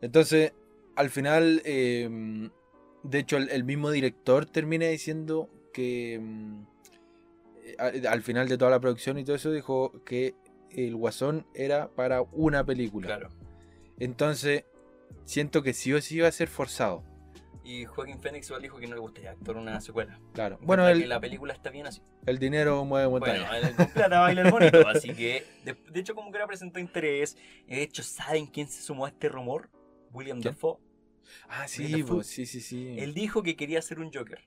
[0.00, 0.52] Entonces,
[0.96, 2.50] al final, eh,
[3.02, 6.64] de hecho, el, el mismo director termina diciendo que mm,
[7.66, 10.34] eh, al final de toda la producción y todo eso, dijo que
[10.70, 13.06] el Guasón era para una película.
[13.06, 13.30] Claro.
[13.98, 14.64] Entonces,
[15.24, 17.02] siento que sí o sí iba a ser forzado.
[17.68, 20.20] Y Joaquin Phoenix igual dijo que no le gustaría actuar una secuela.
[20.32, 20.56] Claro.
[20.62, 22.00] Bueno, el, la película está bien así.
[22.24, 23.48] el dinero mueve montañas.
[23.50, 26.46] Bueno, el con plata baila el bonito, así que de, de hecho como que ahora
[26.46, 27.36] presentó interés.
[27.66, 29.68] De hecho, ¿saben quién se sumó a este rumor?
[30.12, 30.54] William ¿Quién?
[30.54, 30.78] Dafoe.
[31.48, 32.94] ah, sí, fue- pues, sí, sí, sí.
[33.00, 34.44] Él dijo que quería hacer un Joker.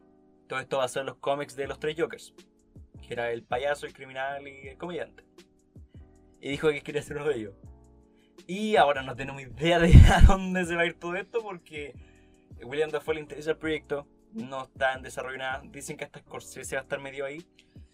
[0.47, 2.33] Todo esto basado en los cómics de los tres Jokers.
[3.05, 5.25] Que era el payaso, el criminal y el comediante.
[6.41, 7.53] Y dijo que quería hacer uno de ellos.
[8.47, 11.93] Y ahora no tenemos idea de a dónde se va a ir todo esto porque
[12.63, 14.07] William Dafoe le interesa el proyecto.
[14.33, 15.61] No está en desarrollo nada.
[15.65, 17.45] Dicen que hasta Scorsese va a estar medio ahí.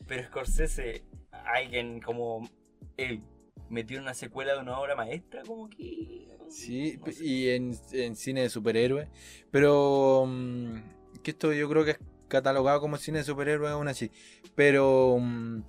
[0.07, 2.49] Pero Scorsese, alguien como
[2.97, 3.21] él,
[3.69, 6.27] metió en una secuela de una obra maestra, como que...
[6.49, 7.25] Sí, no sé.
[7.25, 9.09] y en, en cine de superhéroes.
[9.51, 10.75] Pero mm,
[11.23, 14.11] que esto yo creo que es catalogado como cine de superhéroes aún así.
[14.55, 15.63] Pero mm,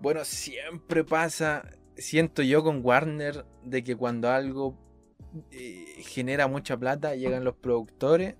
[0.00, 4.76] bueno, siempre pasa, siento yo con Warner, de que cuando algo
[5.50, 8.34] eh, genera mucha plata, llegan los productores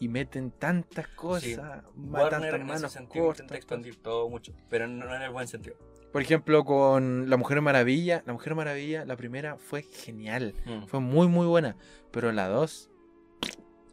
[0.00, 1.56] y meten tantas cosas, Sí.
[1.56, 1.82] ma-
[2.22, 5.76] Warner tantas manos intenta expandir todo mucho, pero no, en el buen sentido.
[6.12, 10.54] Por ejemplo, con La Mujer Maravilla, La Mujer Maravilla, la primera fue genial.
[10.66, 10.86] Mm.
[10.86, 11.76] Fue muy, muy buena.
[12.10, 12.90] Pero la 2,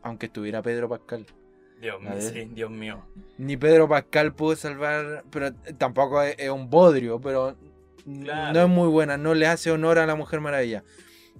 [0.01, 1.25] aunque estuviera Pedro Pascal,
[1.79, 2.21] Dios mío, ver.
[2.21, 3.05] sí, Dios mío.
[3.37, 5.23] ni Pedro Pascal pudo salvar.
[5.31, 7.55] Pero tampoco es, es un bodrio, pero
[8.03, 8.53] Claro.
[8.53, 9.15] no es muy buena.
[9.15, 10.83] No le hace honor a la Mujer Maravilla.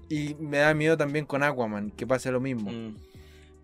[0.10, 2.72] Y me da miedo también con Aquaman, que pase lo mismo.
[2.72, 2.95] Mm.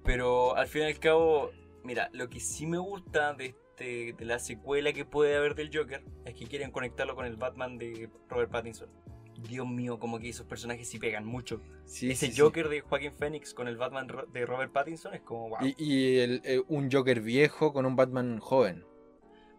[0.03, 1.51] Pero al fin y al cabo,
[1.83, 5.75] mira, lo que sí me gusta de, este, de la secuela que puede haber del
[5.75, 8.89] Joker es que quieren conectarlo con el Batman de Robert Pattinson.
[9.49, 11.61] Dios mío, como que esos personajes sí pegan mucho.
[11.85, 12.39] Sí, Ese sí, sí.
[12.41, 15.57] Joker de Joaquin Phoenix con el Batman de Robert Pattinson es como wow.
[15.61, 18.85] Y, y el- eh, un Joker viejo con un Batman joven.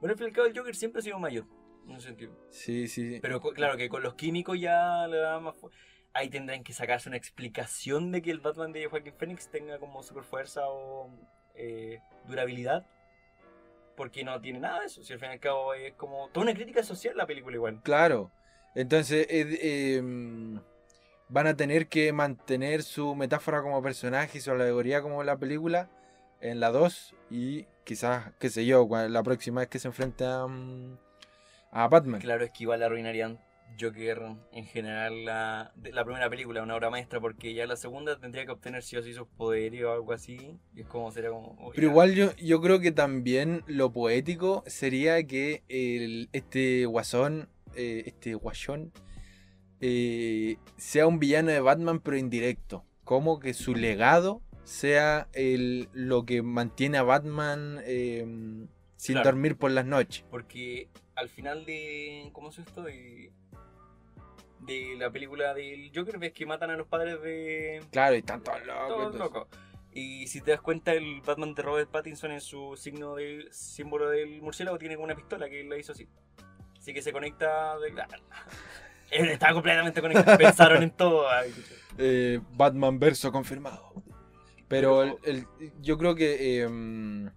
[0.00, 1.44] Bueno, al fin y al cabo, el Joker siempre ha sido mayor,
[1.88, 2.32] en sentido.
[2.50, 3.18] Sí, sí.
[3.20, 5.70] Pero claro que con los químicos ya le da más fu-
[6.16, 10.02] Ahí tendrán que sacarse una explicación de que el Batman de Joaquin Phoenix tenga como
[10.02, 11.10] super fuerza o
[11.54, 12.86] eh, durabilidad.
[13.98, 15.02] Porque no tiene nada de eso.
[15.02, 17.82] Si al fin y al cabo es como toda una crítica social la película igual.
[17.82, 18.30] Claro.
[18.74, 20.58] Entonces eh, eh, mm,
[21.28, 25.90] van a tener que mantener su metáfora como personaje y su alegoría como la película
[26.40, 30.46] en la 2 y quizás, qué sé yo, la próxima vez que se enfrente a,
[30.46, 30.96] mm,
[31.72, 32.22] a Batman.
[32.22, 33.38] Claro, es que igual arruinarían
[33.80, 34.22] Joker
[34.52, 38.52] en general la, la primera película, una obra maestra, porque ya la segunda tendría que
[38.52, 40.58] obtener sí o sí sus poderes o algo así.
[40.74, 41.56] Y es como sería como.
[41.60, 41.90] oh, Pero ya.
[41.92, 48.34] igual yo, yo creo que también lo poético sería que el, este guasón, eh, este
[48.34, 48.92] guasón,
[49.80, 52.84] eh, sea un villano de Batman pero indirecto.
[53.04, 58.24] Como que su legado sea el, lo que mantiene a Batman eh,
[58.96, 59.30] sin Claro.
[59.30, 60.24] dormir por las noches.
[60.30, 62.30] Porque al final de.
[62.32, 62.82] ¿Cómo es esto?
[62.82, 63.30] De,
[64.66, 67.80] de la película del Joker, ves que matan a los padres de.
[67.90, 68.88] Claro, y están todos locos.
[68.88, 69.48] Todos entonces- locos.
[69.92, 74.10] Y si te das cuenta, el Batman de Robert Pattinson en su signo del símbolo
[74.10, 76.06] del murciélago tiene una pistola que él la hizo así.
[76.78, 77.78] Así que se conecta.
[77.78, 77.92] De...
[79.10, 80.36] Él está completamente conectado.
[80.36, 81.26] Pensaron en todo.
[81.98, 83.90] Eh, Batman verso confirmado.
[84.68, 87.30] Pero, Pero- el- el- yo creo que eh,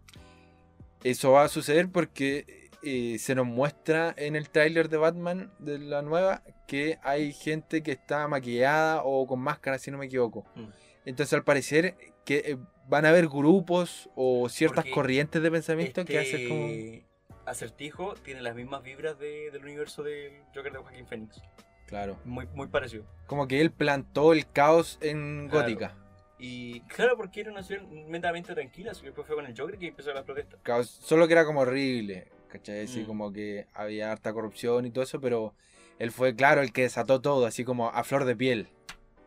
[1.03, 5.79] eso va a suceder porque eh, se nos muestra en el tráiler de Batman de
[5.79, 10.45] la nueva que hay gente que está maquillada o con máscara, si no me equivoco.
[10.55, 10.67] Mm.
[11.05, 11.95] Entonces, al parecer,
[12.25, 12.57] que eh,
[12.87, 17.09] van a haber grupos o ciertas Porque corrientes de pensamiento que Este hacen como.
[17.45, 21.41] Acertijo tiene las mismas vibras de- del universo del Joker de Joaquín Phoenix.
[21.87, 22.17] Claro.
[22.23, 23.05] Muy, muy parecido.
[23.25, 25.63] Como que él plantó el caos en Claro.
[25.65, 25.95] Gótica.
[26.37, 28.91] Y claro, porque era una ciudad mentalmente tranquila.
[28.91, 30.57] así que Después fue con el Joker que empezó la protesta.
[30.61, 32.81] Caos, solo que era como horrible, ¿cachai?
[32.83, 33.05] Así Mm.
[33.05, 35.53] como que había harta corrupción y todo eso, pero
[35.99, 38.67] él fue, claro, el que desató todo, así como a flor de piel.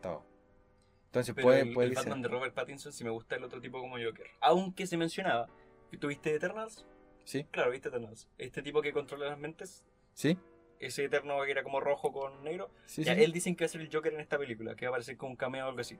[0.01, 0.23] Todo.
[1.05, 1.93] Entonces Pero puede, el, puede el.
[1.95, 4.27] Batman de Robert Pattinson sí me gusta el otro tipo como Joker.
[4.41, 5.47] Aunque se mencionaba.
[5.99, 6.85] ¿Tuviste Eternals?
[7.23, 7.43] ¿Sí?
[7.51, 8.27] Claro, viste Eternals.
[8.39, 9.85] Este tipo que controla las mentes.
[10.13, 10.37] ¿Sí?
[10.79, 12.71] Ese eterno que era como rojo con negro.
[12.87, 13.23] Sí, ya, sí.
[13.23, 14.75] él dicen que va a ser el Joker en esta película.
[14.75, 15.97] Que va a aparecer con un cameo o algo así.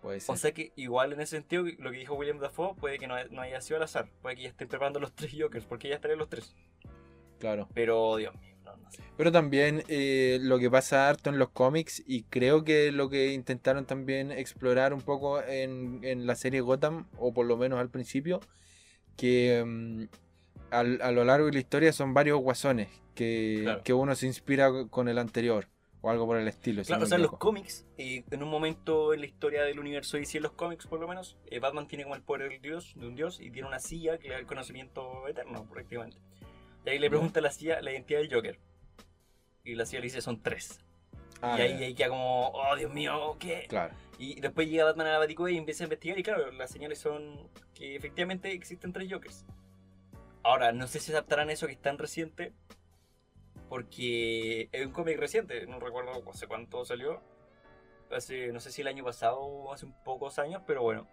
[0.00, 0.32] Puede ser.
[0.34, 3.14] O sea que igual en ese sentido, lo que dijo William Dafoe puede que no,
[3.30, 4.08] no haya sido al azar.
[4.22, 5.64] Puede que ya estén preparando los tres Jokers.
[5.66, 6.54] Porque ya estarían los tres.
[7.40, 7.68] claro.
[7.74, 9.02] Pero, Dios mío, no, no sé.
[9.16, 13.32] Pero también eh, lo que pasa harto en los cómics, y creo que lo que
[13.32, 17.90] intentaron también explorar un poco en, en la serie Gotham, o por lo menos al
[17.90, 18.38] principio,
[19.16, 20.04] que mm,
[20.70, 23.82] al- a lo largo de la historia son varios guasones que, Claro.
[23.82, 25.66] que uno se inspira con el anterior,
[26.00, 26.82] o algo por el estilo.
[26.82, 29.62] si Claro, no o sea, en los cómics, eh, en un momento en la historia
[29.64, 32.48] del universo DC, en los cómics por lo menos, eh, Batman tiene como el poder
[32.50, 35.66] del dios, de un dios y tiene una silla que le da el conocimiento eterno,
[35.68, 36.18] prácticamente.
[36.86, 38.58] Y ahí le pregunta a la silla la identidad del Joker.
[39.64, 40.80] Y la silla le dice son tres.
[41.40, 43.66] Ah, y ahí, ahí queda como, oh Dios mío, ¿qué?
[43.68, 43.94] Claro.
[44.18, 46.98] Y después llega Batman a la Baticueva y empieza a investigar y claro, las señales
[46.98, 49.44] son que efectivamente existen tres Jokers.
[50.42, 52.52] Ahora, no sé si adaptarán eso que es tan reciente,
[53.68, 57.22] porque es un cómic reciente, no recuerdo hace cuánto salió.
[58.10, 61.06] Hace, no sé si el año pasado o hace un pocos años, pero bueno.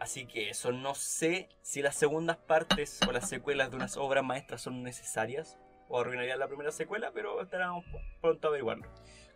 [0.00, 4.24] Así que eso, no sé si las segundas partes o las secuelas de unas obras
[4.24, 7.84] maestras son necesarias o arruinarían la primera secuela, pero estaremos
[8.20, 8.88] pronto a averiguarlo.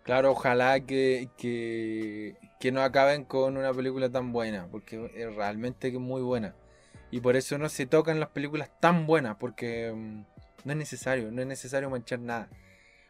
[0.02, 5.90] Claro, ojalá que, que, que no acaben con una película tan buena, porque es realmente
[5.92, 6.54] muy buena.
[7.10, 10.24] Y por eso no se tocan las películas tan buenas, porque mm,
[10.64, 12.48] no es necesario, no es necesario manchar nada.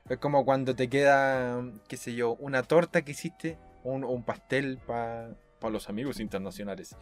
[0.09, 4.79] Es como cuando te queda, qué sé yo, una torta que hiciste, un, un pastel
[4.87, 5.37] para
[5.70, 6.97] los amigos internacionales.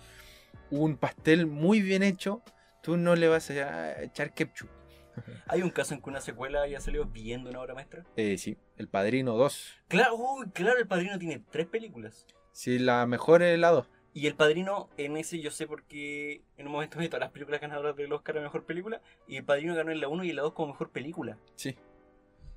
[0.71, 2.43] Un pastel muy bien hecho,
[2.83, 4.69] tú no le vas a echar ketchup.
[5.49, 8.05] Hay un caso en que una secuela haya salido viendo una obra maestra.
[8.17, 9.83] Eh, sí, El Padrino 2.
[9.89, 12.27] Claro, uy, claro, el padrino tiene tres películas.
[12.53, 13.89] Sí, la mejor es la 2.
[14.13, 17.61] Y el padrino, en ese yo sé porque en un momento de todas las películas
[17.61, 20.37] ganadoras del Oscar a mejor película, y el padrino ganó en la 1 y en
[20.37, 21.39] la 2 como mejor película.
[21.55, 21.77] Sí.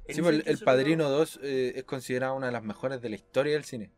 [0.05, 3.09] Sí, ese pues, el, Padrino creo- 2 eh, es considerada una de las mejores de
[3.09, 3.91] la historia del cine.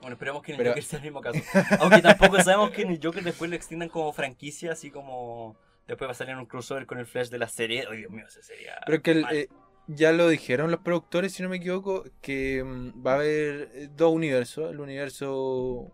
[0.00, 1.38] Bueno, esperamos que en el Pero- Joker sea el mismo caso.
[1.78, 6.08] Aunque tampoco sabemos que en el Joker después lo extiendan como franquicia, así como después
[6.08, 7.84] va a salir en un crossover con el Flash de la serie.
[7.88, 8.80] Ay, Dios mío, esa sería.
[8.84, 9.48] Pero es que el, eh,
[9.86, 13.88] ya lo dijeron los productores, si no me equivoco, que mm, va a haber eh,
[13.94, 14.72] dos universos.
[14.72, 15.92] El universo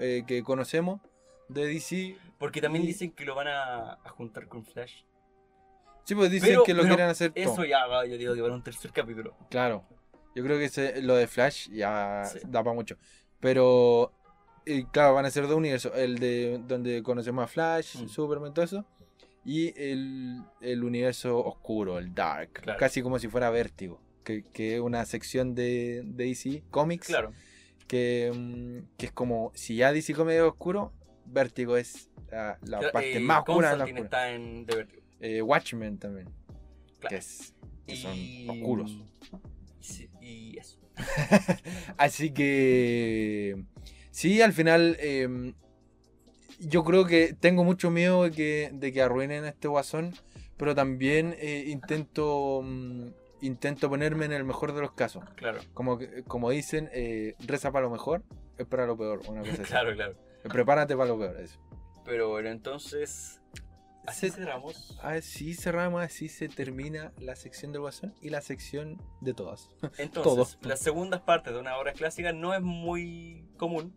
[0.00, 1.00] eh, que conocemos
[1.48, 2.16] de DC.
[2.38, 5.02] Porque también y- dicen que lo van a, a juntar con Flash.
[6.04, 7.64] Sí, pues dicen Pero- que lo quieren hacer Eso todo.
[7.66, 9.36] ya va, yo digo, que va a un tercer capítulo.
[9.50, 9.84] Claro.
[10.34, 12.38] Yo creo que ese- lo de Flash ya Sí.
[12.46, 12.96] da para mucho.
[13.40, 14.12] Pero,
[14.92, 15.92] claro, van a ser dos universos.
[15.94, 18.08] El de donde conocemos a Flash, Mm.
[18.08, 18.84] Superman, todo eso.
[19.44, 22.52] Y el, el universo oscuro, el Dark.
[22.52, 22.78] Claro.
[22.78, 24.00] Casi como si fuera Vértigo.
[24.24, 27.06] Que, que es una sección de, de DC Comics.
[27.06, 27.32] Claro.
[27.88, 30.92] Que, mm, que es como, si ya DC es oscuro,
[31.24, 34.02] Vértigo es la, la Claro, parte eh, más oscura de la oscura.
[34.02, 35.02] está en The Vertigo.
[35.20, 36.28] Eh, Watchmen también.
[37.00, 37.08] Claro.
[37.08, 37.54] Que, es,
[37.86, 38.96] que son Y- oscuros.
[39.80, 40.78] Sí, y eso.
[41.96, 43.56] Así que
[44.10, 45.54] sí, al final eh,
[46.60, 50.14] yo creo que tengo mucho miedo de que, de que arruinen a este guasón,
[50.56, 53.06] pero también eh, intento mm,
[53.40, 55.24] intento ponerme en el mejor de los casos.
[55.36, 58.22] Claro, Como, como dicen, eh, reza para lo mejor,
[58.56, 59.20] espera lo peor.
[59.28, 59.62] Una cosa así.
[59.62, 60.14] claro, claro.
[60.44, 61.40] Prepárate para lo peor.
[61.40, 61.58] Eso.
[62.04, 63.40] Pero bueno, entonces.
[64.06, 64.98] Así Se- cerramos.
[65.02, 69.68] Así cerramos, así se termina la sección del Guasón y la sección de todas.
[69.98, 70.68] Entonces, todo.
[70.68, 73.94] las segundas partes de una obra clásica no es muy común.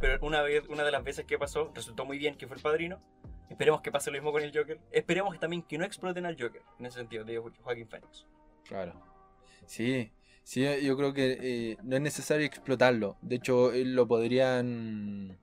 [0.00, 2.62] Pero una vez, una de las veces que pasó, resultó muy bien, que fue el
[2.62, 3.00] padrino.
[3.48, 4.78] Esperemos que pase lo mismo con el Joker.
[4.90, 6.60] Esperemos también que no exploten al Joker.
[6.78, 8.26] En ese sentido, de Joaquín Phoenix.
[8.68, 8.92] Claro.
[9.66, 10.10] Sí,
[10.42, 13.16] sí, yo creo que eh, no es necesario explotarlo.
[13.22, 15.38] De hecho, eh, lo podrían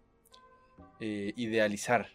[1.00, 2.10] eh, idealizar.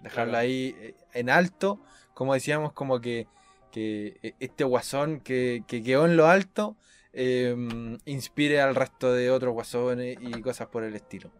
[0.00, 0.38] Dejarlo Claro.
[0.42, 1.80] ahí eh, en alto.
[2.14, 3.26] Como decíamos, como que,
[3.72, 6.76] que eh, este guasón que, que quedó en lo alto
[7.12, 7.56] eh,
[8.04, 11.32] inspire al resto de otros guasones y cosas por el estilo.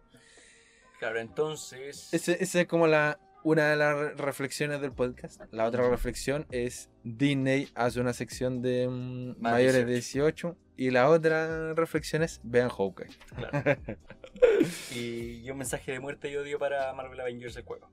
[0.99, 2.11] Claro, entonces.
[2.11, 3.19] Ese- Esa es como la,
[3.49, 5.41] una de las re- reflexiones del podcast.
[5.51, 10.91] La otra reflexión es Disney hace una sección de mm, Más mayores de 18 y
[10.91, 13.09] la otra reflexión es vean Hawkeye.
[13.35, 13.79] Claro.
[14.93, 17.89] y, y un mensaje de muerte y odio para Marvel Avengers el juego.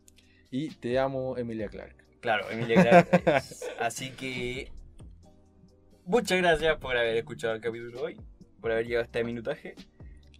[0.50, 1.96] Y te amo Emilia Clark.
[2.20, 3.42] Claro, Emilia Clarke.
[3.78, 4.72] Así que.
[6.04, 8.20] Muchas gracias por haber escuchado el capítulo hoy,
[8.60, 9.74] por haber llegado a este minutaje.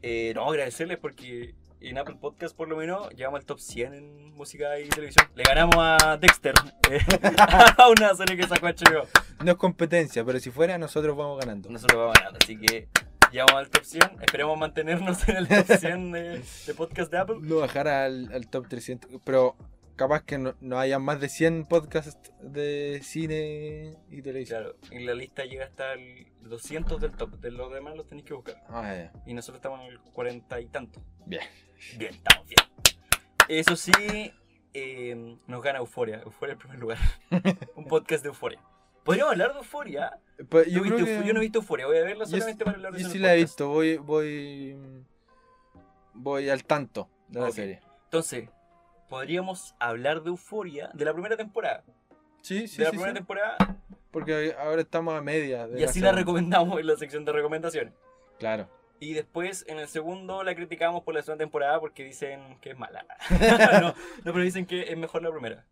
[0.07, 4.35] Eh, no, agradecerles porque en Apple Podcast, por lo menos, llegamos al top 100 en
[4.35, 5.27] música y televisión.
[5.35, 6.53] Le ganamos a Dexter,
[6.91, 6.99] eh,
[7.39, 9.09] a una serie que sacó HBO.
[9.43, 11.71] No es competencia, pero si fuera nosotros vamos ganando.
[11.71, 12.87] Nosotros vamos ganando, así que
[13.33, 14.03] llegamos al top 100.
[14.21, 17.37] Esperemos mantenernos en el top 100 de, de podcast de Apple.
[17.41, 19.57] No bajar al, al top 300, pero
[19.97, 24.65] capaz que no, no haya más de 100 podcasts de cine y televisión.
[24.65, 27.31] Claro, en la lista llega hasta el 200 del top.
[27.41, 28.63] De los demás los tenéis que buscar.
[28.69, 29.13] Ah, ya.
[29.27, 31.01] Y nosotros estamos en el 40 y tanto.
[31.27, 31.43] Bien.
[31.99, 32.61] Bien, estamos bien.
[33.49, 33.93] Eso sí,
[34.73, 36.21] eh, nos gana Euforia.
[36.23, 36.99] Euforia en primer lugar.
[37.77, 38.61] Un podcast de Euforia.
[39.05, 40.19] Podríamos hablar de Euforia.
[40.49, 42.59] Pues Yo, yo, creo que- yo no he visto Euforia, voy a verla Yo solamente
[42.59, 44.77] sí- para hablar de Yo sí la he visto, voy, voy,
[46.15, 47.53] voy al tanto de la Ok.
[47.55, 47.81] serie.
[48.05, 48.49] Entonces,
[49.09, 51.85] podríamos hablar de Euforia de la primera temporada.
[52.41, 53.17] Sí, sí, de la sí, primera sí.
[53.19, 53.57] temporada.
[54.15, 55.67] Porque ahora estamos a media.
[55.67, 57.93] de Y así la recomendamos en la sección de recomendaciones.
[58.39, 58.69] Claro.
[59.01, 62.79] Y después en el segundo la criticamos por la segunda temporada porque dicen que es
[62.79, 63.05] mala.
[63.83, 65.67] no, no, pero dicen que es mejor la primera.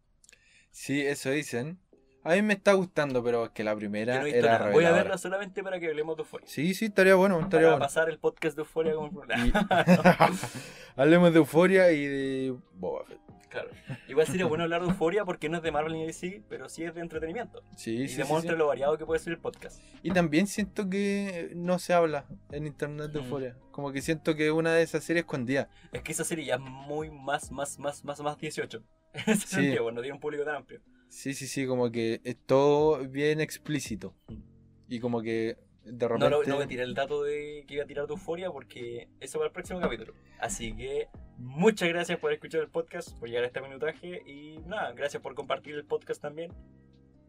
[0.70, 1.78] Sí, eso dicen.
[2.24, 4.70] A mí me está gustando, pero es que la primera no era nada.
[4.70, 6.47] Voy a verla solamente para que hablemos de Euphoria.
[6.48, 7.85] Sí, sí, estaría bueno, estaría Para bueno.
[7.86, 9.47] pasar el podcast de Euphoria como programa.
[9.47, 9.52] Y-
[11.01, 13.19] Hablemos de Euforia y de Boba Fett.
[13.52, 13.68] Claro.
[14.08, 16.84] Igual sería bueno hablar de Euphoria porque no es de Marvel ni DC, pero sí
[16.84, 17.62] es de entretenimiento.
[17.76, 18.58] Sí, y sí, demuestra sí.
[18.58, 19.78] lo variado que puede ser el podcast.
[20.02, 23.24] Y también siento que no se habla en internet de Mm.
[23.24, 23.56] Euforia.
[23.70, 25.68] Como que siento que es una de esas series escondidas.
[25.92, 28.82] Es que esa serie ya es muy más, más, más, más, más 18.
[29.26, 30.80] En ese sentido, bueno, tiene un público tan amplio.
[31.10, 34.14] Sí, sí, sí, como que es todo bien explícito.
[34.28, 34.34] Mm.
[34.88, 36.48] Y como que de No, repente...
[36.48, 39.38] no voy a tirar el dato de que iba a tirar de Euforia porque eso
[39.38, 40.14] va al próximo capítulo.
[40.40, 44.92] Así que muchas gracias por escuchar el podcast, por llegar a este minutaje y nada,
[44.92, 46.52] gracias por compartir el podcast también.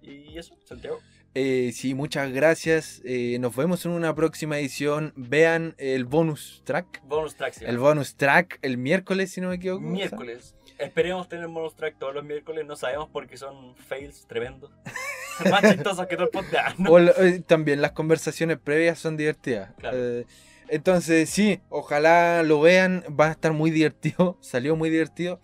[0.01, 0.99] Y eso, Santiago.
[1.33, 3.01] Eh, sí, muchas gracias.
[3.05, 5.13] Eh, nos vemos en una próxima edición.
[5.15, 7.01] Vean el bonus track.
[7.05, 7.53] Bonus track.
[7.53, 7.65] sí.
[7.65, 9.81] El bonus track el miércoles, si no me equivoco.
[9.81, 10.57] miércoles.
[10.77, 12.65] Esperemos tener bonus track todos los miércoles.
[12.65, 14.71] No sabemos porque son fails tremendos.
[15.49, 16.77] Más chistosos que todo el podcast.
[16.79, 19.73] eh, también las conversaciones previas son divertidas.
[19.77, 19.97] Claro.
[19.99, 20.25] Eh,
[20.69, 23.03] entonces, sí, ojalá lo vean.
[23.19, 24.37] Va a estar muy divertido.
[24.41, 25.39] Salió muy divertido.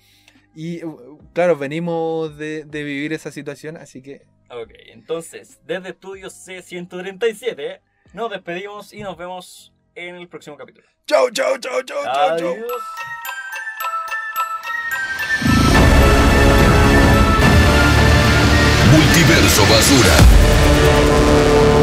[0.56, 6.34] Y uh, claro, venimos de, de vivir esa situación, así que Ok, entonces, desde Estudios
[6.48, 7.82] C137,
[8.14, 10.88] nos despedimos y nos vemos en el próximo capítulo.
[11.06, 12.56] chau, chau, chau, chau, chau, chau.
[19.50, 21.79] pienso basura.